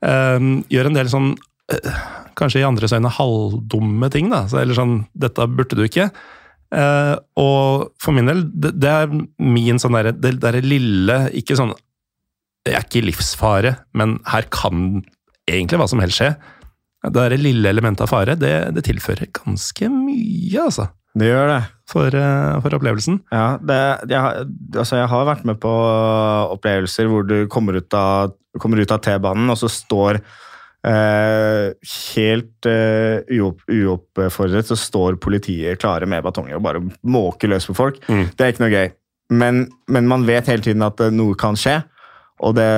um, 0.00 0.62
gjør 0.72 0.88
en 0.88 0.96
del 0.96 1.12
sånn 1.12 1.34
kanskje 2.38 2.60
i 2.60 2.66
andres 2.66 2.94
øyne 2.94 3.10
halvdumme 3.10 4.10
ting. 4.12 4.30
da, 4.30 4.46
så, 4.46 4.60
Eller 4.62 4.74
sånn 4.74 5.06
'dette 5.14 5.46
burde 5.50 5.76
du 5.76 5.84
ikke'. 5.86 6.10
Eh, 6.74 7.14
og 7.38 7.92
for 8.02 8.12
min 8.12 8.26
del, 8.26 8.42
det, 8.50 8.74
det 8.80 8.90
er 8.90 9.06
min 9.38 9.78
sånn 9.78 9.94
derre 9.94 10.10
Det 10.18 10.32
derre 10.42 10.58
lille 10.66 11.30
Ikke 11.38 11.54
sånn 11.54 11.70
Det 12.66 12.74
er 12.74 12.82
ikke 12.82 13.04
livsfare, 13.06 13.76
men 13.94 14.16
her 14.26 14.48
kan 14.50 15.04
egentlig 15.46 15.78
hva 15.78 15.86
som 15.86 16.02
helst 16.02 16.18
skje. 16.18 16.32
Det 17.06 17.14
derre 17.14 17.38
lille 17.38 17.70
elementet 17.70 18.02
av 18.02 18.10
fare, 18.10 18.34
det, 18.34 18.74
det, 18.74 18.82
tilfører 18.82 19.30
ganske 19.30 19.86
mye, 19.86 20.64
altså. 20.64 20.88
Det 21.14 21.28
gjør 21.28 21.52
det. 21.52 21.60
For, 21.86 22.10
uh, 22.10 22.58
for 22.64 22.74
opplevelsen. 22.74 23.20
Ja, 23.30 23.60
det, 23.62 23.78
jeg, 24.10 24.48
altså 24.74 24.98
jeg 24.98 25.06
har 25.12 25.28
vært 25.28 25.46
med 25.46 25.60
på 25.62 25.70
opplevelser 26.56 27.06
hvor 27.06 27.22
du 27.22 27.46
kommer 27.46 27.78
ut 27.78 27.94
av, 27.94 28.34
av 28.34 28.98
T-banen, 29.06 29.54
og 29.54 29.60
så 29.62 29.70
står 29.70 30.18
helt 30.86 32.68
uh, 32.70 33.46
uoppfordret 33.72 34.68
så 34.68 34.76
står 34.78 35.18
politiet 35.22 35.80
klare 35.82 36.06
med 36.06 36.22
batonger 36.22 36.58
og 36.58 36.62
bare 36.66 36.82
måker 37.02 37.50
løs 37.50 37.66
på 37.66 37.74
folk. 37.74 37.98
Mm. 38.06 38.28
Det 38.36 38.44
er 38.44 38.54
ikke 38.54 38.64
noe 38.64 38.74
gøy. 38.74 38.92
Men, 39.34 39.64
men, 39.90 40.06
man 40.06 40.26
vet 40.28 40.46
hele 40.52 40.62
tiden 40.62 40.84
at 40.86 41.00
noe 41.10 41.34
kan 41.38 41.58
skje, 41.58 41.80
og 42.46 42.54
det 42.58 42.68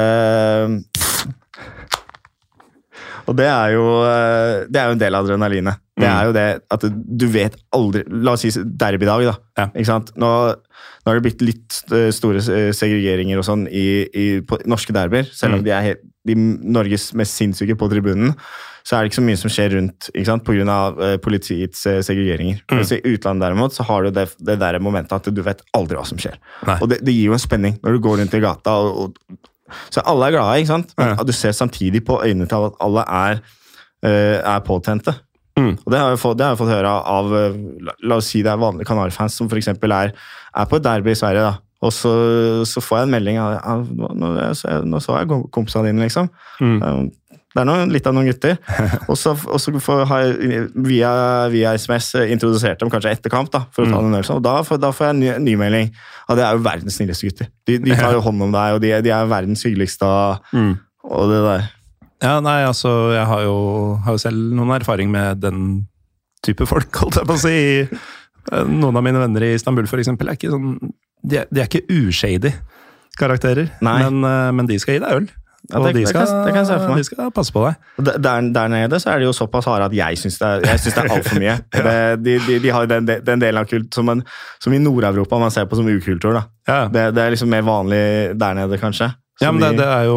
Og 3.28 3.36
det 3.36 3.48
er 3.48 3.74
jo, 3.74 3.84
eh, 4.08 4.64
det 4.68 4.80
er 4.80 4.88
jo 4.88 4.96
en 4.96 5.02
del 5.02 5.18
av 5.18 5.26
adrenalinet. 5.26 5.82
Det 5.98 6.06
er 6.06 6.14
mm. 6.14 6.28
jo 6.28 6.34
det 6.36 6.46
at 6.76 6.84
du 6.92 7.24
vet 7.32 7.56
aldri 7.74 8.04
La 8.22 8.36
oss 8.36 8.44
si 8.46 8.52
derbydag, 8.54 9.26
da. 9.28 9.34
Ja. 9.58 9.66
Ikke 9.72 9.90
sant? 9.90 10.12
Nå, 10.16 10.28
nå 10.54 11.10
har 11.10 11.18
det 11.18 11.26
blitt 11.26 11.42
litt 11.42 11.80
store 12.14 12.40
segregeringer 12.40 13.40
og 13.40 13.46
sånn 13.48 13.66
i, 13.66 13.88
i, 14.06 14.28
på 14.46 14.60
norske 14.70 14.94
derbyer, 14.94 15.26
selv 15.34 15.58
om 15.58 15.64
mm. 15.64 15.66
de 15.66 15.74
er 15.74 15.86
helt 15.90 16.06
de 16.28 16.36
Norges 16.36 17.10
mest 17.16 17.38
sinnssyke 17.38 17.76
på 17.78 17.88
tribunen, 17.92 18.34
så 18.86 18.96
er 18.96 19.04
det 19.04 19.10
ikke 19.10 19.18
så 19.18 19.26
mye 19.26 19.40
som 19.40 19.52
skjer 19.52 19.74
rundt 19.76 20.08
ikke 20.14 20.28
sant? 20.30 20.46
pga. 20.46 20.78
Uh, 20.98 21.14
politiets 21.22 21.84
uh, 21.88 22.00
segregeringer. 22.04 22.62
Mm. 22.64 22.78
Mens 22.78 22.94
I 22.94 23.02
utlandet 23.02 23.46
derimot 23.46 23.76
så 23.76 23.84
har 23.88 24.06
du 24.06 24.12
det, 24.16 24.28
det 24.44 24.58
der 24.60 24.80
momentet 24.84 25.16
at 25.18 25.28
du 25.34 25.42
vet 25.44 25.62
aldri 25.76 25.98
hva 25.98 26.06
som 26.08 26.20
skjer. 26.20 26.38
Nei. 26.68 26.78
Og 26.80 26.90
det, 26.92 27.02
det, 27.04 27.14
gir 27.16 27.30
jo 27.30 27.36
en 27.36 27.42
spenning 27.42 27.78
når 27.82 27.96
du 27.96 28.02
går 28.06 28.20
rundt 28.22 28.36
i 28.36 28.42
gata. 28.44 28.78
og, 28.80 29.18
og 29.18 29.38
så 29.94 30.04
alle 30.08 30.28
er 30.28 30.36
glade, 30.36 30.58
ikke 30.62 30.72
sant? 30.72 30.92
Men 30.98 31.16
du 31.28 31.32
ser 31.36 31.56
samtidig 31.56 32.04
på 32.06 32.20
øynene 32.24 32.48
til 32.50 32.68
at 32.68 32.82
alle 32.84 33.06
er, 33.20 33.40
uh, 34.06 34.38
er 34.40 34.66
påtente. 34.66 35.14
Mm. 35.58 35.72
Og 35.74 35.92
det 35.92 35.98
har, 35.98 36.12
jeg 36.12 36.22
fått, 36.22 36.38
det 36.38 36.46
har 36.46 36.52
jeg 36.54 36.60
fått 36.60 36.70
høre 36.70 36.90
av 37.14 37.32
la, 37.32 37.94
la, 37.98 38.18
oss 38.20 38.28
si 38.30 38.44
det 38.46 38.52
er 38.52 38.60
vanlige 38.62 38.86
Kanarfans 38.86 39.40
som 39.40 39.48
f.eks. 39.50 39.72
Er, 39.74 40.12
er 40.14 40.68
på 40.70 40.78
et 40.78 40.84
derby 40.84 41.10
i 41.14 41.18
Sverige. 41.18 41.48
da, 41.48 41.56
og 41.84 41.94
så, 41.94 42.12
så, 42.66 42.82
får 42.82 43.00
jeg 43.00 43.06
en 43.06 43.14
melding 43.14 43.38
av 43.38 43.56
av 43.62 43.86
nå, 43.86 44.10
nå, 44.18 45.00
så 45.02 45.18
jeg 45.20 45.42
kompisene 45.54 45.86
dine, 45.86 46.02
liksom. 46.06 46.30
Mm. 46.58 47.10
Det 47.54 47.62
er 47.62 47.66
noen, 47.68 47.92
litt 47.92 48.06
av 48.06 48.14
noen 48.16 48.28
gutter. 48.28 48.58
Og 49.10 49.16
så, 49.16 49.32
har 50.10 50.26
jeg 50.26 50.66
via, 50.74 51.12
via, 51.52 51.72
SMS 51.80 52.10
introdusert 52.28 52.82
dem 52.82 52.92
kanskje 52.92 53.14
etter 53.16 53.32
kamp. 53.32 53.50
da, 53.54 53.64
for 53.72 53.86
å 53.86 53.90
ta 53.90 54.02
mm. 54.02 54.18
en 54.18 54.30
og 54.36 54.42
da, 54.44 54.58
får, 54.66 54.82
da 54.82 54.92
får 54.94 55.08
jeg 55.08 55.16
en 55.16 55.22
ny, 55.22 55.32
ny 55.46 55.56
melding. 55.60 55.90
Ja, 56.28 56.36
det 56.36 56.44
er 56.44 56.58
jo 56.58 56.66
verdens 56.66 57.00
snilleste 57.00 57.30
gutter. 57.30 57.50
De, 57.68 57.80
de 57.82 57.96
tar 57.96 58.14
jo 58.16 58.22
hånd 58.24 58.48
om 58.48 58.54
deg, 58.54 58.76
og 58.76 58.84
de, 58.84 58.92
de 59.04 59.14
er 59.14 59.32
verdens 59.32 59.64
hyggeligste. 59.66 60.12
Mm. 60.52 60.76
og 61.08 61.32
det 61.32 61.42
der. 61.46 61.66
Ja, 62.24 62.38
nei, 62.42 62.60
altså, 62.66 62.92
jeg 63.14 63.26
har 63.30 63.44
jo, 63.46 63.58
har 64.04 64.16
jo 64.16 64.22
selv 64.22 64.54
noen 64.58 64.74
erfaring 64.74 65.12
med 65.14 65.40
den 65.44 65.68
type 66.44 66.66
folk, 66.68 66.90
holdt 67.00 67.20
jeg 67.20 67.28
på 67.28 67.36
å 67.36 67.42
si. 67.42 67.58
Noen 68.68 68.96
av 68.98 69.04
mine 69.04 69.20
venner 69.22 69.44
i 69.46 69.52
Istanbul 69.56 69.88
for 69.90 70.00
eksempel, 70.02 70.30
er 70.30 70.38
ikke 70.38 70.50
sånn 70.52 70.78
de, 71.22 71.42
de 71.50 71.62
er 71.62 71.68
ikke 71.68 71.86
ushady 71.90 72.52
karakterer, 73.18 73.72
men, 73.82 74.22
eh, 74.24 74.50
men, 74.54 74.68
de 74.68 74.78
skal 74.78 74.96
gi 74.96 75.02
deg 75.02 75.16
øl. 75.16 75.28
Ja, 75.68 75.80
det, 75.82 75.90
og 75.90 75.96
de 75.98 76.02
skal, 76.08 76.22
det 76.46 76.52
kan, 76.54 76.64
det 76.64 76.76
kan 76.86 76.96
de 76.96 77.04
skal, 77.04 77.30
passe 77.34 77.52
på 77.52 77.60
deg. 77.66 77.76
Der, 78.06 78.46
der, 78.54 78.70
nede 78.72 79.00
så 79.02 79.10
er 79.12 79.20
det 79.20 79.26
jo 79.26 79.34
såpass 79.36 79.66
harde 79.68 79.90
at 79.90 79.96
jeg 79.96 80.16
syns 80.16 80.38
det, 80.40 80.48
er, 80.48 80.78
det 80.80 80.92
er 80.94 81.10
altfor 81.12 81.40
mye. 81.42 81.56
ja. 81.74 81.94
de, 82.16 82.36
de, 82.46 82.56
de, 82.62 82.70
har 82.72 82.88
den, 82.88 83.08
den, 83.26 83.42
delen 83.42 83.60
av 83.60 83.68
kult 83.68 83.92
som, 83.92 84.08
en, 84.14 84.22
som 84.62 84.72
i 84.72 84.80
Nord-Europa 84.80 85.40
man 85.42 85.52
ser 85.52 85.68
på 85.68 85.76
som 85.76 85.90
ukultur. 85.90 86.38
Ja. 86.68 86.80
Det, 86.94 87.10
er 87.10 87.34
liksom 87.34 87.52
mer 87.52 87.66
vanlig 87.68 88.00
der 88.38 88.56
nede, 88.56 88.80
kanskje. 88.80 89.10
Ja, 89.42 89.52
men 89.54 89.76
det, 89.78 89.86
er 89.86 90.08
jo 90.08 90.16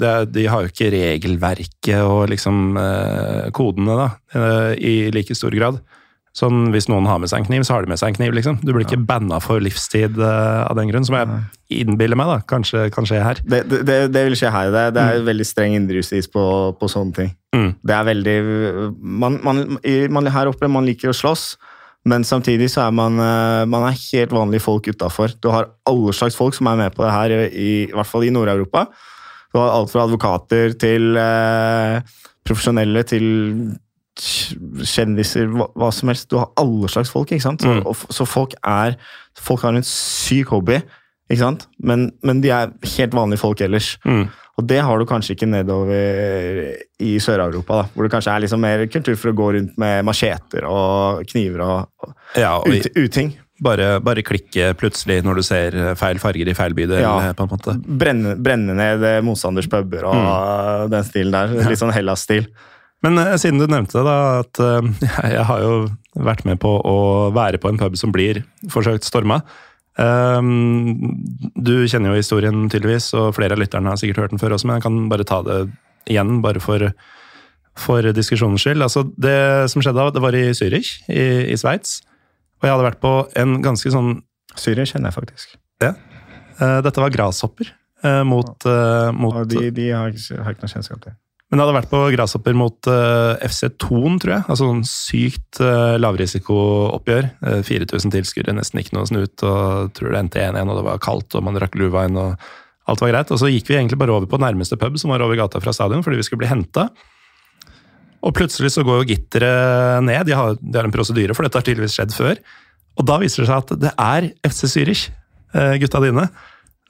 er, 0.00 0.28
De 0.32 0.46
har 0.48 0.64
jo 0.64 0.70
ikke 0.70 0.88
regelverket 0.94 1.98
og 2.00 2.30
liksom 2.32 2.78
eh, 2.80 3.48
kodene 3.56 3.98
da, 3.98 4.06
eh, 4.32 4.70
i 4.78 4.94
like 5.12 5.36
stor 5.36 5.52
grad. 5.56 5.82
Sånn, 6.36 6.66
Hvis 6.74 6.84
noen 6.92 7.06
har 7.08 7.20
med 7.22 7.30
seg 7.30 7.40
en 7.40 7.48
kniv, 7.48 7.62
så 7.64 7.76
har 7.76 7.84
de 7.86 7.88
med 7.88 8.00
seg 8.00 8.12
en 8.12 8.18
kniv. 8.18 8.34
liksom. 8.36 8.58
Du 8.60 8.74
blir 8.74 8.84
ikke 8.84 8.98
ja. 8.98 9.06
banna 9.08 9.38
for 9.40 9.62
livstid 9.62 10.18
uh, 10.20 10.66
av 10.66 10.76
den 10.76 10.90
grunn, 10.90 11.06
som 11.08 11.16
jeg 11.16 11.80
innbiller 11.80 12.18
meg 12.18 12.28
da, 12.28 12.36
kanskje 12.44 12.90
kan 12.92 13.08
skje 13.08 13.22
her. 13.24 13.40
Det, 13.40 13.62
det, 13.72 13.96
det 14.12 14.24
vil 14.26 14.36
skje 14.36 14.50
her. 14.52 14.68
Det, 14.74 14.82
det 14.98 15.04
er 15.04 15.22
mm. 15.22 15.30
veldig 15.30 15.46
streng 15.48 15.76
indrejustis 15.78 16.28
på, 16.28 16.44
på, 16.76 16.90
sånne 16.92 17.16
ting. 17.16 17.30
Mm. 17.56 17.70
Det 17.80 17.96
er 17.96 18.10
veldig 18.10 18.36
man, 19.00 19.38
man, 19.46 19.62
man, 20.12 20.30
Her 20.34 20.52
oppe 20.52 20.68
man 20.68 20.84
liker 20.84 21.14
å 21.14 21.16
slåss, 21.16 21.46
men 22.06 22.26
samtidig 22.28 22.68
så 22.74 22.84
er 22.84 22.92
man, 23.00 23.16
uh, 23.16 23.64
man 23.64 23.88
er 23.88 23.96
helt 23.96 24.36
vanlige 24.36 24.66
folk 24.66 24.92
utafor. 24.92 25.32
Du 25.40 25.48
har 25.54 25.72
alle 25.88 26.12
slags 26.20 26.36
folk 26.36 26.58
som 26.58 26.68
er 26.68 26.82
med 26.84 26.92
på 26.92 27.06
det 27.06 27.16
her, 27.16 27.36
i, 27.48 27.72
i 27.88 27.96
hvert 27.96 28.12
fall 28.12 28.28
i 28.28 28.34
Nord-Europa. 28.34 28.84
Du 29.56 29.62
har 29.62 29.72
alt 29.72 29.88
fra 29.88 30.04
advokater 30.04 30.76
til 30.76 31.16
uh, 31.16 32.04
profesjonelle 32.44 33.08
til 33.08 33.26
kjendiser, 34.16 35.48
hva, 35.52 35.68
hva, 35.76 35.90
som 35.94 36.12
helst. 36.12 36.28
Du 36.30 36.38
har 36.40 36.52
alle 36.60 36.88
slags 36.92 37.12
folk. 37.12 37.32
ikke 37.32 37.44
sant? 37.44 37.64
Så, 37.64 37.74
mm. 37.78 37.84
og, 37.86 38.06
så 38.14 38.28
folk 38.28 38.56
er 38.62 38.98
Folk 39.36 39.66
har 39.66 39.76
en 39.76 39.84
syk 39.84 40.48
hobby, 40.54 40.78
ikke 41.28 41.42
sant? 41.42 41.66
Men, 41.76 42.06
men 42.24 42.38
de 42.40 42.48
er 42.56 42.70
helt 42.96 43.12
vanlige 43.12 43.42
folk 43.42 43.60
ellers. 43.60 43.90
Mm. 44.08 44.22
Og 44.56 44.64
det 44.64 44.78
har 44.80 44.96
du 44.96 45.04
kanskje 45.04 45.34
ikke 45.36 45.48
nedover 45.50 46.70
i 47.04 47.10
Sør-Europa, 47.20 47.82
da, 47.82 47.90
hvor 47.92 48.06
det 48.06 48.12
kanskje 48.14 48.32
er 48.32 48.44
liksom 48.46 48.62
mer 48.64 48.86
kultur 48.88 49.18
for 49.20 49.28
å 49.28 49.36
gå 49.36 49.50
rundt 49.58 49.74
med 49.80 50.06
macheter 50.08 50.64
og 50.70 51.20
kniver 51.28 51.60
og, 51.66 51.90
og 52.00 52.40
ja, 52.40 52.54
ut, 52.64 52.88
uting. 52.96 53.34
Bare, 53.60 53.98
bare, 54.04 54.24
klikke 54.24 54.70
plutselig 54.76 55.22
når 55.24 55.38
du 55.38 55.44
ser 55.44 55.76
feil 55.96 56.20
farger 56.20 56.48
i 56.48 56.56
feil 56.56 56.76
bydel. 56.76 57.00
Ja, 57.04 57.34
på 57.36 57.44
en 57.44 57.52
måte. 57.52 57.76
Brenne, 57.84 58.34
brenne 58.40 58.76
ned 58.76 59.04
motstanders 59.24 59.68
puber 59.72 60.08
og 60.08 60.16
mm. 60.16 60.90
den 60.92 61.06
stilen 61.08 61.36
der. 61.36 61.52
Litt 61.68 61.80
sånn 61.80 61.92
Hellas-stil. 61.92 62.48
Men 63.04 63.20
uh, 63.20 63.34
siden 63.40 63.60
du 63.60 63.66
nevnte 63.68 64.02
da, 64.06 64.16
at 64.42 64.60
uh, 64.62 65.06
jeg 65.36 65.46
har 65.50 65.64
jo 65.64 65.74
vært 66.26 66.46
med 66.48 66.60
på 66.62 66.72
å 66.80 66.98
være 67.36 67.60
på 67.60 67.70
en 67.70 67.80
pub 67.80 67.96
som 67.98 68.14
blir 68.14 68.42
forsøkt 68.72 69.06
storma. 69.06 69.42
Um, 69.96 70.96
du 71.56 71.88
kjenner 71.88 72.12
jo 72.12 72.20
historien 72.20 72.66
tydeligvis, 72.72 73.10
og 73.16 73.34
flere 73.36 73.56
av 73.56 73.62
lytterne 73.62 73.92
har 73.92 74.00
sikkert 74.00 74.24
hørt 74.24 74.34
den 74.34 74.42
før 74.42 74.56
også, 74.56 74.68
men 74.68 74.78
jeg 74.78 74.86
kan 74.88 74.98
bare 75.12 75.28
ta 75.28 75.40
det 75.44 75.60
igjen, 76.12 76.40
bare 76.44 76.60
for, 76.62 76.84
for 77.80 78.10
diskusjonens 78.16 78.64
skyld. 78.64 78.84
Altså, 78.84 79.06
det 79.20 79.38
som 79.72 79.84
skjedde 79.84 80.00
da, 80.00 80.12
det 80.16 80.24
var 80.24 80.36
i 80.36 80.50
Zürich 80.56 80.98
i, 81.08 81.24
i 81.52 81.56
Sveits. 81.60 81.98
Og 82.60 82.68
jeg 82.68 82.72
hadde 82.72 82.88
vært 82.88 83.02
på 83.02 83.16
en 83.36 83.58
ganske 83.64 83.92
sånn 83.92 84.20
Zürich 84.56 84.94
kjenner 84.94 85.10
jeg 85.10 85.18
faktisk. 85.18 85.56
Ja. 85.84 85.92
Uh, 86.56 86.80
dette 86.84 87.02
var 87.02 87.12
Grasshopper 87.12 87.74
mot, 88.28 88.62
mot 89.18 89.38
de, 89.50 89.70
de 89.74 89.86
har, 89.90 90.12
har 90.12 90.52
ikke 90.54 90.62
noe 90.62 90.70
kjennskap 90.70 91.00
til. 91.02 91.14
Men 91.46 91.60
det 91.60 91.62
hadde 91.62 91.76
vært 91.76 91.90
på 91.92 91.98
Grasshopper 92.10 92.56
mot 92.58 92.88
uh, 92.90 93.36
eh, 93.36 93.46
FC 93.46 93.68
Thon, 93.78 94.16
tror 94.22 94.32
jeg. 94.34 94.44
Altså 94.50 94.66
sånn 94.66 94.82
sykt 94.88 95.60
uh, 95.62 95.94
lavrisikooppgjør. 96.02 97.28
Uh, 97.38 97.60
4000 97.66 98.14
tilskuere, 98.16 98.54
nesten 98.56 98.82
ikke 98.82 98.96
noe 98.96 99.06
snut. 99.06 99.44
og 99.46 99.92
tror 99.94 100.10
det 100.10 100.22
endte 100.24 100.42
1-1, 100.42 100.66
og 100.66 100.80
det 100.80 100.86
var 100.88 101.04
kaldt, 101.04 101.36
og 101.38 101.44
man 101.46 101.58
drakk 101.58 101.78
Luvain, 101.78 102.18
og 102.18 102.34
alt 102.90 103.04
var 103.04 103.12
greit. 103.12 103.30
Og 103.30 103.38
så 103.38 103.50
gikk 103.52 103.70
vi 103.70 103.78
egentlig 103.78 104.00
bare 104.00 104.16
over 104.16 104.26
på 104.30 104.40
nærmeste 104.42 104.78
pub, 104.80 104.98
som 104.98 105.14
var 105.14 105.22
over 105.22 105.38
gata 105.38 105.62
fra 105.62 105.74
stadion, 105.76 106.02
fordi 106.06 106.18
vi 106.18 106.26
skulle 106.26 106.42
bli 106.42 106.50
henta. 106.50 106.88
Og 108.26 108.34
plutselig 108.34 108.72
så 108.74 108.82
går 108.82 109.04
jo 109.04 109.08
gitteret 109.12 110.02
ned. 110.02 110.26
De 110.26 110.34
har, 110.34 110.58
de 110.58 110.80
har 110.80 110.90
en 110.90 110.94
prosedyre, 110.94 111.36
for 111.36 111.46
dette 111.46 111.62
har 111.62 111.68
tydeligvis 111.68 111.94
skjedd 111.94 112.16
før. 112.16 112.42
Og 112.98 113.06
da 113.06 113.20
viser 113.22 113.44
det 113.44 113.52
seg 113.52 113.62
at 113.62 113.74
det 113.86 113.94
er 113.94 114.28
FC 114.50 114.66
Zürich, 114.72 115.06
gutta 115.54 116.02
dine 116.02 116.26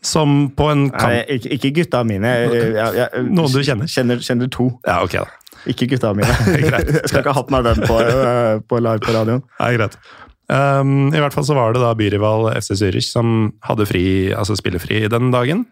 som 0.05 0.37
på 0.57 0.69
en 0.71 0.87
kamp 0.93 1.13
Nei, 1.13 1.39
ikke, 1.39 1.51
ikke 1.57 1.71
gutta 1.81 2.03
mine. 2.07 2.31
Jeg, 2.45 2.69
jeg, 2.77 3.25
Noen 3.27 3.55
du 3.55 3.63
kjenner? 3.65 3.91
Kjenner, 3.91 4.21
kjenner 4.23 4.51
to. 4.53 4.69
Ja, 4.87 5.01
ok 5.07 5.19
da. 5.19 5.27
Ikke 5.71 5.89
gutta 5.91 6.13
mine. 6.15 6.31
Greit. 6.69 6.93
Jeg 7.01 7.11
skal 7.11 7.25
ikke 7.25 7.33
ha 7.33 7.41
hatt 7.41 7.51
meg 7.55 7.67
den 7.67 7.83
på, 7.89 7.97
eh, 8.03 8.53
på 8.69 8.79
live 8.83 9.03
på 9.03 9.15
radioen. 9.17 9.43
Nei, 9.59 9.73
greit. 9.79 9.97
Um, 10.47 11.09
I 11.11 11.19
hvert 11.19 11.35
fall 11.35 11.47
så 11.49 11.57
var 11.59 11.75
det 11.75 11.83
da 11.83 11.91
byrival 11.99 12.53
FC 12.55 12.77
Zürich 12.79 13.09
som 13.11 13.49
hadde 13.67 13.89
fri, 13.91 14.05
altså 14.31 14.55
spillefri 14.59 15.03
den 15.11 15.33
dagen. 15.35 15.65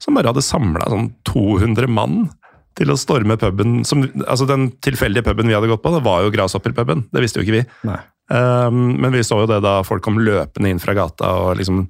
Som 0.00 0.16
bare 0.16 0.32
hadde 0.32 0.44
samla 0.44 0.90
sånn 0.92 1.08
200 1.28 1.88
mann 1.88 2.26
til 2.78 2.92
å 2.92 2.98
storme 3.00 3.36
puben. 3.40 3.80
Som, 3.88 4.04
altså 4.26 4.46
Den 4.48 4.70
tilfeldige 4.84 5.24
puben 5.26 5.48
vi 5.48 5.56
hadde 5.56 5.70
gått 5.72 5.84
på, 5.84 5.92
det 5.94 6.04
var 6.04 6.24
jo 6.24 6.32
Grasshopper-puben. 6.34 7.06
Det 7.12 7.24
visste 7.24 7.40
jo 7.40 7.46
ikke 7.46 7.60
vi. 7.60 7.96
Um, 8.30 9.00
men 9.00 9.12
vi 9.16 9.24
så 9.26 9.40
jo 9.42 9.48
det 9.50 9.62
da 9.64 9.80
folk 9.86 10.04
kom 10.04 10.20
løpende 10.22 10.70
inn 10.70 10.82
fra 10.82 10.94
gata 10.96 11.32
og 11.40 11.56
liksom 11.58 11.86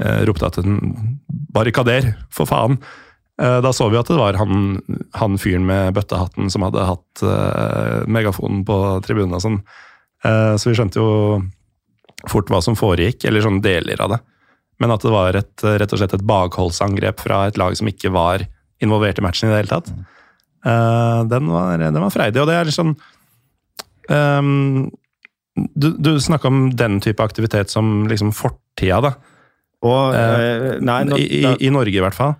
eh, 0.00 0.22
ropte 0.28 0.48
at 0.48 0.60
den 0.60 0.78
barrikader, 1.52 2.12
for 2.32 2.48
faen. 2.48 2.78
Eh, 3.40 3.58
da 3.64 3.72
så 3.72 3.88
vi 3.90 3.98
at 4.00 4.10
det 4.10 4.18
var 4.20 4.36
han, 4.40 4.76
han 5.16 5.38
fyren 5.40 5.64
med 5.68 5.94
bøttehatten 5.96 6.52
som 6.52 6.66
hadde 6.66 6.84
hatt 6.88 7.24
eh, 7.26 8.04
megafonen 8.06 8.62
på 8.68 8.78
tribunen 9.06 9.38
og 9.38 9.44
sånn. 9.44 9.58
Eh, 10.24 10.54
så 10.60 10.70
vi 10.70 10.76
skjønte 10.78 11.00
jo 11.00 11.40
fort 12.30 12.52
hva 12.52 12.60
som 12.62 12.78
foregikk, 12.78 13.24
eller 13.26 13.44
sånne 13.44 13.64
deler 13.64 14.02
av 14.04 14.14
det. 14.14 14.20
Men 14.82 14.94
at 14.94 15.04
det 15.04 15.12
var 15.14 15.38
et, 15.38 15.54
rett 15.62 15.94
og 15.94 16.00
slett 16.00 16.14
et 16.16 16.26
bakholdsangrep 16.26 17.22
fra 17.22 17.46
et 17.48 17.58
lag 17.60 17.74
som 17.78 17.88
ikke 17.90 18.12
var 18.14 18.44
involvert 18.82 19.20
i 19.20 19.24
matchen 19.24 19.48
i 19.48 19.52
det 19.52 19.62
hele 19.62 19.72
tatt. 19.72 19.90
Eh, 20.66 21.20
den, 21.30 21.50
var, 21.50 21.78
den 21.78 22.02
var 22.02 22.14
freidig, 22.14 22.42
og 22.42 22.50
det 22.50 22.56
er 22.56 22.68
litt 22.68 22.76
sånn 22.76 22.92
um, 24.06 24.86
Du, 25.74 25.88
du 25.98 26.12
snakka 26.22 26.46
om 26.50 26.60
den 26.78 27.00
type 27.02 27.22
aktivitet 27.24 27.72
som 27.72 28.06
liksom 28.10 28.30
fortida, 28.36 29.00
da. 29.02 29.14
Og, 29.82 30.14
eh, 30.14 30.78
nei, 30.84 31.02
nå, 31.08 31.18
I, 31.18 31.26
i, 31.40 31.54
I 31.66 31.72
Norge, 31.74 31.94
i 31.96 32.02
hvert 32.04 32.16
fall. 32.16 32.36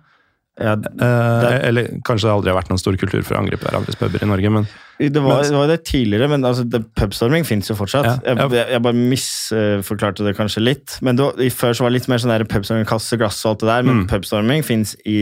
Ja, 0.61 0.75
Eh, 0.75 1.59
eller 1.67 1.87
kanskje 2.05 2.27
det 2.29 2.33
aldri 2.35 2.51
har 2.53 2.59
vært 2.61 2.69
noen 2.69 2.79
stor 2.79 2.95
kultur 2.95 3.23
for 3.23 3.35
å 3.35 3.39
angripe 3.41 3.65
hverandres 3.65 3.95
puber 3.97 4.21
i 4.21 4.27
Norge, 4.29 4.49
men 4.53 4.67
det, 4.99 5.17
var, 5.21 5.41
men- 5.41 5.49
det 5.51 5.57
var 5.57 5.67
det 5.67 5.83
tidligere, 5.85 6.27
men 6.29 6.43
altså, 6.45 6.63
det, 6.69 6.83
pubstorming 6.95 7.43
fins 7.43 7.67
jo 7.67 7.75
fortsatt. 7.75 8.05
Ja, 8.05 8.35
ja. 8.37 8.47
Jeg, 8.53 8.67
jeg, 8.75 8.81
bare 8.85 8.93
misforklarte 8.93 10.23
det 10.27 10.35
kanskje 10.37 10.61
litt. 10.63 10.97
Men 11.01 11.17
da, 11.17 11.31
Før 11.53 11.73
så 11.75 11.83
var 11.85 11.89
det 11.91 11.97
litt 12.01 12.07
mer 12.11 12.21
sånn 12.21 12.31
der 12.33 12.45
pubstorming, 12.49 12.85
kaste 12.87 13.17
glass 13.19 13.39
og 13.45 13.53
alt 13.55 13.63
det 13.63 13.69
der, 13.71 13.83
men 13.87 13.95
Mm. 14.03 14.07
pubstorming 14.11 14.63
fins 14.63 14.95
i 15.05 15.17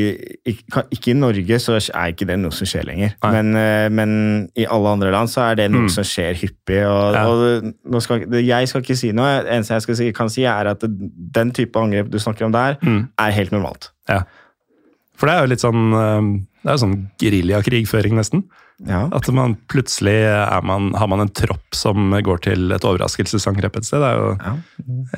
ikke, 0.46 0.84
ikke 0.92 1.12
i 1.12 1.18
Norge, 1.18 1.60
så 1.64 1.78
er 1.80 2.12
ikke 2.14 2.28
det 2.28 2.38
noe 2.40 2.52
som 2.52 2.68
skjer 2.68 2.86
lenger. 2.86 3.16
Men, 3.24 3.56
eh, 3.56 3.90
men 3.90 4.50
i 4.58 4.66
alle 4.66 4.90
andre 4.90 5.12
land 5.12 5.30
så 5.30 5.52
er 5.52 5.56
det 5.56 5.72
noe 5.72 5.88
Mm. 5.88 5.90
som 5.90 6.04
skjer 6.04 6.36
hyppig. 6.36 6.84
Og, 6.86 7.16
og 7.16 7.74
nå 7.90 8.02
skal, 8.02 8.26
jeg 8.30 8.68
skal 8.68 8.82
ikke 8.82 8.98
si 8.98 9.12
noe. 9.12 9.44
Det 9.44 9.52
eneste 9.52 9.80
jeg 9.88 9.98
si, 9.98 10.12
kan 10.12 10.30
si, 10.30 10.44
er 10.44 10.68
at 10.68 10.80
det, 10.82 10.92
den 11.32 11.52
type 11.52 11.76
angrep 11.80 12.10
du 12.12 12.18
snakker 12.20 12.46
om 12.46 12.52
der, 12.52 12.78
Mm. 12.84 13.08
er 13.18 13.32
helt 13.32 13.52
normalt. 13.52 13.90
ja. 14.10 14.24
For 15.22 15.30
det 15.30 15.36
er 15.38 15.46
jo 15.46 15.52
litt 15.54 15.62
sånn 15.64 15.84
eh, 15.94 16.30
Det 16.64 16.70
er 16.72 16.78
jo 16.78 16.82
sånn 16.82 16.98
geriljakrigføring, 17.22 18.18
nesten. 18.18 18.44
Ja. 18.90 19.04
At 19.14 19.28
man 19.34 19.54
plutselig 19.70 20.16
er 20.26 20.64
man, 20.66 20.90
har 20.98 21.10
man 21.12 21.22
en 21.22 21.30
tropp 21.38 21.76
som 21.78 22.10
går 22.26 22.42
til 22.48 22.74
et 22.74 22.86
overraskelsesangrep 22.88 23.78
et 23.78 23.86
sted. 23.86 24.02
Det 24.02 24.12
jo, 24.18 24.32
Ja. 24.42 24.54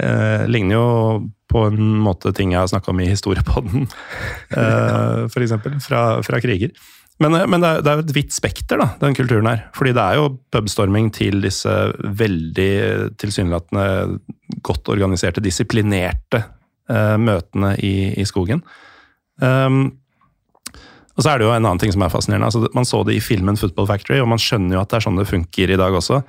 eh, 0.04 0.44
ligner 0.52 0.76
jo 0.76 0.88
på 1.54 1.68
en 1.70 1.94
måte 2.04 2.34
ting 2.36 2.52
jeg 2.52 2.60
har 2.60 2.68
snakka 2.68 2.92
om 2.92 3.00
i 3.00 3.08
historiepodden, 3.08 3.88
eh, 4.58 5.24
eksempel, 5.30 5.80
fra, 5.86 6.22
fra 6.26 6.42
kriger. 6.44 6.74
Men, 7.22 7.36
eh, 7.38 7.46
men 7.48 7.62
det, 7.64 7.70
er, 7.70 7.82
det 7.86 7.92
er 7.92 8.00
jo 8.02 8.06
et 8.08 8.16
vidt 8.18 8.36
spekter, 8.36 8.82
da, 8.82 8.90
den 9.00 9.16
kulturen 9.16 9.48
her. 9.48 9.68
Fordi 9.78 9.94
det 9.96 10.04
er 10.04 10.20
jo 10.20 10.30
pubstorming 10.52 11.12
til 11.16 11.40
disse 11.46 11.72
veldig 12.04 12.72
tilsynelatende 13.22 14.20
godt 14.66 14.92
organiserte, 14.92 15.44
disiplinerte 15.46 16.44
eh, 16.90 17.16
møtene 17.22 17.76
i, 17.80 18.14
i 18.20 18.26
skogen. 18.28 18.64
Um, 19.44 19.84
og 21.14 21.22
så 21.22 21.30
er 21.30 21.40
det 21.40 21.46
jo 21.46 21.54
en 21.54 21.62
annen 21.62 21.82
ting 21.82 21.94
som 21.94 22.02
er 22.06 22.12
fascinerende. 22.14 22.50
altså 22.50 22.72
Man 22.74 22.88
så 22.90 23.04
det 23.06 23.18
i 23.18 23.22
filmen 23.22 23.60
Football 23.60 23.90
Factory, 23.90 24.18
og 24.24 24.32
man 24.32 24.42
skjønner 24.42 24.78
jo 24.78 24.82
at 24.82 24.90
det 24.90 24.98
er 24.98 25.06
sånn 25.06 25.20
det 25.20 25.30
funker 25.30 25.74
i 25.74 25.80
dag 25.80 25.94
også. 26.00 26.24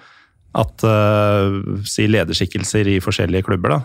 At 0.61 0.85
uh, 0.87 1.57
si 1.89 2.07
lederskikkelser 2.11 2.91
i 2.93 3.01
forskjellige 3.03 3.47
klubber 3.49 3.75
da, 3.75 3.81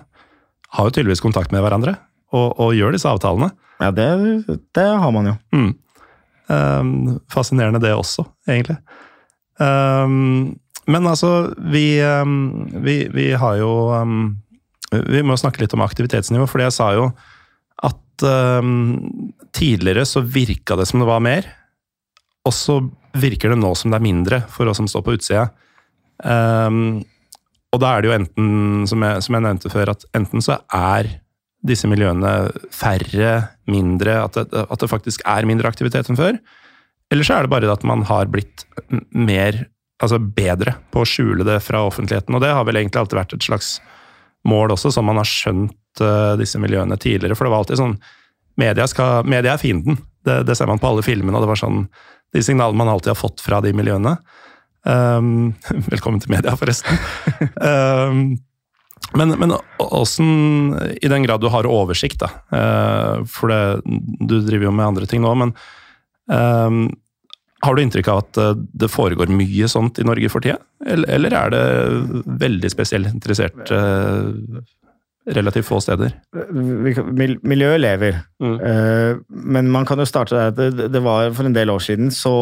har 0.75 0.89
jo 0.89 0.93
tydeligvis 0.97 1.23
kontakt 1.23 1.53
med 1.55 1.63
hverandre, 1.63 1.95
og, 2.35 2.59
og 2.61 2.75
gjør 2.77 2.93
disse 2.93 3.09
avtalene. 3.09 3.49
Ja, 3.79 3.93
det, 3.95 4.09
det 4.75 4.89
har 5.01 5.13
man 5.15 5.31
jo. 5.31 5.37
Mm. 5.55 5.71
Um, 6.49 6.91
fascinerende 7.31 7.81
det 7.81 7.93
også, 7.95 8.27
egentlig. 8.49 8.77
Um, 9.61 10.59
men 10.89 11.07
altså, 11.07 11.53
vi, 11.71 12.01
um, 12.03 12.67
vi, 12.83 13.03
vi 13.13 13.31
har 13.37 13.57
jo 13.59 13.71
Vi 14.89 15.19
må 15.21 15.35
snakke 15.37 15.61
litt 15.61 15.73
om 15.75 15.83
aktivitetsnivå, 15.85 16.47
for 16.49 16.63
jeg 16.63 16.73
sa 16.73 16.87
jo 16.95 17.11
um, 18.25 18.97
tidligere 19.55 20.05
så 20.07 20.23
virka 20.23 20.77
det 20.79 20.87
som 20.89 21.01
det 21.01 21.09
var 21.09 21.23
mer, 21.23 21.47
og 22.47 22.55
så 22.55 22.79
virker 23.19 23.53
det 23.53 23.59
nå 23.59 23.71
som 23.77 23.91
det 23.91 23.99
er 23.99 24.05
mindre 24.05 24.41
for 24.51 24.69
oss 24.69 24.79
som 24.79 24.89
står 24.89 25.05
på 25.05 25.15
utsida. 25.17 25.47
Um, 26.23 27.01
og 27.73 27.81
da 27.83 27.93
er 27.93 28.01
det 28.01 28.09
jo 28.09 28.15
enten, 28.15 28.85
som 28.89 29.03
jeg, 29.05 29.25
som 29.25 29.35
jeg 29.37 29.45
nevnte 29.45 29.71
før, 29.73 29.91
at 29.93 30.05
enten 30.17 30.43
så 30.43 30.57
er 30.73 31.09
disse 31.67 31.89
miljøene 31.91 32.31
færre, 32.73 33.33
mindre, 33.69 34.15
at 34.23 34.37
det, 34.37 34.63
at 34.63 34.81
det 34.81 34.89
faktisk 34.89 35.25
er 35.27 35.47
mindre 35.47 35.69
aktivitet 35.69 36.09
enn 36.09 36.19
før. 36.19 36.39
Eller 37.11 37.25
så 37.25 37.35
er 37.35 37.45
det 37.45 37.53
bare 37.53 37.69
at 37.73 37.85
man 37.87 38.05
har 38.07 38.29
blitt 38.31 38.65
mer, 39.11 39.65
altså 39.99 40.21
bedre 40.21 40.77
på 40.93 41.03
å 41.03 41.09
skjule 41.09 41.45
det 41.45 41.59
fra 41.65 41.83
offentligheten. 41.87 42.35
Og 42.37 42.43
det 42.43 42.53
har 42.55 42.65
vel 42.67 42.79
egentlig 42.79 43.01
alltid 43.01 43.19
vært 43.19 43.35
et 43.35 43.49
slags 43.49 43.71
mål 44.47 44.73
også, 44.75 44.93
som 44.95 45.09
man 45.09 45.19
har 45.19 45.27
skjønt 45.27 45.75
eh, 46.03 46.37
disse 46.39 46.61
miljøene 46.61 46.97
tidligere. 46.99 47.37
For 47.37 47.47
det 47.47 47.53
var 47.55 47.65
alltid 47.65 47.81
sånn 47.81 47.99
Media, 48.59 48.83
skal, 48.91 49.23
media 49.23 49.53
er 49.53 49.61
fienden. 49.61 49.95
Det, 50.27 50.41
det 50.43 50.55
ser 50.59 50.67
man 50.67 50.81
på 50.81 50.89
alle 50.89 51.03
filmene, 51.05 51.31
og 51.37 51.45
det 51.45 51.47
var 51.47 51.59
sånn 51.61 51.85
de 52.35 52.41
signalene 52.43 52.75
man 52.81 52.89
alltid 52.91 53.13
har 53.13 53.15
fått 53.15 53.39
fra 53.39 53.61
de 53.63 53.71
miljøene. 53.71 54.17
Um, 54.83 55.53
velkommen 55.93 56.19
til 56.19 56.33
media, 56.33 56.57
forresten. 56.59 56.99
um, 57.55 58.35
men, 59.21 59.31
men 59.39 59.55
åssen, 59.79 60.75
i 60.99 61.07
den 61.07 61.23
grad 61.23 61.39
du 61.39 61.47
har 61.53 61.69
oversikt, 61.69 62.19
da 62.25 62.33
Uh, 62.51 63.23
For 63.29 63.47
det, 63.47 63.61
du 64.27 64.41
driver 64.43 64.67
jo 64.67 64.75
med 64.75 64.89
andre 64.89 65.07
ting 65.07 65.23
nå, 65.23 65.31
men 65.39 65.55
um, 66.27 66.89
har 67.61 67.75
du 67.75 67.81
inntrykk 67.83 68.07
av 68.11 68.21
at 68.23 68.39
eh, 68.39 68.53
det 68.55 68.87
foregår 68.91 69.31
mye 69.35 69.67
sånt 69.71 69.99
i 69.99 70.05
Norge 70.07 70.31
for 70.31 70.43
tida? 70.43 70.59
Eller, 70.87 71.09
eller 71.17 71.35
er 71.35 71.51
det 71.51 71.63
veldig 72.39 72.71
spesielt 72.71 73.09
interessert 73.11 73.71
eh, 73.75 74.29
relativt 75.35 75.67
få 75.67 75.79
steder? 75.83 76.13
Miljøet 76.51 77.81
lever. 77.81 78.19
Mm. 78.41 78.55
Eh, 78.59 79.19
men 79.29 79.69
man 79.71 79.85
kan 79.87 80.01
jo 80.01 80.07
starte 80.07 80.37
der. 80.37 80.71
Det, 80.89 81.01
var 81.03 81.31
For 81.37 81.47
en 81.47 81.55
del 81.55 81.71
år 81.73 81.83
siden 81.83 82.11
så 82.13 82.33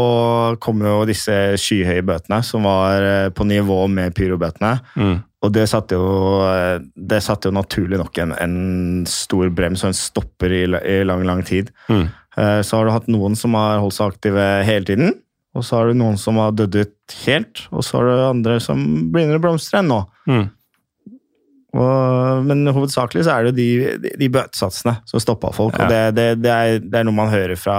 kom 0.63 0.83
jo 0.85 1.01
disse 1.09 1.57
skyhøye 1.61 2.05
bøtene, 2.07 2.41
som 2.45 2.67
var 2.67 3.03
eh, 3.03 3.29
på 3.29 3.47
nivå 3.47 3.83
med 3.91 4.15
pyrobøtene. 4.17 4.77
Mm. 4.95 5.17
Og 5.45 5.53
det 5.53 5.67
satte 5.69 5.99
jo, 5.99 6.07
eh, 6.47 6.79
det 6.95 7.21
satte 7.25 7.51
jo 7.51 7.57
naturlig 7.57 7.99
nok 8.01 8.23
en, 8.23 8.33
en 8.39 8.57
stor 9.09 9.51
brems 9.53 9.85
og 9.85 9.91
en 9.91 10.01
stopper 10.01 10.55
i, 10.55 10.65
i 10.65 10.99
lang, 11.07 11.25
lang 11.27 11.43
tid. 11.47 11.73
Mm. 11.91 12.07
Så 12.37 12.77
har 12.77 12.85
du 12.85 12.91
hatt 12.93 13.07
noen 13.09 13.33
som 13.33 13.55
har 13.57 13.79
holdt 13.81 13.95
seg 13.95 14.11
aktive 14.11 14.43
hele 14.61 14.85
tiden. 14.85 15.15
Og 15.57 15.65
så 15.65 15.79
har 15.79 15.89
du 15.89 15.97
noen 15.97 16.19
som 16.21 16.37
har 16.37 16.53
dødd 16.53 16.75
ut 16.77 17.15
helt, 17.25 17.63
og 17.71 17.81
så 17.85 17.97
har 17.97 18.05
du 18.05 18.25
andre 18.27 18.59
som 18.61 18.83
begynner 19.09 19.39
å 19.39 19.41
blomstre 19.41 19.81
ennå. 19.81 20.03
Mm. 20.29 20.43
Og, 21.75 22.45
men 22.47 22.63
hovedsakelig 22.71 23.25
så 23.27 23.33
er 23.33 23.47
det 23.47 23.51
jo 23.51 23.57
de, 23.99 24.11
de, 24.21 24.29
bøtesatsene 24.31 24.93
som 25.09 25.19
stoppa 25.21 25.51
folk. 25.55 25.75
Ja. 25.75 25.83
Og 25.83 25.91
det, 25.91 25.99
det, 26.15 26.27
det, 26.45 26.53
er, 26.53 26.79
det 26.79 27.01
er 27.01 27.05
noe 27.07 27.17
man 27.17 27.31
hører 27.33 27.59
fra, 27.59 27.77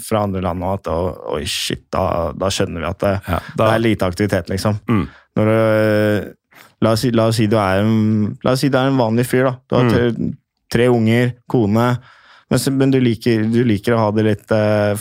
fra 0.00 0.22
andre 0.24 0.40
land 0.46 0.62
nå, 0.62 0.72
at 0.78 0.88
oi, 0.88 1.42
shit, 1.50 1.84
da, 1.92 2.32
da 2.32 2.48
skjønner 2.52 2.82
vi 2.82 2.88
at 2.88 3.04
det, 3.04 3.12
Ja, 3.28 3.42
da, 3.60 3.68
er 3.74 3.84
lite 3.84 4.08
aktivitet, 4.08 4.48
liksom. 4.52 4.80
Mm. 4.88 5.04
Når 5.36 5.50
du, 5.52 6.32
la, 6.80 6.94
oss 6.94 7.04
la, 7.12 7.28
oss 7.28 7.38
si 7.42 7.46
du 7.52 7.58
er 7.60 7.84
en, 7.84 8.32
la 8.46 8.56
oss 8.56 8.64
si 8.64 8.72
du 8.72 8.80
er 8.80 8.88
en 8.88 8.98
vanlig 9.04 9.28
fyr, 9.28 9.50
da. 9.50 9.54
Du 9.68 9.78
har 9.78 9.86
Mm. 9.86 9.92
tre, 9.92 10.32
tre 10.72 10.88
unger, 10.90 11.36
kone. 11.46 11.86
Men, 12.48 12.64
men 12.78 12.90
du, 12.94 12.98
liker, 13.02 13.44
du 13.52 13.60
liker 13.66 13.94
å 13.94 14.00
ha 14.04 14.10
det 14.16 14.24
litt 14.26 14.52
uh, 14.54 14.96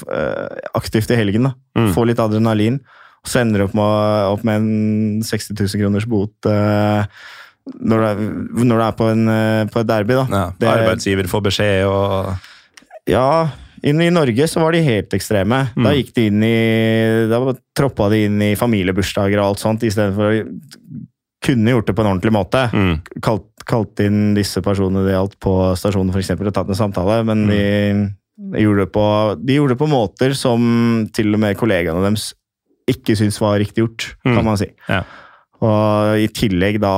aktivt 0.76 1.12
i 1.14 1.18
helgen. 1.20 1.48
da. 1.48 1.56
Mm. 1.80 1.90
Få 1.96 2.04
litt 2.10 2.20
adrenalin. 2.22 2.82
Og 3.26 3.32
så 3.32 3.42
ender 3.42 3.64
du 3.64 3.66
opp 3.70 3.74
med, 3.78 4.28
opp 4.36 4.44
med 4.46 4.60
en 4.62 5.24
60 5.26 5.56
000 5.58 5.82
kroners 5.82 6.06
bot 6.06 6.46
eh, 6.46 7.08
når, 7.74 7.98
du 7.98 8.06
er, 8.06 8.20
når 8.66 8.78
du 8.78 8.84
er 8.86 8.92
på, 9.00 9.08
en, 9.12 9.28
eh, 9.28 9.66
på 9.74 9.80
et 9.82 9.88
derby. 9.90 10.14
da. 10.14 10.26
ja, 10.30 10.52
Det- 10.60 10.70
arbeidsgiver 10.70 11.28
får 11.32 11.42
beskjed 11.50 11.86
og 11.90 12.36
Ja, 13.08 13.50
I, 13.84 13.90
i 13.92 14.10
Norge 14.10 14.48
så 14.50 14.60
var 14.62 14.72
de 14.74 14.82
helt 14.82 15.10
ekstreme. 15.14 15.70
Da 15.76 15.90
Mm. 15.92 15.96
gikk 15.98 16.14
de 16.16 16.24
inn 16.28 16.44
i 16.44 17.28
Da 17.30 17.54
troppa 17.78 18.10
de 18.10 18.24
inn 18.26 18.42
i 18.42 18.56
familiebursdager 18.56 19.38
og 19.38 19.46
alt 19.52 19.60
sånt, 19.60 19.84
istedenfor 19.86 20.32
å 20.32 20.46
kunne 21.46 21.70
gjort 21.70 21.86
det 21.86 21.96
på 21.96 22.02
en 22.02 22.10
ordentlig 22.20 22.34
måte. 22.34 22.64
mm. 22.74 23.22
Kalt, 23.22 23.46
kalt 23.66 24.00
inn 24.02 24.34
disse 24.34 24.62
personene 24.66 25.04
det 25.06 25.14
gjaldt 25.14 25.38
på 25.40 25.54
stasjonen 25.78 26.12
for 26.12 26.20
eksempel, 26.22 26.48
og 26.50 26.54
tatt 26.54 26.70
en 26.70 26.76
samtale, 26.80 27.24
men 27.26 27.46
de, 27.48 27.60
de, 28.38 28.64
gjorde 28.64 28.86
det 28.86 28.92
på, 28.94 29.06
de 29.46 29.54
gjorde 29.60 29.76
det 29.76 29.82
på 29.84 29.90
måter 29.92 30.34
som 30.36 31.08
til 31.14 31.34
og 31.34 31.40
med 31.40 31.58
kollegaene 31.58 32.02
deres 32.02 32.34
ikke 32.90 33.16
syntes 33.18 33.40
var 33.42 33.58
riktig 33.60 33.82
gjort, 33.86 34.16
Mm. 34.26 34.36
kan 34.36 34.46
man 34.46 34.58
si. 34.58 34.68
Ja. 34.90 35.04
Og 35.66 36.22
i 36.22 36.28
tillegg 36.36 36.78
da 36.84 36.94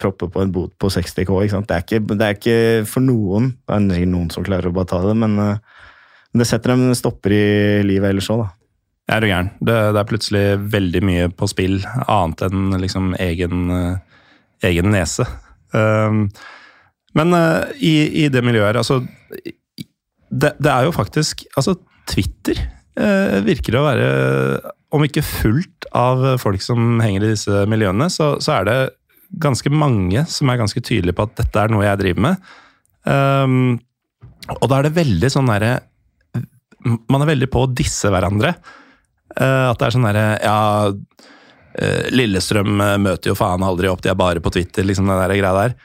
proppe 0.00 0.28
på 0.32 0.42
en 0.42 0.52
bot 0.54 0.72
på 0.80 0.90
60 0.92 1.26
K. 1.28 1.38
Det, 1.52 1.76
er 1.76 1.84
ikke, 1.84 2.00
det 2.14 2.26
er 2.26 2.36
ikke 2.38 2.58
for 2.88 3.04
noen. 3.04 3.52
Det 3.66 3.76
er 3.76 3.98
sikkert 3.98 4.14
noen 4.14 4.32
som 4.32 4.46
klarer 4.46 4.70
å 4.70 4.74
bare 4.76 4.90
ta 4.92 5.00
det, 5.04 5.14
men 5.18 5.36
eh, 5.42 5.80
det 6.38 6.48
setter 6.48 6.74
en 6.74 6.96
stopper 6.96 7.34
i 7.36 7.46
livet 7.84 8.12
ellers 8.12 8.30
òg, 8.32 8.46
da. 8.46 8.50
Jeg 9.10 9.18
er 9.18 9.28
gæren. 9.28 9.50
Det, 9.58 9.74
det, 9.92 10.00
er 10.00 10.08
plutselig 10.08 10.42
veldig 10.72 11.02
mye 11.04 11.30
på 11.34 11.48
spill, 11.50 11.80
annet 12.06 12.44
enn 12.46 12.76
liksom 12.80 13.12
egen, 13.20 13.64
uh, 13.74 14.28
egen 14.64 14.92
nese. 14.94 15.26
Um, 15.74 16.28
men 17.18 17.34
uh, 17.36 17.66
i, 17.76 18.22
i, 18.22 18.28
det 18.32 18.44
miljøet 18.46 18.70
her, 18.70 18.78
altså 18.80 19.00
det, 19.02 20.54
det, 20.56 20.70
er 20.70 20.86
jo 20.86 20.92
faktisk 20.92 21.44
Altså, 21.56 21.74
Twitter 22.08 22.60
uh, 23.00 23.42
virker 23.44 23.76
å 23.76 23.84
være, 23.88 24.06
om 24.92 25.04
ikke 25.06 25.24
fullt 25.24 25.86
av 25.96 26.24
folk 26.42 26.62
som 26.64 27.00
henger 27.02 27.24
i 27.24 27.30
disse 27.32 27.64
miljøene, 27.70 28.08
så, 28.12 28.34
så, 28.44 28.58
er 28.58 28.68
det 28.68 28.76
ganske 29.42 29.72
mange 29.72 30.24
som 30.28 30.50
er 30.52 30.60
ganske 30.60 30.82
tydelige 30.84 31.16
på 31.16 31.24
at 31.24 31.38
dette 31.40 31.62
er 31.62 31.72
noe 31.72 31.86
jeg 31.86 32.00
driver 32.02 32.26
med. 32.26 32.50
Um, 33.08 33.78
og 34.58 34.66
da 34.68 34.78
er 34.78 34.88
det 34.88 34.98
veldig 34.98 35.28
sånn 35.32 35.48
derre 35.50 35.72
Man 36.82 37.22
er 37.22 37.28
veldig 37.32 37.48
på 37.50 37.64
å 37.64 37.70
disse 37.70 38.10
hverandre. 38.10 38.52
Uh, 39.32 39.70
at 39.70 39.80
det 39.80 39.86
er 39.86 39.94
sånn 39.94 40.06
derre 40.06 40.26
Ja, 40.42 40.90
uh, 40.90 42.04
Lillestrøm 42.12 42.74
møter 42.76 43.32
jo 43.32 43.38
faen 43.38 43.64
aldri 43.64 43.90
opp, 43.90 44.02
de 44.04 44.12
er 44.12 44.18
bare 44.18 44.42
på 44.44 44.52
Twitter, 44.54 44.86
liksom 44.86 45.08
den 45.08 45.20
der 45.22 45.34
greia 45.38 45.56
der. 45.56 45.76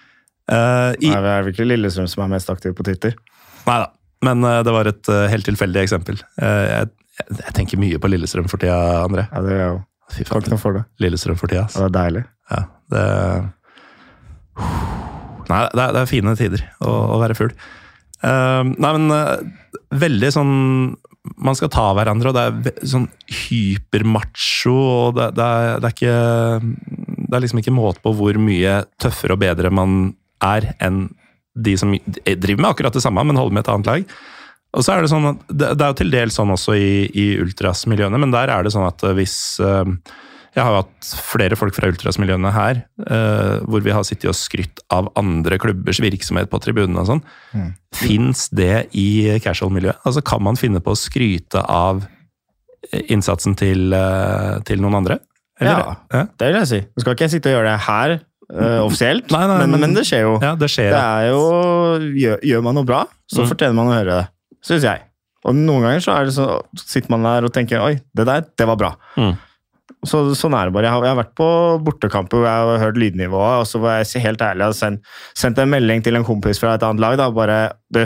Uh, 0.47 0.91
i, 0.99 1.11
Nei, 1.11 1.21
det 1.23 1.33
er 1.33 1.51
ikke 1.53 1.67
Lillestrøm 1.69 2.09
som 2.11 2.25
er 2.25 2.33
mest 2.35 2.51
aktiv 2.51 2.75
på 2.75 2.85
Twitter? 2.87 3.15
Nei 3.67 3.81
da, 3.85 3.91
men 4.27 4.43
det 4.65 4.73
var 4.73 4.87
et 4.89 5.09
helt 5.31 5.45
tilfeldig 5.45 5.81
eksempel. 5.83 6.19
Jeg, 6.39 6.87
jeg, 7.25 7.53
tenker 7.57 7.81
mye 7.81 7.99
på 8.01 8.09
Lillestrøm 8.11 8.49
for 8.51 8.61
tida, 8.61 8.77
André. 9.03 9.27
Ja, 9.31 9.43
det 9.43 9.53
gjør 9.53 9.63
jeg 9.63 9.75
òg. 9.75 9.83
faen, 10.17 10.43
ikke 10.43 10.53
noe 10.53 10.61
for 10.61 10.77
det. 10.77 10.83
Lillestrøm 11.03 11.39
for 11.39 11.51
tida. 11.51 11.65
Ja, 11.73 11.85
det 11.85 11.87
er 11.87 11.95
deilig. 11.97 12.25
Ja, 12.53 12.63
det 12.93 13.05
Nei, 15.47 15.61
det 15.71 15.79
er, 15.79 15.91
det 15.95 15.99
er 16.01 16.09
fine 16.09 16.33
tider 16.35 16.63
å, 16.83 16.93
å 17.15 17.19
være 17.21 17.35
fugl. 17.37 17.53
Uh, 18.19 18.65
nei, 18.73 18.93
men 18.97 19.13
uh, 19.13 19.37
veldig 19.93 20.31
sånn 20.33 20.53
Man 21.45 21.57
skal 21.59 21.69
ta 21.69 21.83
hverandre, 21.93 22.31
og 22.31 22.33
det 22.33 22.45
er 22.73 22.87
sånn 22.89 23.05
hypermacho, 23.29 24.73
og 24.73 25.19
det, 25.19 25.27
det, 25.37 25.45
er, 25.45 25.83
det, 25.83 25.91
er, 25.91 25.93
ikke 25.93 27.27
Det 27.27 27.37
er 27.37 27.43
liksom 27.45 27.61
ikke 27.61 27.75
måte 27.77 28.01
på 28.01 28.15
hvor 28.17 28.39
mye 28.41 28.79
tøffere 28.97 29.37
og 29.37 29.43
bedre 29.43 29.69
man 29.69 30.15
er 30.43 30.71
enn 30.83 31.05
de 31.57 31.73
som 31.77 31.93
driver 31.93 32.59
med 32.61 32.69
akkurat 32.69 32.93
det 32.93 33.01
samme, 33.01 33.23
men 33.25 33.37
holder 33.39 33.55
med 33.55 33.63
et 33.63 33.69
annet 33.73 33.87
lag. 33.89 34.11
Og 34.75 34.83
så 34.83 34.93
er 34.93 35.03
Det 35.03 35.11
sånn 35.11 35.29
at, 35.31 35.43
det, 35.49 35.73
er 35.73 35.91
jo 35.91 35.97
til 36.01 36.13
dels 36.13 36.37
sånn 36.37 36.53
også 36.53 36.75
i, 36.77 37.07
i 37.07 37.27
ultrasmiljøene, 37.41 38.19
men 38.19 38.33
der 38.33 38.51
er 38.53 38.65
det 38.65 38.73
sånn 38.75 38.87
at 38.87 39.05
hvis 39.17 39.35
uh, 39.63 39.87
jeg 40.53 40.59
har 40.59 40.73
jo 40.73 40.81
hatt 40.81 41.11
flere 41.23 41.57
folk 41.59 41.75
fra 41.77 41.89
ultrasmiljøene 41.91 42.51
her, 42.53 42.83
uh, 43.07 43.63
hvor 43.65 43.85
vi 43.85 43.95
har 43.95 44.05
sittet 44.07 44.29
og 44.31 44.37
skrytt 44.37 44.83
av 44.93 45.09
andre 45.19 45.59
klubbers 45.61 46.01
virksomhet 46.03 46.51
på 46.51 46.61
tribunene 46.61 47.03
og 47.03 47.09
sånn. 47.13 47.23
Mm. 47.55 47.71
Fins 47.95 48.47
det 48.55 48.87
i 48.97 49.39
casual-miljøet? 49.43 50.03
Altså, 50.03 50.25
kan 50.25 50.43
man 50.45 50.59
finne 50.59 50.83
på 50.83 50.93
å 50.93 50.99
skryte 50.99 51.63
av 51.63 52.05
innsatsen 53.07 53.55
til, 53.57 53.95
til 54.67 54.83
noen 54.83 55.01
andre? 55.01 55.17
Eller? 55.59 55.81
Ja, 55.81 55.93
ja, 56.13 56.25
det 56.37 56.49
vil 56.49 56.59
jeg 56.59 56.69
si. 56.69 56.79
Nå 56.85 57.03
skal 57.03 57.15
ikke 57.15 57.25
jeg 57.25 57.33
sitte 57.37 57.49
og 57.49 57.57
gjøre 57.57 57.69
det 57.71 57.83
her 57.87 58.13
uh, 58.53 58.79
offisielt, 58.85 59.29
nei, 59.33 59.43
nei, 59.49 59.59
men, 59.63 59.73
men, 59.73 59.83
men, 59.87 59.95
det 59.97 60.05
skjer 60.07 60.25
jo. 60.27 60.33
Ja, 60.43 60.53
det, 60.59 60.69
skjer, 60.71 60.91
det 60.93 61.03
er 61.03 61.29
jo 61.31 61.43
gjør, 62.23 62.41
gjør, 62.51 62.65
man 62.67 62.77
noe 62.77 62.87
bra, 62.87 63.03
så 63.29 63.43
mm. 63.43 63.49
fortjener 63.53 63.77
man 63.77 63.91
å 63.91 63.95
høre 63.95 64.19
det. 64.19 64.25
Syns 64.67 64.85
jeg. 64.87 65.03
Og 65.47 65.55
noen 65.55 65.85
ganger 65.85 66.03
så, 66.03 66.15
så, 66.33 66.47
sitter 66.81 67.13
man 67.13 67.25
der 67.27 67.47
og 67.47 67.53
tenker 67.55 67.83
oi, 67.83 67.97
det 68.17 68.25
der, 68.27 68.47
det 68.59 68.67
var 68.67 68.79
bra. 68.79 68.93
Mm. 69.15 69.35
Så, 70.07 70.21
sånn 70.37 70.55
er 70.57 70.67
det 70.67 70.75
bare. 70.75 70.89
Jeg 70.89 70.93
har, 70.93 71.05
jeg 71.07 71.13
har 71.13 71.19
vært 71.21 71.35
på 71.37 71.49
bortekamper 71.87 72.41
hvor 72.41 72.47
jeg 72.47 72.69
har 72.69 72.81
hørt 72.83 72.99
lydnivået, 73.01 73.61
og 73.63 73.67
så 73.69 73.81
var 73.81 74.01
jeg 74.01 74.23
helt 74.25 74.43
ærlig 74.43 74.67
og 74.67 74.77
sendt, 74.77 75.05
sendt 75.37 75.61
en 75.61 75.71
melding 75.71 76.03
til 76.05 76.19
en 76.19 76.27
kompis 76.27 76.59
fra 76.61 76.75
et 76.75 76.85
annet 76.85 77.03
lag. 77.03 77.19
da, 77.19 77.29
bare, 77.33 77.59
du, 77.93 78.03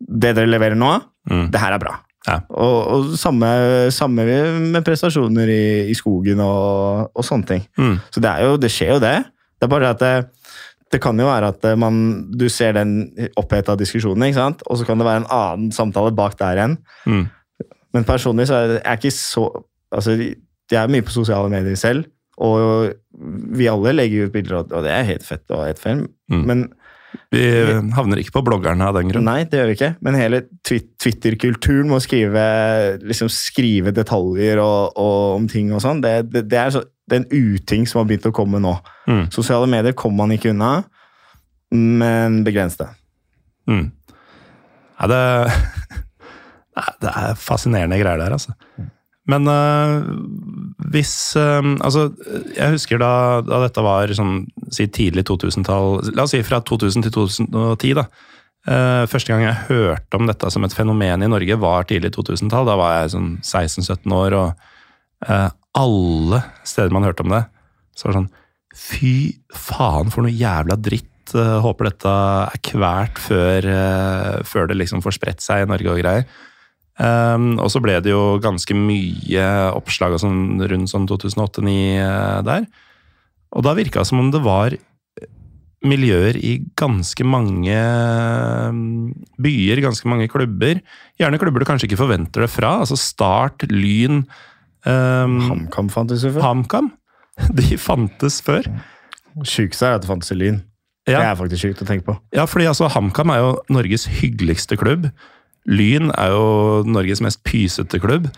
Det 0.00 0.32
dere 0.36 0.48
leverer 0.48 0.78
nå, 0.78 0.94
mm. 1.30 1.50
det 1.52 1.60
her 1.60 1.76
er 1.76 1.82
bra. 1.82 1.98
Ja. 2.28 2.36
Og, 2.52 2.78
og 2.92 3.12
samme, 3.20 3.48
samme, 3.94 4.24
med 4.72 4.84
prestasjoner 4.84 5.48
i, 5.48 5.64
i 5.92 5.96
skogen 5.96 6.40
og, 6.44 7.10
og, 7.14 7.24
sånne 7.24 7.48
ting. 7.48 7.64
Mm. 7.80 7.96
Så 8.12 8.24
det, 8.24 8.34
jo, 8.44 8.56
det, 8.60 8.72
skjer 8.72 8.94
jo, 8.96 9.00
det. 9.04 9.16
Det 9.56 9.68
er 9.68 9.72
bare 9.72 9.92
at 9.94 10.04
det, 10.90 11.00
kan 11.02 11.18
jo 11.20 11.28
være 11.28 11.52
at 11.54 11.66
man, 11.78 12.00
du 12.34 12.48
ser 12.50 12.74
den 12.78 12.94
oppheta 13.38 13.76
diskusjonen, 13.78 14.28
ikke 14.28 14.40
sant? 14.40 14.64
og 14.66 14.80
så 14.80 14.86
kan 14.88 15.00
det 15.00 15.08
være 15.08 15.24
en 15.24 15.30
annen 15.34 15.74
samtale 15.74 16.12
bak 16.16 16.38
der 16.40 16.58
igjen. 16.58 16.78
Mm. 17.06 17.26
Men 17.94 18.06
personlig 18.06 18.48
så 18.50 18.58
er 18.60 18.74
jeg 18.78 19.00
ikke 19.00 19.14
så 19.14 19.46
altså, 19.90 20.16
jeg 20.70 20.78
er 20.78 20.90
mye 20.90 21.04
på 21.06 21.14
sosiale 21.14 21.50
medier 21.52 21.78
selv, 21.78 22.06
og 22.40 22.92
vi 23.56 23.68
alle 23.68 23.94
legger 23.96 24.28
ut 24.28 24.34
bilder, 24.34 24.62
og 24.64 24.84
det 24.86 24.92
er 24.94 25.08
helt 25.08 25.26
fett 25.26 25.44
og 25.52 25.66
helt 25.66 25.82
film, 25.82 26.06
mm. 26.30 26.44
men 26.46 26.68
vi 27.30 27.42
havner 27.94 28.20
ikke 28.20 28.36
på 28.36 28.42
bloggerne 28.46 28.86
av 28.86 28.96
den 28.98 29.10
grunn. 29.10 29.26
Nei, 29.26 29.42
det 29.50 29.58
gjør 29.58 29.68
vi 29.70 29.76
ikke. 29.76 29.90
Men 30.06 30.18
hele 30.18 30.40
Twitter-kulturen 30.66 31.90
med 31.90 31.98
å 31.98 32.02
skrive, 32.02 32.44
liksom 33.02 33.30
skrive 33.34 33.92
detaljer 33.94 34.60
og, 34.62 34.98
og, 34.98 35.36
om 35.38 35.48
ting 35.50 35.72
og 35.74 35.82
sånn, 35.84 36.02
det, 36.04 36.14
det, 36.30 36.44
det, 36.50 36.60
er 36.60 36.74
så, 36.74 36.84
det, 37.10 37.16
er 37.16 37.24
en 37.24 37.54
uting 37.56 37.86
som 37.90 38.00
har 38.00 38.08
begynt 38.08 38.28
å 38.30 38.34
komme 38.34 38.60
nå. 38.62 38.76
Mm. 39.10 39.26
Sosiale 39.34 39.68
medier 39.70 39.96
kommer 39.98 40.24
man 40.24 40.36
ikke 40.36 40.52
unna, 40.54 40.72
men 41.74 42.40
begrens 42.46 42.78
det. 42.80 42.88
Mm. 43.70 43.90
Ja, 45.00 45.10
det 45.10 45.20
Det 47.02 47.10
er 47.12 47.36
fascinerende 47.36 47.98
greier 48.00 48.20
der, 48.22 48.32
altså. 48.32 48.54
Men 49.28 49.46
øh, 49.48 50.06
hvis 50.90 51.36
øh, 51.36 51.76
Altså, 51.84 52.10
jeg 52.56 52.70
husker 52.70 52.98
da, 52.98 53.12
da 53.44 53.60
dette 53.66 53.84
var 53.84 54.12
sånn 54.16 54.46
si 54.72 54.86
tidlig 54.88 55.26
2000-tall 55.28 56.14
La 56.16 56.24
oss 56.24 56.32
si 56.34 56.40
fra 56.46 56.62
2000 56.64 57.06
til 57.06 57.14
2010, 57.18 57.96
da. 58.00 58.06
Uh, 58.68 59.06
første 59.08 59.32
gang 59.32 59.40
jeg 59.40 59.68
hørte 59.70 60.18
om 60.18 60.26
dette 60.28 60.50
som 60.52 60.66
et 60.66 60.74
fenomen 60.76 61.22
i 61.24 61.28
Norge, 61.32 61.56
var 61.56 61.86
tidlig 61.88 62.10
2000-tall. 62.12 62.66
Da 62.68 62.74
var 62.76 62.98
jeg 62.98 63.14
sånn 63.14 63.30
16-17 63.40 64.12
år, 64.12 64.36
og 64.36 65.30
alle 65.78 66.42
steder 66.66 66.92
man 66.94 67.06
hørte 67.06 67.24
om 67.26 67.34
det, 67.34 67.44
så 67.94 68.06
var 68.06 68.14
det 68.14 68.20
sånn 68.20 68.36
Fy 68.80 69.14
faen, 69.50 70.12
for 70.14 70.22
noe 70.22 70.30
jævla 70.30 70.76
dritt. 70.78 71.06
håper 71.30 71.86
dette 71.88 72.10
er 72.10 72.60
kvært 72.66 73.18
før, 73.22 73.66
før 74.46 74.68
det 74.70 74.76
liksom 74.78 75.02
får 75.02 75.14
spredt 75.14 75.42
seg 75.42 75.64
i 75.64 75.68
Norge 75.70 75.90
og 75.90 75.98
greier. 75.98 76.24
Um, 77.00 77.54
og 77.62 77.70
så 77.72 77.80
ble 77.80 77.94
det 78.04 78.12
jo 78.12 78.36
ganske 78.44 78.74
mye 78.76 79.44
oppslag 79.72 80.18
sånn, 80.20 80.60
rundt 80.60 80.90
sånn 80.92 81.06
2008-2009 81.08 81.74
uh, 82.04 82.40
der. 82.44 82.66
Og 83.56 83.64
da 83.64 83.74
virka 83.78 84.02
det 84.02 84.10
som 84.10 84.20
om 84.20 84.28
det 84.34 84.42
var 84.44 84.76
miljøer 85.80 86.36
i 86.36 86.58
ganske 86.76 87.24
mange 87.24 87.76
byer, 89.40 89.80
ganske 89.80 90.10
mange 90.12 90.28
klubber. 90.28 90.82
Gjerne 91.16 91.40
klubber 91.40 91.62
du 91.62 91.68
kanskje 91.70 91.88
ikke 91.88 92.02
forventer 92.02 92.44
det 92.44 92.50
fra. 92.52 92.74
Altså 92.82 92.98
Start, 93.00 93.64
Lyn 93.72 94.26
um, 94.86 95.36
HamKam 95.48 95.90
fantes 95.92 96.24
jo 96.24 96.32
før. 96.36 96.46
HamKam. 96.46 96.90
De 97.58 97.76
fantes 97.80 98.40
før. 98.44 98.66
Sjukeste 99.46 99.86
er 99.86 99.98
at 99.98 100.04
det 100.04 100.10
fantes 100.10 100.32
i 100.34 100.38
Lyn. 100.38 100.60
Ja. 101.08 101.20
Det 101.20 101.26
er 101.26 101.38
faktisk 101.38 101.64
sjukt 101.64 101.82
å 101.82 101.88
tenke 101.88 102.06
på. 102.10 102.16
Ja, 102.36 102.44
fordi 102.50 102.68
altså, 102.70 102.90
HamKam 102.92 103.32
er 103.32 103.40
jo 103.42 103.50
Norges 103.72 104.06
hyggeligste 104.20 104.76
klubb. 104.80 105.08
Lyn 105.70 106.12
er 106.16 106.34
jo 106.34 106.44
Norges 106.88 107.22
mest 107.24 107.42
pysete 107.46 108.00
klubb. 108.02 108.28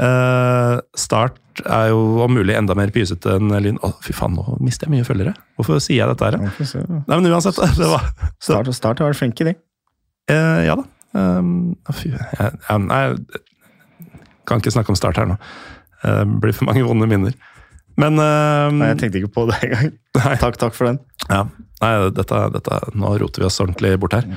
Uh, 0.00 0.80
start 0.96 1.36
er 1.68 1.90
jo 1.90 2.22
om 2.24 2.32
mulig 2.32 2.54
enda 2.56 2.72
mer 2.78 2.92
pysete 2.94 3.34
enn 3.36 3.52
Lyn. 3.52 3.80
Å, 3.84 3.92
fy 4.04 4.14
faen, 4.16 4.38
nå 4.38 4.56
mister 4.64 4.88
jeg 4.88 4.96
mye 4.96 5.08
følgere. 5.08 5.34
Hvorfor 5.58 5.82
sier 5.82 6.02
jeg 6.02 6.14
dette 6.14 6.30
her? 6.30 6.38
Nei, 6.40 7.18
men 7.18 7.28
uansett. 7.32 7.60
Det 7.80 7.90
var, 7.90 8.08
start, 8.40 8.72
start 8.76 9.02
har 9.02 9.12
vært 9.12 9.20
flinke, 9.20 9.50
de. 9.50 9.56
Uh, 10.30 10.62
ja 10.68 10.78
da. 10.80 10.86
Um, 11.10 11.72
fy, 11.90 12.12
jeg, 12.14 12.22
jeg, 12.38 12.82
jeg, 12.86 13.40
kan 14.50 14.62
ikke 14.62 14.74
snakke 14.74 14.92
om 14.92 14.98
Start 14.98 15.20
her 15.20 15.30
nå. 15.32 15.38
Det 16.00 16.12
uh, 16.22 16.36
blir 16.42 16.56
for 16.56 16.68
mange 16.70 16.84
vonde 16.86 17.08
minner. 17.10 17.36
Men 18.00 18.16
Nei, 18.16 18.92
Jeg 18.92 19.00
tenkte 19.00 19.20
ikke 19.20 19.34
på 19.34 19.48
det 19.50 19.58
engang. 19.66 19.90
Takk, 20.40 20.56
takk 20.60 20.76
for 20.76 20.88
den. 20.88 21.00
Ja, 21.28 21.44
nei, 21.82 21.90
dette, 22.16 22.38
dette, 22.54 22.78
Nå 22.96 23.12
roter 23.20 23.42
vi 23.42 23.48
oss 23.48 23.60
ordentlig 23.60 23.96
bort 24.00 24.16
her. 24.16 24.28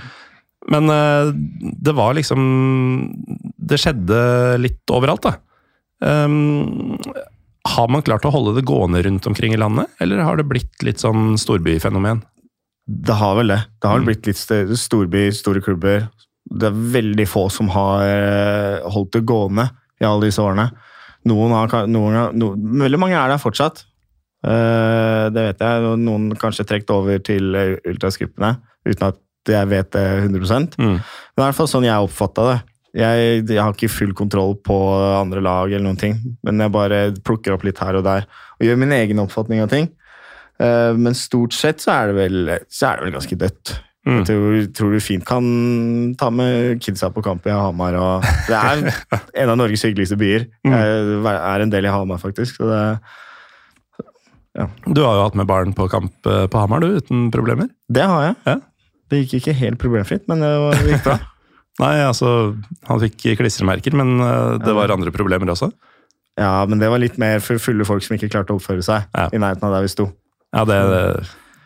Men 0.71 0.89
uh, 0.91 1.31
det 1.85 1.93
var 1.95 2.15
liksom 2.17 2.41
Det 3.57 3.79
skjedde 3.79 4.19
litt 4.63 4.93
overalt, 4.95 5.27
da. 5.27 5.37
Um, 6.03 6.99
har 7.63 7.87
man 7.87 8.03
klart 8.03 8.25
å 8.27 8.33
holde 8.33 8.57
det 8.57 8.67
gående 8.67 9.01
rundt 9.05 9.27
omkring 9.29 9.53
i 9.55 9.59
landet, 9.59 9.87
eller 10.03 10.23
har 10.27 10.39
det 10.39 10.49
blitt 10.49 10.83
litt 10.83 10.99
sånn 10.99 11.37
storbyfenomen? 11.39 12.19
Det 12.83 13.15
har 13.15 13.37
vel 13.39 13.53
det. 13.53 13.61
Det 13.79 13.87
har 13.87 14.01
vel 14.01 14.03
mm. 14.03 14.09
blitt 14.09 14.27
litt 14.27 14.79
storby, 14.81 15.29
store 15.31 15.61
klubber. 15.63 16.09
Det 16.43 16.67
er 16.67 16.81
veldig 16.97 17.27
få 17.29 17.45
som 17.53 17.69
har 17.71 18.03
eh, 18.03 18.89
holdt 18.91 19.13
det 19.15 19.23
gående 19.29 19.69
i 20.03 20.09
alle 20.09 20.29
disse 20.29 20.43
årene. 20.43 20.69
Noen 21.29 21.55
har, 21.55 21.87
noen, 21.87 22.19
noen, 22.35 22.63
veldig 22.83 22.99
mange 22.99 23.17
er 23.17 23.31
der 23.31 23.41
fortsatt. 23.41 23.85
Uh, 24.43 25.31
det 25.31 25.47
vet 25.49 25.63
jeg. 25.63 25.95
Noen 26.03 26.33
kanskje 26.39 26.67
trukket 26.67 26.91
over 26.91 27.23
til 27.23 27.55
ultrasgruppene 27.55 28.57
uten 28.83 29.07
at 29.13 29.21
jeg 29.49 29.67
vet 29.71 29.89
det 29.95 30.03
100 30.29 30.75
mm. 30.77 30.77
Men 30.77 30.99
det 30.99 31.41
er 31.41 31.41
i 31.41 31.47
hvert 31.47 31.57
fall 31.57 31.71
sånn 31.71 31.87
jeg 31.87 32.07
oppfatta 32.07 32.47
det. 32.49 32.59
Jeg, 32.93 33.41
jeg, 33.49 33.57
har 33.57 33.73
ikke 33.73 33.89
full 33.89 34.11
kontroll 34.15 34.53
på 34.61 34.75
andre 35.17 35.41
lag, 35.41 35.71
eller 35.71 35.87
noen 35.87 35.97
ting, 35.99 36.19
men 36.45 36.61
jeg 36.61 36.73
bare 36.75 36.99
plukker 37.25 37.55
opp 37.55 37.65
litt 37.65 37.81
her 37.81 37.97
og 37.97 38.05
der 38.05 38.27
og 38.59 38.67
gjør 38.67 38.77
min 38.83 38.93
egen 38.93 39.21
oppfatning 39.23 39.63
av 39.63 39.71
ting. 39.71 39.89
Uh, 40.61 40.93
men 40.95 41.17
stort 41.17 41.55
sett 41.57 41.81
så 41.81 41.95
er, 41.95 42.11
det 42.11 42.19
vel, 42.19 42.53
så 42.69 42.91
er 42.91 42.99
det 42.99 43.07
vel 43.07 43.15
ganske 43.17 43.39
dødt. 43.41 43.73
Mm. 44.03 44.17
Jeg 44.19 44.25
tror, 44.27 44.55
tror 44.75 44.91
du 44.91 44.99
fint 44.99 45.23
kan 45.23 45.45
ta 46.19 46.27
med 46.33 46.81
kidsa 46.83 47.07
på 47.15 47.21
kamp 47.23 47.45
i 47.47 47.53
Hamar. 47.55 47.95
Og 47.95 48.25
det 48.49 48.57
er 48.59 48.81
en 49.45 49.51
av 49.53 49.59
Norges 49.61 49.85
hyggeligste 49.87 50.17
byer. 50.19 50.47
Mm. 50.67 50.73
Jeg 50.75 51.35
er 51.39 51.63
en 51.63 51.71
del 51.71 51.87
i 51.87 51.93
Hamar, 51.93 52.19
faktisk. 52.19 52.57
Så 52.59 52.67
det, 52.67 52.81
Du 54.91 55.01
har 55.05 55.15
jo 55.17 55.23
hatt 55.25 55.37
med 55.39 55.47
barn 55.49 55.71
på 55.73 55.87
kamp 55.91 56.27
eh, 56.29 56.45
på 56.51 56.59
Hamar, 56.61 56.83
du, 56.83 56.97
uten 56.99 57.29
problemer? 57.33 57.69
det 57.89 58.03
har 58.09 58.27
jeg. 58.27 58.35
Ja. 58.49 58.57
Det 59.11 59.19
gikk 59.23 59.33
ikke 59.41 59.53
helt 59.59 59.79
problemfritt, 59.81 60.27
men 60.31 60.41
det 60.41 60.51
gikk 60.89 61.03
bra. 61.05 61.17
Nei, 61.83 61.95
altså, 62.05 62.29
han 62.85 63.01
fikk 63.01 63.23
klistremerker, 63.39 63.95
men 63.97 64.19
eh, 64.21 64.59
det 64.61 64.75
var 64.77 64.93
andre 64.93 65.13
problemer 65.15 65.49
også. 65.53 65.71
Ja, 66.39 66.65
men 66.69 66.79
det 66.81 66.89
var 66.89 67.01
litt 67.01 67.17
mer 67.21 67.39
for 67.45 67.61
fulle 67.61 67.85
folk 67.85 68.03
som 68.05 68.15
ikke 68.17 68.29
klarte 68.33 68.53
å 68.53 68.57
oppføre 68.59 68.83
seg 68.85 69.05
Ja. 69.13 69.27
i 69.33 69.39
nærheten 69.41 69.67
av 69.67 69.73
der 69.77 69.85
vi 69.85 69.91
sto. 69.93 70.07
Ja, 70.53 70.63
det, 70.69 70.77
det, 70.91 71.03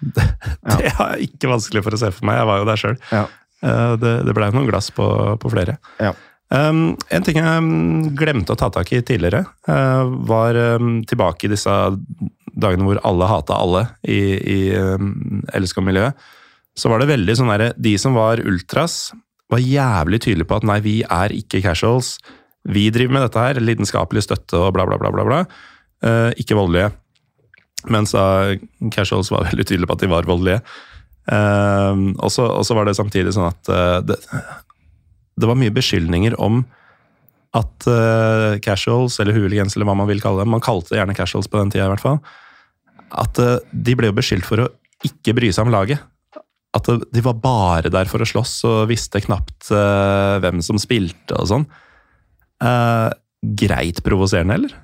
det 0.77 0.93
har 0.99 1.15
er 1.15 1.25
ikke 1.25 1.51
vanskelig 1.51 1.83
for 1.85 1.97
å 1.97 2.01
se 2.01 2.13
for 2.13 2.29
meg. 2.29 2.39
Jeg 2.41 2.49
var 2.51 2.61
jo 2.61 2.69
der 2.69 2.81
sjøl. 2.81 2.97
Ja. 3.11 3.27
Det, 3.97 4.11
det 4.27 4.33
blei 4.37 4.51
noen 4.53 4.67
glass 4.69 4.91
på, 4.93 5.05
på 5.41 5.49
flere. 5.49 5.79
Ja. 5.97 6.11
Um, 6.47 6.95
en 7.11 7.25
ting 7.27 7.41
jeg 7.41 7.59
um, 7.59 8.07
glemte 8.15 8.55
å 8.55 8.59
ta 8.59 8.69
tak 8.71 8.93
i 8.95 9.01
tidligere, 9.03 9.43
uh, 9.67 10.07
var 10.29 10.55
um, 10.79 11.01
tilbake 11.07 11.47
i 11.47 11.51
disse 11.51 11.73
dagene 12.57 12.87
hvor 12.87 13.01
alle 13.05 13.27
hata 13.27 13.57
alle 13.59 13.83
i, 14.07 14.21
i 14.39 14.59
um, 14.79 15.43
LSK-miljøet. 15.51 16.15
Så 16.77 16.91
var 16.91 17.01
det 17.01 17.09
veldig 17.09 17.33
sånn 17.35 17.49
derre 17.49 17.71
De 17.81 17.95
som 17.99 18.15
var 18.15 18.39
ultras, 18.39 19.09
var 19.51 19.63
jævlig 19.63 20.21
tydelige 20.23 20.47
på 20.47 20.59
at 20.59 20.67
nei, 20.69 20.77
vi 20.85 20.95
er 21.03 21.33
ikke 21.35 21.63
casuals. 21.65 22.15
Vi 22.67 22.87
driver 22.95 23.17
med 23.17 23.27
dette 23.27 23.43
her, 23.43 23.59
lidenskapelig 23.63 24.23
støtte 24.27 24.59
og 24.61 24.71
bla, 24.77 24.87
bla, 24.87 24.99
bla. 25.01 25.11
bla, 25.11 25.27
bla. 25.27 25.41
Uh, 26.03 26.31
ikke 26.39 26.55
voldelige. 26.55 26.93
Mens 27.85 28.15
da 28.15 28.55
casuals 28.93 29.29
var 29.31 29.45
veldig 29.51 29.67
tydelige 29.67 29.89
på 29.89 29.97
at 29.97 30.05
de 30.05 30.11
var 30.11 30.29
voldelige. 30.29 30.61
Um, 31.27 32.13
og 32.23 32.31
så 32.31 32.75
var 32.75 32.87
det 32.87 32.95
samtidig 32.95 33.33
sånn 33.35 33.49
at 33.49 33.69
uh, 33.69 33.99
det, 34.05 34.15
det 35.35 35.49
var 35.49 35.59
mye 35.59 35.73
beskyldninger 35.75 36.37
om 36.39 36.61
at 37.57 37.87
uh, 37.89 38.55
casuals, 38.63 39.17
eller 39.19 39.35
hooligans, 39.35 39.75
eller 39.75 39.89
hva 39.89 39.97
man 39.97 40.07
vil 40.07 40.21
kalle 40.23 40.43
dem, 40.43 40.53
man 40.55 40.63
kalte 40.63 40.93
det 40.93 41.01
gjerne 41.01 41.17
casuals 41.17 41.49
på 41.51 41.59
den 41.59 41.73
tida 41.73 41.87
i 41.87 41.91
hvert 41.91 42.03
fall, 42.03 42.21
at 43.11 43.41
uh, 43.43 43.57
de 43.71 43.97
ble 43.99 44.11
jo 44.11 44.17
beskyldt 44.17 44.47
for 44.47 44.63
å 44.63 44.69
ikke 45.07 45.35
bry 45.37 45.51
seg 45.51 45.67
om 45.67 45.73
laget. 45.75 46.01
At 46.75 46.87
de 46.87 47.23
var 47.25 47.37
bare 47.41 47.91
der 47.91 48.07
for 48.09 48.21
å 48.21 48.27
slåss 48.27 48.59
og 48.69 48.89
visste 48.91 49.21
knapt 49.23 49.69
hvem 49.71 50.59
som 50.61 50.77
spilte 50.81 51.33
og 51.39 51.47
sånn. 51.49 51.63
Greit 53.61 54.01
provoserende, 54.05 54.57
eller? 54.59 54.75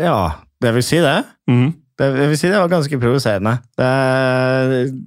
Ja, 0.00 0.20
det 0.62 0.72
vil 0.78 0.86
si 0.86 1.00
det. 1.02 1.18
Mhm. 1.50 1.74
Det, 1.96 2.10
vil 2.12 2.36
si 2.36 2.50
det 2.52 2.58
var 2.60 2.68
ganske 2.68 2.98
provoserende. 3.00 3.54
Det 3.78 3.86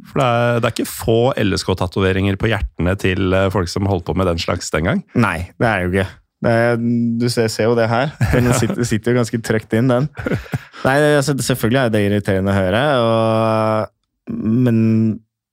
For 0.09 0.21
det 0.21 0.25
er, 0.25 0.55
det 0.57 0.69
er 0.69 0.73
ikke 0.73 0.89
få 0.89 1.19
LSK-tatoveringer 1.37 2.39
på 2.41 2.49
hjertene 2.49 2.95
til 2.97 3.35
uh, 3.35 3.45
folk 3.53 3.69
som 3.69 3.89
holdt 3.89 4.07
på 4.07 4.15
med 4.17 4.29
den 4.31 4.41
slags 4.41 4.73
den 4.73 4.89
gang. 4.89 5.03
Nei, 5.13 5.51
det 5.61 5.69
er 5.69 5.85
jo 5.85 5.93
ikke. 5.93 6.07
Det 6.39 6.55
du 7.19 7.27
ser, 7.29 7.49
ser 7.51 7.67
jo 7.67 7.77
det 7.77 7.89
her. 7.91 8.13
Den 8.31 8.53
sitter, 8.55 8.83
sitter 8.87 9.13
jo 9.13 9.19
ganske 9.19 9.41
trøkt 9.43 9.75
inn, 9.77 9.91
den. 9.91 10.09
Nei, 10.87 10.97
altså, 11.19 11.35
Selvfølgelig 11.43 11.81
er 11.81 11.93
det 11.93 12.03
irriterende 12.07 12.55
å 12.55 12.57
høre, 12.57 12.83
og, 13.05 14.37
men 14.39 14.79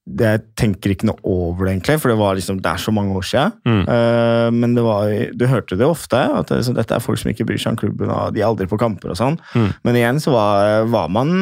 det, 0.06 0.26
jeg 0.30 0.42
tenker 0.54 0.92
ikke 0.92 1.08
noe 1.08 1.18
over 1.26 1.66
det, 1.66 1.72
egentlig, 1.74 1.96
for 2.02 2.12
det, 2.12 2.18
var 2.20 2.36
liksom, 2.38 2.60
det 2.62 2.70
er 2.70 2.82
så 2.82 2.92
mange 2.94 3.16
år 3.18 3.26
siden. 3.26 3.56
Mm. 3.66 3.80
Uh, 3.88 4.48
men 4.54 4.76
det 4.76 4.84
var, 4.86 5.14
du 5.34 5.46
hørte 5.50 5.78
det 5.80 5.88
ofte, 5.88 6.20
at 6.40 6.52
det, 6.52 6.60
så 6.66 6.74
dette 6.76 6.94
er 6.94 7.02
folk 7.02 7.18
som 7.18 7.32
ikke 7.32 7.46
bryr 7.48 7.58
seg 7.58 7.74
om 7.74 7.80
klubben, 7.80 8.12
og 8.14 8.36
de 8.36 8.44
er 8.44 8.46
aldri 8.46 8.68
på 8.70 8.78
kamper 8.78 9.12
og 9.12 9.18
sånn. 9.18 9.38
Mm. 9.58 9.72
Men 9.88 9.98
igjen 9.98 10.22
så 10.22 10.34
var, 10.36 10.86
var 10.92 11.10
man, 11.10 11.32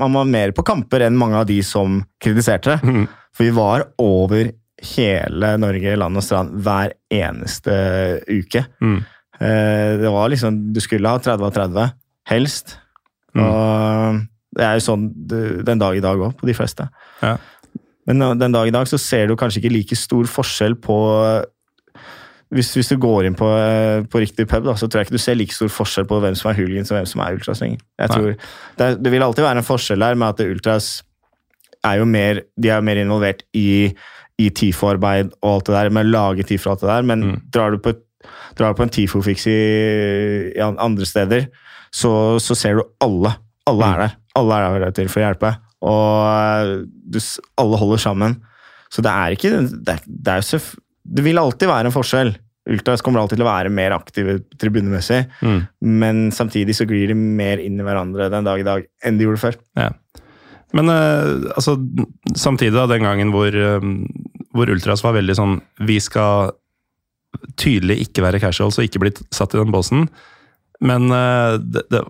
man 0.00 0.18
var 0.18 0.26
mer 0.26 0.54
på 0.56 0.66
kamper 0.66 1.06
enn 1.06 1.18
mange 1.20 1.38
av 1.38 1.46
de 1.50 1.60
som 1.66 2.00
kritiserte 2.22 2.74
det. 2.74 2.80
Mm. 2.82 3.06
For 3.36 3.46
vi 3.46 3.54
var 3.54 3.86
over 4.02 4.50
hele 4.96 5.54
Norge, 5.60 5.96
land 6.00 6.18
og 6.18 6.24
strand, 6.24 6.56
hver 6.64 6.96
eneste 7.12 7.74
uke. 8.26 8.64
Eh, 9.40 9.92
Det 10.00 10.10
var 10.12 10.28
liksom 10.32 10.72
Du 10.72 10.80
skulle 10.80 11.08
ha 11.08 11.20
30 11.20 11.46
av 11.46 11.54
30, 11.54 11.92
helst. 12.32 12.76
Mm. 13.34 13.44
Og 13.44 14.20
det 14.56 14.66
er 14.66 14.78
jo 14.78 14.84
sånn 14.84 15.06
den 15.64 15.78
dag 15.78 15.96
i 15.96 16.02
dag 16.02 16.18
òg, 16.18 16.34
på 16.40 16.48
de 16.48 16.56
fleste. 16.56 16.88
Ja. 17.22 17.36
Men 18.10 18.38
den 18.40 18.52
dag 18.56 18.66
i 18.68 18.74
dag 18.74 18.88
så 18.90 18.98
ser 18.98 19.30
du 19.30 19.36
kanskje 19.38 19.62
ikke 19.62 19.72
like 19.76 19.96
stor 19.98 20.26
forskjell 20.28 20.74
på 20.82 20.98
hvis, 22.50 22.72
hvis 22.74 22.88
du 22.90 22.96
går 22.98 23.28
inn 23.28 23.36
på, 23.38 23.46
eh, 23.46 24.00
på 24.10 24.18
riktig 24.24 24.48
pub, 24.50 24.64
da, 24.66 24.72
så 24.74 24.88
tror 24.90 25.00
jeg 25.04 25.06
ikke 25.06 25.18
du 25.20 25.22
ser 25.22 25.36
like 25.38 25.54
stor 25.54 25.70
forskjell 25.70 26.08
på 26.10 26.18
hvem 26.24 26.34
som 26.38 26.48
er 26.50 26.56
hooligans 26.58 26.90
og 26.90 26.96
hvem 26.98 27.06
som 27.06 27.22
er 27.22 27.36
ultras 27.36 27.60
lenger. 27.62 27.78
Det, 28.80 28.88
det 29.04 29.12
vil 29.14 29.22
alltid 29.22 29.46
være 29.46 29.62
en 29.62 29.68
forskjell 29.68 30.02
der 30.02 30.18
med 30.18 30.32
at 30.34 30.42
ultras 30.48 30.88
er 31.86 32.00
jo 32.02 32.08
mer, 32.10 32.42
de 32.60 32.72
er 32.74 32.82
mer 32.84 32.98
involvert 33.04 33.44
i, 33.56 33.94
i 34.42 34.48
TIFO-arbeid 34.50 35.30
og 35.38 35.52
alt 35.54 35.70
det 35.70 35.76
der, 35.78 35.92
med 35.94 36.10
å 36.10 36.12
lage 36.16 36.48
TIFO 36.50 36.68
og 36.68 36.74
alt 36.74 36.82
det 36.82 36.90
der, 36.90 37.06
men 37.12 37.22
Mm. 37.30 37.38
drar, 37.54 37.70
du 37.70 37.78
på, 37.86 37.94
drar 38.58 38.74
på 38.74 38.82
en 38.82 38.90
TIFO-fiks 38.98 39.46
i, 39.46 39.56
i 40.58 40.60
andre 40.66 41.06
steder, 41.06 41.46
så, 41.94 42.12
så 42.42 42.58
ser 42.58 42.80
du 42.80 42.82
alle. 43.00 43.36
Alle 43.70 43.86
Mm. 43.86 43.94
er 43.94 43.98
der. 44.08 44.16
Alle 44.42 44.58
er 44.66 44.78
der 44.88 44.90
til 44.98 45.08
for 45.08 45.22
å 45.22 45.28
hjelpe. 45.30 45.54
Og 45.80 46.28
eh, 46.28 46.76
du, 46.84 47.18
alle 47.60 47.80
holder 47.80 48.02
sammen. 48.02 48.38
Så 48.90 49.02
det 49.06 49.10
er 49.12 49.36
ikke 49.36 49.50
Det, 49.70 49.96
er, 49.96 50.06
det, 50.06 50.38
er 50.40 50.70
det 51.16 51.24
vil 51.24 51.40
alltid 51.40 51.70
være 51.70 51.90
en 51.90 51.94
forskjell. 51.94 52.34
Ultras 52.70 53.02
kommer 53.02 53.22
alltid 53.22 53.40
til 53.40 53.46
å 53.46 53.50
være 53.50 53.72
mer 53.72 53.94
aktive 53.96 54.38
tribunemessig, 54.60 55.24
Mm. 55.40 55.60
men 55.80 56.18
samtidig 56.30 56.76
så 56.76 56.84
glir 56.86 57.08
de 57.08 57.16
mer 57.16 57.58
inn 57.58 57.80
i 57.80 57.86
hverandre 57.86 58.28
den 58.30 58.44
dag 58.46 58.60
i 58.60 58.66
dag 58.66 58.84
enn 59.02 59.18
de 59.18 59.24
gjorde 59.26 59.40
før. 59.40 59.56
Ja. 59.80 59.90
Men 60.76 60.86
uh, 60.92 61.50
altså, 61.56 61.74
samtidig, 62.36 62.76
da, 62.76 62.86
den 62.86 63.02
gangen 63.02 63.32
hvor, 63.34 63.50
eh, 63.50 63.86
hvor 64.54 64.70
Ultras 64.70 65.02
var 65.02 65.16
veldig 65.16 65.34
sånn 65.34 65.56
Vi 65.82 65.96
skal 65.98 66.52
tydelig 67.58 67.96
ikke 68.04 68.22
være 68.22 68.38
casuals 68.42 68.78
og 68.78 68.86
ikke 68.86 69.02
bli 69.02 69.10
satt 69.34 69.56
i 69.56 69.58
den 69.58 69.72
båsen. 69.74 70.06
Men 70.84 71.10
uh, 71.10 71.56
det, 71.58 71.88
det, 71.90 72.04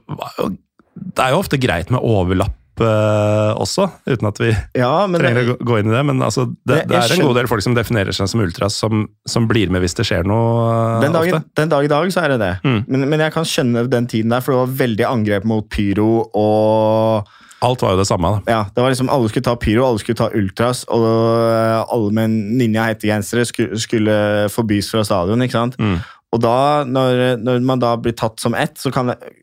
det 0.92 1.24
er 1.24 1.32
jo 1.32 1.40
ofte 1.40 1.60
greit 1.62 1.88
med 1.94 2.04
overlapp 2.04 2.59
eh, 2.84 3.50
også, 3.60 3.86
uten 4.08 4.28
at 4.30 4.38
vi 4.42 4.50
Ja, 4.78 5.06
trenger 5.10 5.40
det, 5.40 5.54
å 5.54 5.64
gå- 5.64 5.78
inn 5.80 5.90
i 5.90 5.94
det. 5.94 6.02
Men 6.08 6.22
altså, 6.26 6.46
det, 6.66 6.82
det 6.90 6.96
er 6.98 7.14
en 7.16 7.24
god 7.26 7.36
del 7.40 7.48
folk 7.50 7.62
som 7.64 7.74
definerer 7.76 8.12
seg 8.16 8.28
som 8.32 8.40
ultras, 8.44 8.76
som, 8.80 9.04
som 9.28 9.48
blir 9.50 9.70
med 9.72 9.82
hvis 9.84 9.94
det 9.98 10.06
skjer 10.08 10.24
noe 10.28 10.40
Uh, 10.60 11.00
den, 11.02 11.12
dagen, 11.14 11.44
den 11.56 11.68
dag 11.72 11.84
i 11.84 11.90
dag 11.92 12.12
så 12.12 12.22
er 12.24 12.34
det 12.34 12.38
det. 12.42 12.52
Mm. 12.64 12.80
Men, 12.88 13.08
men 13.12 13.20
jeg 13.26 13.32
kan 13.34 13.44
skjønne 13.48 13.84
den 13.92 14.06
tiden 14.10 14.32
der, 14.32 14.40
for 14.44 14.52
det 14.54 14.60
var 14.62 14.74
veldig 14.86 15.06
angrep 15.10 15.44
mot 15.48 15.68
pyro 15.72 16.08
og 16.36 17.28
Alt 17.60 17.82
var 17.84 17.92
jo 17.92 17.98
det 18.00 18.06
samme. 18.08 18.28
da. 18.38 18.52
Ja, 18.54 18.60
det 18.72 18.80
var 18.80 18.88
liksom 18.94 19.10
Alle 19.12 19.28
skulle 19.28 19.44
ta 19.44 19.52
pyro, 19.60 19.82
alle 19.84 20.00
skulle 20.00 20.16
ta 20.16 20.30
ultras, 20.32 20.78
og 20.88 21.02
øh, 21.04 21.82
alle 21.92 22.14
med 22.16 22.38
ninja-hettegensere 22.62 23.44
skulle, 23.44 23.76
skulle 23.82 24.14
forbys 24.48 24.88
fra 24.94 25.04
stadion. 25.04 25.42
ikke 25.44 25.58
sant? 25.58 25.76
Mm. 25.78 25.98
Og 26.32 26.40
da, 26.40 26.54
når, 26.88 27.36
når 27.42 27.60
man 27.66 27.82
da 27.82 27.90
blir 28.00 28.14
tatt 28.16 28.40
som 28.40 28.54
ett, 28.56 28.78
så 28.80 28.88
kan 28.94 29.12
jeg 29.12 29.36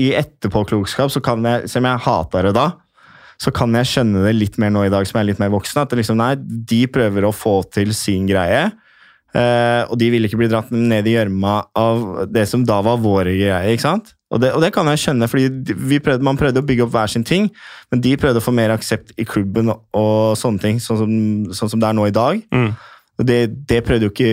I 0.00 0.10
etterpåklokskap, 0.18 1.12
så 1.12 1.22
kan 1.22 1.44
jeg, 1.46 1.68
selv 1.70 1.84
om 1.84 1.90
jeg 1.92 2.04
hata 2.06 2.42
det 2.48 2.54
da, 2.56 2.70
så 3.40 3.50
kan 3.54 3.74
jeg 3.78 3.90
skjønne 3.90 4.24
det 4.24 4.34
litt 4.36 4.56
mer 4.62 4.72
nå 4.74 4.86
i 4.86 4.92
dag 4.92 5.06
som 5.06 5.18
jeg 5.18 5.24
er 5.24 5.30
litt 5.32 5.42
mer 5.42 5.52
voksen. 5.54 5.82
At 5.82 5.92
det 5.92 6.00
liksom, 6.00 6.18
nei, 6.20 6.34
de 6.38 6.84
prøver 6.90 7.26
å 7.26 7.34
få 7.34 7.60
til 7.74 7.94
sin 7.96 8.28
greie. 8.30 8.68
Uh, 9.34 9.82
og 9.90 9.98
de 9.98 10.12
ville 10.12 10.28
ikke 10.28 10.38
bli 10.38 10.46
dratt 10.46 10.68
ned 10.70 11.08
i 11.10 11.16
gjørma 11.16 11.56
av 11.74 12.04
det 12.30 12.44
som 12.46 12.62
da 12.66 12.78
var 12.86 13.00
våre 13.02 13.32
greier. 13.34 13.72
ikke 13.72 13.82
sant? 13.82 14.12
Og 14.34 14.40
det, 14.42 14.52
og 14.54 14.62
det 14.62 14.70
kan 14.74 14.86
jeg 14.90 15.02
skjønne, 15.02 15.28
fordi 15.30 15.74
vi 15.90 16.00
prøvde, 16.02 16.26
man 16.26 16.38
prøvde 16.38 16.62
å 16.62 16.66
bygge 16.66 16.86
opp 16.86 16.94
hver 16.94 17.10
sin 17.10 17.26
ting, 17.26 17.48
men 17.90 18.02
de 18.02 18.14
prøvde 18.18 18.42
å 18.42 18.44
få 18.44 18.54
mer 18.54 18.72
aksept 18.74 19.12
i 19.18 19.26
klubben 19.26 19.70
og, 19.70 19.82
og 19.94 20.34
sånne 20.38 20.62
ting, 20.62 20.80
sånn 20.82 21.00
som, 21.02 21.12
sånn 21.54 21.74
som 21.74 21.82
det 21.82 21.90
er 21.90 21.98
nå 21.98 22.06
i 22.10 22.14
dag. 22.14 22.42
Mm. 22.54 22.70
Og 23.18 23.28
det, 23.28 23.40
det 23.70 23.82
prøvde 23.86 24.08
jo 24.08 24.14
ikke 24.14 24.30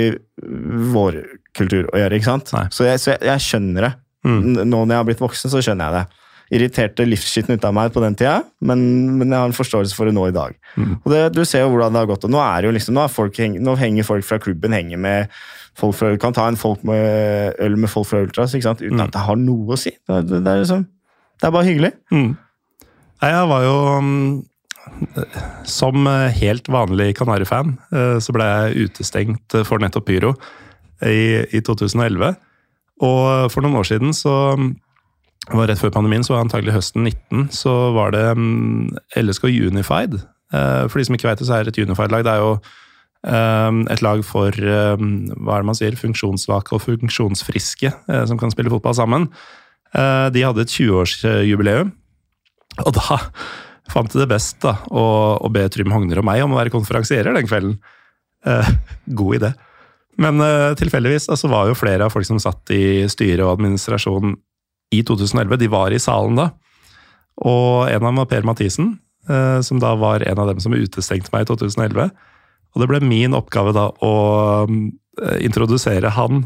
vår 0.94 1.20
kultur 1.58 1.90
å 1.92 2.02
gjøre, 2.02 2.18
ikke 2.18 2.30
sant? 2.30 2.54
Nei. 2.56 2.66
Så, 2.74 2.86
jeg, 2.88 3.02
så 3.02 3.14
jeg, 3.14 3.22
jeg 3.30 3.46
skjønner 3.46 3.88
det. 3.88 3.92
Mm. 4.26 4.42
Nå 4.70 4.84
når 4.86 4.92
jeg 4.94 5.00
har 5.02 5.08
blitt 5.10 5.24
voksen, 5.24 5.50
så 5.54 5.62
skjønner 5.64 5.88
jeg 5.88 5.96
det. 6.02 6.18
Irriterte 6.52 7.06
livsskitten 7.08 7.56
ut 7.56 7.64
av 7.64 7.72
meg 7.74 7.94
på 7.96 8.02
den 8.04 8.14
tida, 8.20 8.42
men, 8.68 8.82
men 9.18 9.30
jeg 9.32 9.40
har 9.40 9.48
en 9.48 9.56
forståelse 9.56 9.96
for 9.96 10.06
det 10.10 10.14
nå 10.18 10.26
i 10.28 10.34
dag. 10.36 10.54
Mm. 10.76 10.98
Og 11.00 11.08
det, 11.14 11.22
Du 11.38 11.46
ser 11.48 11.64
jo 11.64 11.70
hvordan 11.72 11.94
det 11.96 12.02
har 12.04 12.10
gått. 12.12 12.26
og 12.28 12.34
Nå 12.34 12.42
er 12.44 12.62
det 12.62 12.68
jo 12.70 12.74
liksom, 12.76 12.98
nå, 13.00 13.06
folk, 13.10 13.40
nå 13.40 13.76
henger 13.80 14.04
folk 14.04 14.28
fra 14.28 14.38
klubben 14.44 14.76
henger 14.76 15.00
med 15.00 15.32
folk 15.80 15.96
fra, 15.96 16.10
kan 16.20 16.34
ta 16.36 16.50
en 16.52 16.60
folk 16.60 16.84
med, 16.84 17.56
øl 17.64 17.78
med 17.80 17.90
folk 17.90 18.10
fra 18.10 18.20
Ultras 18.26 18.52
ikke 18.54 18.68
sant? 18.68 18.82
uten 18.84 19.00
Mm. 19.00 19.06
at 19.08 19.14
det 19.16 19.22
har 19.30 19.40
noe 19.40 19.74
å 19.74 19.80
si. 19.80 19.94
Det, 19.96 20.18
er- 20.18 20.28
det, 20.28 20.42
er 20.52 20.60
liksom, 20.66 20.84
det 21.40 21.48
er 21.48 21.56
bare 21.56 21.70
hyggelig. 21.72 21.94
Mm. 22.12 22.34
Jeg 23.22 23.48
var 23.48 23.64
jo 23.64 23.76
mm, 24.04 24.44
Som 25.70 26.06
helt 26.36 26.68
vanlig 26.74 27.14
Kanari-fan, 27.18 27.78
eh, 27.94 28.18
så 28.20 28.34
ble 28.36 28.44
jeg 28.50 28.90
utestengt 28.90 29.56
for 29.68 29.80
nettopp 29.80 30.06
Pyro 30.10 30.34
i, 31.06 31.46
i 31.56 31.62
2011. 31.64 32.36
Og 33.02 33.52
for 33.52 33.66
noen 33.66 33.80
år 33.80 33.88
siden, 33.90 34.14
så 34.14 34.34
det 35.48 35.58
var 35.58 35.72
rett 35.72 35.82
før 35.82 35.94
pandemien, 35.96 36.24
så 36.24 36.36
var 36.36 36.46
antagelig 36.46 36.76
høsten 36.76 37.08
19, 37.08 37.48
så 37.56 37.74
var 37.96 38.14
det 38.14 38.28
mm, 38.38 38.92
LSK 39.24 39.50
Unified. 39.50 40.20
Eh, 40.54 40.84
For 40.86 41.00
de 41.00 41.08
som 41.08 41.18
ikke 41.18 41.30
vet 41.32 41.42
det, 41.42 41.48
så 41.50 41.58
er 41.58 41.72
et 41.72 41.82
Unified-lag 41.82 42.26
det 42.28 42.36
er 42.36 42.44
jo 42.44 42.52
eh, 43.26 43.80
et 43.96 44.04
lag 44.06 44.22
for 44.28 44.54
eh, 44.54 45.02
hva 45.02 45.58
er 45.58 45.66
det 45.66 45.70
man 45.72 45.80
sier, 45.80 45.98
funksjonssvake 45.98 46.78
og 46.78 46.84
funksjonsfriske 46.86 47.94
som 48.30 48.40
kan 48.42 48.54
spille 48.54 48.74
fotball 48.74 48.98
sammen. 48.98 49.32
De 49.92 50.44
hadde 50.46 50.64
et 50.64 50.72
20-årsjubileum, 50.72 51.90
og 52.86 52.94
da 52.96 53.18
fant 53.92 54.14
det 54.16 54.30
best 54.32 54.62
da, 54.64 54.78
å, 54.88 55.50
be 55.52 55.66
Trym 55.68 55.92
Hogner 55.92 56.22
og 56.22 56.28
meg 56.30 56.46
om 56.46 56.54
å 56.56 56.62
være 56.62 56.72
konferansierer 56.72 57.36
den 57.36 57.50
kvelden. 57.50 57.74
God 59.20 59.36
idé. 59.36 59.50
Men 60.20 60.42
uh, 60.44 60.74
tilfeldigvis 60.80 61.30
altså, 61.32 61.50
var 61.52 61.70
jo 61.70 61.78
flere 61.78 62.08
av 62.08 62.14
folk 62.14 62.28
som 62.28 62.40
satt 62.42 62.74
i 62.76 63.08
styre 63.12 63.46
og 63.46 63.56
administrasjon 63.56 64.36
i 64.92 65.04
2011, 65.08 65.56
de 65.62 65.70
var 65.72 65.94
i 65.96 66.02
salen 66.02 66.40
da. 66.40 66.50
Og 67.48 67.88
en 67.88 68.02
av 68.02 68.10
dem 68.10 68.20
var 68.20 68.28
Per 68.32 68.48
Mathisen, 68.48 68.96
uh, 69.30 69.62
som 69.64 69.80
da 69.82 69.94
var 70.00 70.26
en 70.28 70.42
av 70.44 70.52
dem 70.52 70.60
som 70.64 70.76
utestengte 70.76 71.32
meg 71.34 71.46
i 71.46 71.52
2011. 71.54 72.12
Og 72.72 72.84
det 72.84 72.90
ble 72.92 73.02
min 73.04 73.36
oppgave 73.36 73.74
da 73.76 73.90
å 73.92 74.14
eh, 74.64 75.40
introdusere 75.44 76.14
han 76.16 76.46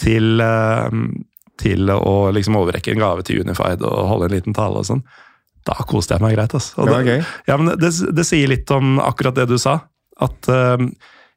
til, 0.00 0.42
uh, 0.42 0.90
til 1.60 1.88
å 1.94 2.16
liksom 2.36 2.58
overrekke 2.60 2.92
en 2.92 3.00
gave 3.00 3.24
til 3.24 3.40
Unified 3.44 3.84
og 3.86 4.10
holde 4.10 4.28
en 4.28 4.34
liten 4.36 4.56
tale 4.56 4.82
og 4.82 4.88
sånn. 4.90 5.00
Da 5.64 5.78
koste 5.88 6.16
jeg 6.16 6.24
meg 6.24 6.36
greit. 6.36 6.52
altså. 6.52 6.84
Det 6.84 6.92
ja, 6.92 7.00
okay. 7.00 7.24
ja, 7.48 7.56
men 7.56 7.72
det, 7.80 7.94
det 8.12 8.26
sier 8.28 8.50
litt 8.52 8.68
om 8.74 8.98
akkurat 9.00 9.36
det 9.38 9.48
du 9.48 9.56
sa. 9.60 9.78
At 10.20 10.52
eh, 10.52 10.84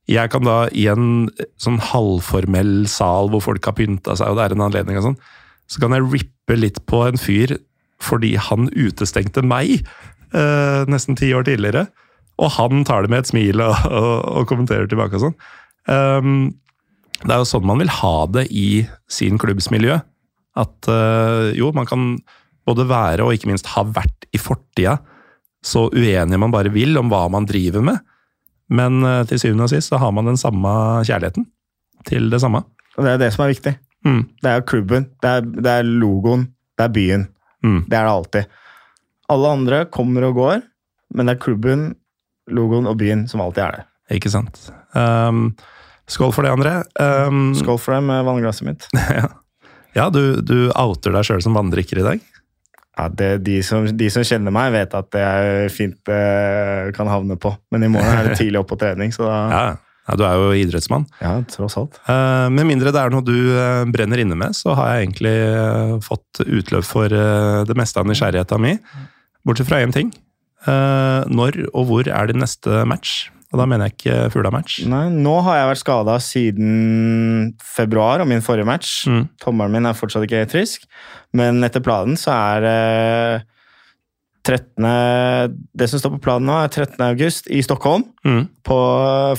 jeg 0.08 0.32
kan 0.32 0.46
da 0.48 0.58
i 0.72 0.88
en 0.92 1.28
sånn 1.60 1.80
halvformell 1.84 2.88
sal 2.92 3.32
hvor 3.34 3.44
folk 3.44 3.68
har 3.68 3.76
pynta 3.78 4.16
seg, 4.16 4.32
og 4.32 4.40
det 4.40 4.46
er 4.46 4.56
en 4.56 4.66
anledning 4.70 5.00
og 5.00 5.10
sånn, 5.10 5.18
så 5.68 5.84
kan 5.84 5.96
jeg 5.96 6.08
rippe 6.08 6.56
litt 6.56 6.80
på 6.88 7.04
en 7.08 7.20
fyr 7.20 7.58
fordi 8.04 8.36
han 8.40 8.70
utestengte 8.78 9.42
meg 9.44 9.82
eh, 9.82 10.82
nesten 10.88 11.18
ti 11.18 11.32
år 11.36 11.48
tidligere. 11.48 11.88
Og 12.38 12.54
han 12.54 12.86
tar 12.86 13.04
det 13.04 13.12
med 13.12 13.26
et 13.26 13.32
smil 13.32 13.64
og, 13.66 13.74
og, 13.90 14.14
og 14.38 14.50
kommenterer 14.50 14.88
tilbake 14.90 15.18
og 15.18 15.26
sånn. 15.26 15.38
Um, 15.90 16.36
det 17.24 17.34
er 17.34 17.42
jo 17.42 17.50
sånn 17.50 17.66
man 17.66 17.82
vil 17.82 17.90
ha 17.90 18.16
det 18.30 18.46
i 18.54 18.86
sin 19.10 19.42
klubbs 19.42 19.72
miljø. 19.74 19.98
At 20.58 20.90
uh, 20.92 21.50
jo, 21.58 21.72
man 21.76 21.90
kan 21.90 22.12
både 22.70 22.86
være 22.88 23.26
og 23.26 23.34
ikke 23.34 23.50
minst 23.50 23.72
ha 23.74 23.84
vært 23.90 24.28
i 24.36 24.40
fortida 24.42 25.00
så 25.66 25.88
uenig 25.90 26.40
man 26.40 26.54
bare 26.54 26.72
vil 26.72 27.00
om 27.00 27.10
hva 27.12 27.26
man 27.34 27.48
driver 27.50 27.84
med. 27.84 27.98
Men 28.70 29.00
eh, 29.08 29.24
til 29.30 29.42
syvende 29.42 29.68
og 29.68 29.72
sist 29.72 29.92
så 29.92 30.00
har 30.02 30.14
man 30.16 30.28
den 30.30 30.40
samme 30.40 30.72
kjærligheten 31.08 31.48
til 32.08 32.30
det 32.32 32.42
samme. 32.44 32.64
Og 32.98 33.06
det 33.06 33.14
er 33.14 33.22
det 33.22 33.32
som 33.36 33.46
er 33.46 33.54
viktig. 33.54 33.74
Mm. 34.08 34.22
Det 34.44 34.52
er 34.52 34.66
klubben, 34.68 35.10
det 35.24 35.32
er, 35.32 35.46
det 35.46 35.74
er 35.80 35.88
logoen, 35.88 36.48
det 36.78 36.88
er 36.88 36.94
byen. 36.94 37.28
Mm. 37.66 37.80
Det 37.88 37.98
er 37.98 38.08
det 38.08 38.14
alltid. 38.14 38.60
Alle 39.34 39.54
andre 39.58 39.82
kommer 39.92 40.28
og 40.30 40.38
går, 40.38 40.62
men 41.16 41.28
det 41.28 41.36
er 41.36 41.44
klubben, 41.44 41.90
logoen 42.48 42.88
og 42.88 43.00
byen 43.00 43.26
som 43.28 43.44
alltid 43.44 43.66
er 43.66 43.80
det. 43.80 43.88
Ikke 44.18 44.32
sant. 44.32 44.62
Um, 44.96 45.50
skål 46.08 46.32
for 46.36 46.48
det, 46.48 46.54
André. 46.56 46.78
Um, 47.28 47.52
Skål 47.58 47.80
for 47.84 47.98
det 47.98 48.06
med 48.08 48.24
vannglasset 48.28 48.70
mitt. 48.70 48.88
Ja, 49.98 50.12
du, 50.14 50.38
du 50.46 50.68
outer 50.78 51.16
deg 51.16 51.26
sjøl 51.26 51.40
som 51.42 51.56
vanndrikker 51.58 51.98
i 51.98 52.04
dag. 52.06 52.26
Ja, 52.98 53.08
det, 53.14 53.32
de, 53.46 53.60
som, 53.66 53.86
de 53.86 54.08
som 54.10 54.26
kjenner 54.26 54.54
meg, 54.54 54.72
vet 54.74 54.96
at 54.98 55.10
det 55.14 55.22
er 55.22 55.68
fint 55.74 56.10
eh, 56.10 56.88
kan 56.98 57.10
havne 57.12 57.38
på. 57.38 57.52
Men 57.74 57.86
i 57.86 57.92
morgen 57.94 58.10
er 58.10 58.32
det 58.32 58.40
tidlig 58.40 58.64
opp 58.64 58.72
på 58.72 58.80
trening, 58.82 59.14
så 59.14 59.28
da 59.28 59.36
Ja, 59.54 59.66
ja 60.08 60.18
Du 60.18 60.24
er 60.26 60.40
jo 60.42 60.50
idrettsmann. 60.58 61.06
Ja, 61.22 61.36
tross 61.54 61.78
alt. 61.78 62.00
Eh, 62.10 62.48
med 62.58 62.66
mindre 62.72 62.94
det 62.96 63.04
er 63.04 63.14
noe 63.14 63.26
du 63.26 63.36
eh, 63.54 63.84
brenner 63.94 64.24
inne 64.24 64.40
med, 64.40 64.58
så 64.58 64.74
har 64.80 64.96
jeg 64.96 65.08
egentlig 65.08 65.36
eh, 65.46 65.94
fått 66.06 66.42
utløp 66.48 66.88
for 66.90 67.14
eh, 67.14 67.62
det 67.70 67.78
meste 67.78 68.02
av 68.02 68.10
nysgjerrigheta 68.10 68.58
mi. 68.62 68.74
Bortsett 69.46 69.70
fra 69.70 69.84
én 69.86 69.94
ting. 69.94 70.10
Eh, 70.66 71.22
når 71.30 71.68
og 71.70 71.92
hvor 71.92 72.10
er 72.10 72.32
din 72.32 72.42
neste 72.42 72.82
match? 72.90 73.28
Og 73.54 73.60
da 73.62 73.66
mener 73.70 73.88
jeg 73.88 73.96
ikke 73.96 74.16
Fugla-match. 74.34 74.82
Nei, 74.92 75.06
nå 75.14 75.38
har 75.46 75.56
jeg 75.62 75.70
vært 75.70 75.80
skada 75.84 76.18
siden 76.20 77.54
februar 77.64 78.20
og 78.20 78.28
min 78.28 78.42
forrige 78.44 78.68
match. 78.68 78.96
Mm. 79.08 79.22
Tommelen 79.40 79.78
min 79.78 79.88
er 79.88 79.96
fortsatt 79.96 80.26
ikke 80.28 80.42
helt 80.44 80.52
frisk, 80.56 80.84
men 81.38 81.64
etter 81.64 81.80
planen 81.86 82.18
så 82.20 82.34
er 82.36 82.66
det 82.66 83.46
13. 84.48 85.56
Det 85.76 85.88
som 85.92 86.00
står 86.00 86.14
på 86.16 86.22
planen 86.24 86.48
nå, 86.48 86.56
er 86.64 86.70
13. 86.72 87.02
august 87.10 87.50
i 87.52 87.60
Stockholm 87.66 88.06
Mm. 88.28 88.46
på, 88.68 88.78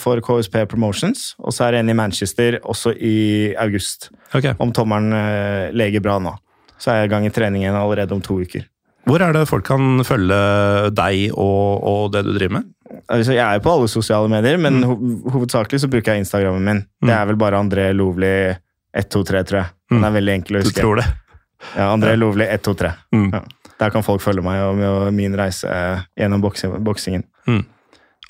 for 0.01 0.21
KSP 0.25 0.63
Promotions. 0.69 1.35
Og 1.45 1.53
så 1.53 1.67
er 1.67 1.73
det 1.77 1.81
en 1.85 1.93
i 1.93 1.97
Manchester 1.97 2.59
også 2.65 2.93
i 2.97 3.55
august. 3.61 4.11
Okay. 4.35 4.55
Om 4.61 4.73
tommelen 4.73 5.13
eh, 5.13 5.69
leger 5.77 6.01
bra 6.05 6.19
nå. 6.21 6.35
Så 6.79 6.93
er 6.93 7.03
jeg 7.03 7.09
i 7.11 7.13
gang 7.15 7.27
i 7.27 7.33
treningen 7.35 7.75
allerede 7.77 8.13
om 8.17 8.21
to 8.25 8.37
uker. 8.41 8.65
Hvor 9.09 9.23
er 9.25 9.33
det 9.33 9.47
folk 9.49 9.65
kan 9.65 10.03
følge 10.05 10.37
deg 10.93 11.31
og, 11.33 11.85
og 11.89 12.13
det 12.13 12.27
du 12.27 12.35
driver 12.37 12.59
med? 12.59 12.67
Altså, 13.09 13.35
jeg 13.35 13.45
er 13.45 13.59
jo 13.59 13.65
på 13.65 13.75
alle 13.77 13.89
sosiale 13.93 14.31
medier, 14.33 14.59
men 14.61 14.81
ho 14.87 14.97
hovedsakelig 15.35 15.83
så 15.83 15.91
bruker 15.93 16.15
jeg 16.15 16.25
Instagrammen 16.25 16.65
min. 16.65 16.83
Det 17.05 17.15
er 17.15 17.29
vel 17.29 17.39
bare 17.41 17.61
André 17.61 17.91
Lovli 17.97 18.33
123, 18.97 19.43
tror 19.49 19.61
jeg. 19.61 19.73
Den 19.93 20.05
er 20.09 20.15
veldig 20.15 20.37
enkel 20.39 20.59
å 20.59 20.63
huske. 20.63 20.77
Du 20.77 20.81
tror 20.81 21.03
det? 21.03 21.09
Ja, 21.75 21.89
André 21.91 22.15
Lovli 22.17 22.47
123. 22.49 22.93
Mm. 23.17 23.29
Ja. 23.35 23.43
Der 23.79 23.93
kan 23.95 24.03
folk 24.07 24.23
følge 24.25 24.43
meg 24.43 24.63
og, 24.65 25.13
min 25.15 25.37
reise 25.39 25.69
eh, 25.71 26.07
gjennom 26.19 26.43
boksingen. 26.43 26.83
boksingen. 26.85 27.27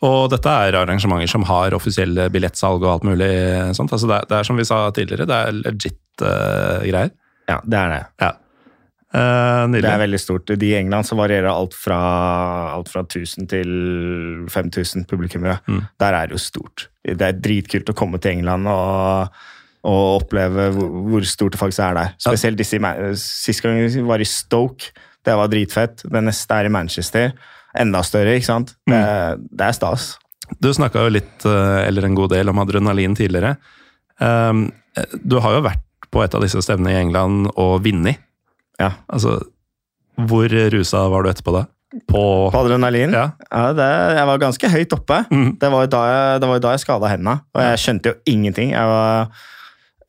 Og 0.06 0.28
dette 0.30 0.50
er 0.50 0.76
arrangementer 0.78 1.30
som 1.30 1.46
har 1.48 1.74
offisielle 1.74 2.28
billettsalg 2.30 2.84
og 2.84 2.90
alt 2.92 3.06
mulig 3.08 3.30
sånt. 3.74 3.94
Altså 3.94 4.06
det, 4.06 4.20
er, 4.20 4.28
det 4.30 4.36
er 4.38 4.46
som 4.46 4.60
vi 4.60 4.66
sa 4.68 4.82
tidligere, 4.94 5.26
det 5.26 5.38
er 5.38 5.56
legit 5.58 6.22
uh, 6.22 6.84
greier. 6.84 7.10
Ja, 7.50 7.58
det 7.64 7.80
er 7.80 7.94
det. 7.94 8.02
Ja. 8.22 8.30
Eh, 9.14 9.66
Det 9.72 9.84
er 9.88 9.98
veldig 10.02 10.18
stort. 10.20 10.50
De 10.58 10.66
I 10.68 10.74
England 10.82 11.06
så 11.08 11.16
varierer 11.16 11.48
alt 11.48 11.72
fra, 11.74 11.98
alt 12.74 12.88
fra 12.92 13.02
1000 13.06 13.48
til 13.48 13.68
5000 14.52 15.06
publikummere. 15.08 15.58
Mm. 15.66 15.82
Der 15.98 16.12
er 16.18 16.26
det 16.28 16.36
jo 16.36 16.42
stort. 16.42 16.88
Det 17.04 17.22
er 17.22 17.32
dritkult 17.40 17.88
å 17.88 17.96
komme 17.96 18.20
til 18.20 18.32
England 18.36 18.68
og, 18.68 19.30
og 19.88 20.22
oppleve 20.22 20.68
hvor, 20.76 20.90
hvor 21.08 21.24
stort 21.24 21.52
det 21.56 21.60
faktisk 21.62 21.80
er 21.86 21.94
der. 21.94 22.12
Spesielt 22.20 22.58
disse 22.60 22.80
Sist 23.16 23.62
gang 23.64 23.80
vi 23.80 24.02
var 24.04 24.20
i 24.20 24.28
Stoke, 24.28 24.92
det 25.24 25.34
var 25.36 25.48
dritfett. 25.48 26.04
Det 26.04 26.24
neste 26.24 26.54
er 26.60 26.68
i 26.68 26.72
Manchester. 26.72 27.32
Enda 27.78 28.02
større, 28.04 28.36
ikke 28.36 28.46
sant? 28.52 28.74
Det, 28.86 28.96
Mm. 28.98 29.48
det 29.56 29.66
er 29.66 29.72
stas. 29.72 30.18
Du 30.60 30.70
snakka 30.72 31.02
jo 31.04 31.10
litt, 31.12 31.44
eh, 31.44 31.86
eller 31.86 32.04
en 32.04 32.14
god 32.14 32.30
del, 32.30 32.48
om 32.48 32.58
adrenalin 32.58 33.14
tidligere. 33.16 33.56
Um, 34.20 34.70
du 35.24 35.38
har 35.40 35.52
jo 35.52 35.60
vært 35.62 35.82
på 36.10 36.22
et 36.24 36.34
av 36.34 36.40
disse 36.42 36.56
stevnene 36.64 36.90
i 36.94 37.00
England 37.02 37.50
og 37.56 37.82
vunnet. 37.84 38.16
Ja. 38.78 38.92
Altså, 39.10 39.38
hvor 40.28 40.54
rusa 40.74 41.02
var 41.10 41.24
du 41.24 41.30
etterpå 41.30 41.54
da? 41.54 41.64
På 42.08 42.22
På 42.52 42.60
adrenalin? 42.60 43.14
Ja. 43.16 43.30
Ja, 43.48 43.72
det, 43.72 43.90
jeg 44.18 44.26
var 44.28 44.40
ganske 44.42 44.70
høyt 44.70 44.92
oppe. 44.92 45.22
Mm. 45.32 45.52
Det 45.60 45.70
var 45.72 45.86
jo 45.86 45.92
da 45.94 46.00
jeg, 46.08 46.40
det 46.42 46.62
da 46.62 46.72
jeg 46.74 46.82
skada 46.84 47.12
hendene, 47.12 47.38
og 47.54 47.62
jeg 47.64 47.82
skjønte 47.82 48.12
jo 48.12 48.18
ingenting. 48.28 48.74
Var, 48.76 49.30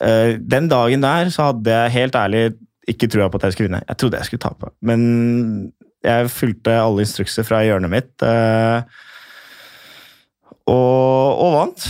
øh, 0.03 0.33
den 0.55 0.67
dagen 0.71 1.05
der 1.05 1.31
så 1.33 1.51
hadde 1.51 1.77
jeg 1.77 1.95
helt 1.95 2.15
ærlig 2.19 2.43
ikke 2.89 3.07
trua 3.07 3.29
på 3.29 3.39
at 3.39 3.47
jeg 3.47 3.55
skulle 3.55 3.69
vinne. 3.69 3.83
Jeg 3.87 3.97
trodde 3.97 4.17
jeg 4.17 4.27
skulle 4.27 4.43
tape, 4.43 4.73
men 4.81 5.71
jeg 6.03 6.31
fulgte 6.31 6.73
alle 6.79 7.05
instrukser 7.05 7.47
fra 7.47 7.63
hjørnet 7.63 7.91
mitt 7.91 8.23
Øh, 8.23 8.81
og, 10.69 11.39
og 11.41 11.53
vant. 11.55 11.87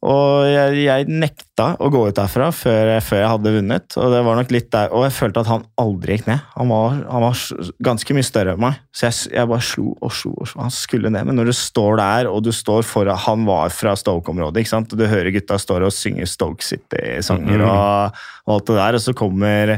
Og 0.00 0.46
jeg, 0.48 0.76
jeg 0.86 1.06
nekta 1.12 1.74
å 1.76 1.90
gå 1.92 2.06
ut 2.08 2.16
derfra 2.16 2.46
før, 2.56 2.94
før 3.04 3.18
jeg 3.20 3.30
hadde 3.34 3.52
vunnet. 3.52 3.96
Og 4.00 4.14
det 4.14 4.20
var 4.24 4.38
nok 4.38 4.52
litt 4.54 4.70
der, 4.72 4.88
og 4.96 5.04
jeg 5.04 5.12
følte 5.12 5.42
at 5.42 5.50
han 5.50 5.66
aldri 5.80 6.16
gikk 6.16 6.30
ned. 6.30 6.46
Han 6.54 6.70
var, 6.72 7.02
han 7.04 7.24
var 7.26 7.42
ganske 7.84 8.16
mye 8.16 8.24
større 8.24 8.54
enn 8.56 8.62
meg, 8.64 8.78
så 8.96 9.10
jeg, 9.10 9.18
jeg 9.36 9.50
bare 9.50 9.66
slo 9.68 9.90
og 9.92 10.14
slo. 10.16 10.32
og 10.40 10.48
slo. 10.48 10.62
Han 10.64 10.72
skulle 10.72 11.12
ned, 11.12 11.28
men 11.28 11.36
når 11.36 11.50
du 11.50 11.56
står 11.58 12.00
der, 12.00 12.30
og 12.30 12.40
du 12.46 12.52
står 12.54 12.86
foran 12.88 13.20
Han 13.26 13.44
var 13.48 13.74
fra 13.76 13.92
Stoke-området, 13.98 14.64
ikke 14.64 14.72
sant? 14.72 14.94
og 14.94 15.02
du 15.02 15.04
hører 15.10 15.34
gutta 15.34 15.60
står 15.60 15.84
og 15.84 15.92
synger 15.92 16.30
Stoke 16.30 16.64
City-sanger 16.64 17.66
og, 17.66 18.22
og 18.46 18.56
alt 18.56 18.70
det 18.70 18.78
der, 18.80 18.96
og 18.96 19.04
så 19.04 19.16
kommer 19.16 19.76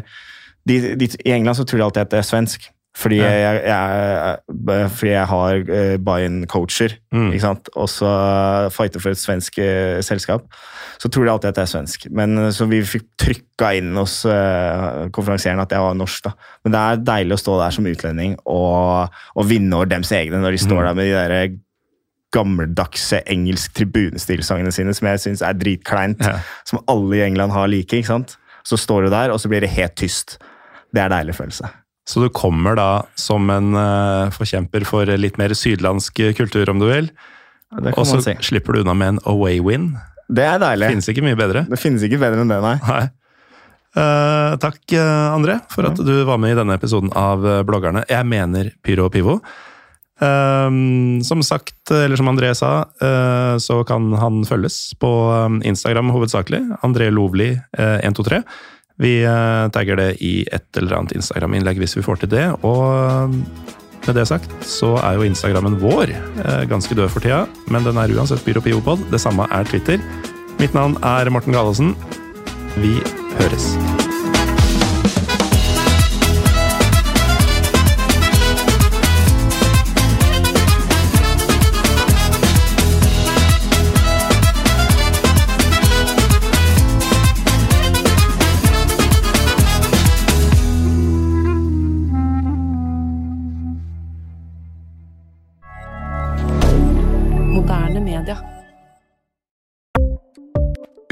de, 0.62 0.78
de, 0.94 1.10
I 1.26 1.34
England 1.34 1.58
så 1.58 1.66
tror 1.66 1.80
de 1.80 1.86
alltid 1.88 2.04
at 2.04 2.14
det 2.14 2.22
er 2.22 2.28
svensk. 2.28 2.70
Fordi, 2.94 3.16
Ja. 3.22 3.30
jeg, 3.32 3.62
jeg, 3.64 4.90
fordi 4.92 5.10
jeg 5.14 5.26
har 5.30 5.54
uh, 5.62 5.96
Bayern-coacher, 6.04 6.92
Mm. 7.12 7.30
ikke 7.32 7.40
sant? 7.40 7.68
og 7.74 7.88
så 7.88 8.10
fighter 8.70 9.00
for 9.00 9.10
et 9.14 9.18
svensk 9.20 9.56
uh, 9.58 10.00
selskap. 10.04 10.42
Så 11.00 11.08
tror 11.08 11.24
de 11.24 11.30
alltid 11.32 11.48
at 11.48 11.56
jeg 11.56 11.62
er 11.62 11.72
svensk. 11.72 12.04
Men 12.12 12.36
eh, 12.38 12.50
Så 12.54 12.66
vi 12.70 12.82
fikk 12.86 13.06
trykka 13.18 13.72
inn 13.78 13.94
hos 13.96 14.20
uh, 14.28 15.08
konferansieren 15.10 15.58
at 15.64 15.72
jeg 15.72 15.80
var 15.80 15.94
norsk. 15.98 16.22
da. 16.28 16.32
Men 16.64 16.72
det 16.76 16.82
er 16.84 17.00
deilig 17.08 17.34
å 17.38 17.40
stå 17.42 17.56
der 17.58 17.70
som 17.74 17.88
utlending 17.90 18.36
og, 18.46 19.08
og 19.34 19.48
vinne 19.48 19.74
over 19.74 19.86
dems 19.90 20.12
egne 20.12 20.38
når 20.44 20.52
de 20.52 20.62
står 20.62 20.82
Mm. 20.82 20.86
der 20.86 20.94
med 20.94 21.04
de 21.08 21.12
der 21.16 21.58
gammeldagse 22.32 23.20
engelsk 23.28 23.74
tribunestilsangene 23.76 24.72
sine, 24.72 24.94
som 24.96 25.08
jeg 25.10 25.20
syns 25.20 25.42
er 25.44 25.56
dritkleint. 25.58 26.22
Ja. 26.24 26.38
Som 26.68 26.80
alle 26.88 27.18
i 27.18 27.24
England 27.26 27.52
har 27.52 27.68
like. 27.68 27.92
ikke 27.98 28.08
sant? 28.08 28.36
Så 28.64 28.78
står 28.78 29.04
du 29.08 29.10
der, 29.12 29.32
og 29.34 29.40
så 29.42 29.48
blir 29.50 29.60
det 29.64 29.70
helt 29.74 29.96
tyst. 30.00 30.38
Det 30.94 31.00
er 31.02 31.10
en 31.10 31.16
deilig 31.18 31.34
følelse. 31.36 31.68
Så 32.08 32.22
du 32.22 32.28
kommer 32.34 32.76
da 32.78 33.04
som 33.18 33.50
en 33.54 33.76
eh, 33.78 34.32
forkjemper 34.34 34.86
for 34.88 35.08
litt 35.18 35.38
mer 35.38 35.54
sydlandsk 35.54 36.22
kultur, 36.38 36.70
om 36.72 36.82
du 36.82 36.88
vil. 36.90 37.10
Og 37.94 38.04
så 38.08 38.20
si. 38.24 38.34
slipper 38.44 38.74
du 38.74 38.82
unna 38.82 38.94
med 38.98 39.14
en 39.14 39.20
away 39.30 39.62
win. 39.64 39.92
Det 40.32 40.44
er 40.44 40.60
deilig. 40.60 40.92
Finnes 40.96 41.10
ikke 41.12 41.24
mye 41.24 41.38
bedre. 41.38 41.66
Det 41.70 41.80
finnes 41.80 42.04
ikke 42.06 42.20
bedre 42.20 42.42
enn 42.42 42.52
det, 42.52 42.60
nei. 42.64 42.76
Nei. 42.88 43.02
Uh, 43.92 44.54
takk, 44.56 44.80
eh, 44.96 45.26
André, 45.28 45.58
for 45.68 45.84
at 45.84 45.98
du 46.00 46.14
var 46.24 46.40
med 46.40 46.54
i 46.54 46.56
denne 46.56 46.78
episoden 46.78 47.12
av 47.18 47.44
Bloggerne. 47.68 48.06
Jeg 48.08 48.28
mener 48.28 48.72
Pyro 48.84 49.10
og 49.10 49.14
Pivo. 49.14 49.38
Um, 50.22 51.18
som 51.24 51.40
sagt, 51.42 51.90
eller 51.90 52.16
som 52.16 52.28
André 52.30 52.52
sa, 52.54 52.84
uh, 53.02 53.58
så 53.58 53.80
kan 53.88 54.12
han 54.20 54.44
følges 54.46 54.92
på 55.02 55.10
Instagram 55.66 56.12
hovedsakelig. 56.14 56.62
André 56.86 57.10
Lovli 57.10 57.50
eh, 57.56 57.98
123. 58.06 58.42
Vi 59.00 59.22
eh, 59.24 59.68
tagger 59.72 59.96
det 60.00 60.10
i 60.24 60.42
et 60.52 60.80
eller 60.80 60.98
annet 60.98 61.14
Instagram-innlegg 61.16 61.80
hvis 61.80 61.96
vi 61.96 62.04
får 62.04 62.22
til 62.22 62.32
det. 62.34 62.48
Og 62.66 62.84
eh, 62.92 63.38
Med 64.02 64.16
det 64.18 64.26
sagt 64.26 64.50
så 64.66 64.96
er 64.98 65.14
jo 65.18 65.26
Instagrammen 65.28 65.78
vår 65.78 66.10
eh, 66.10 66.64
ganske 66.70 66.96
død 66.98 67.08
for 67.14 67.22
tida, 67.22 67.44
men 67.70 67.86
den 67.86 68.00
er 68.02 68.12
uansett 68.16 68.42
Pyro 68.44 68.64
Pivopod. 68.64 69.06
Det 69.14 69.22
samme 69.22 69.46
er 69.50 69.68
Twitter. 69.70 70.02
Mitt 70.58 70.74
navn 70.74 70.98
er 71.02 71.30
Morten 71.30 71.54
Galesen. 71.54 71.96
Vi 72.82 72.98
høres. 73.38 73.91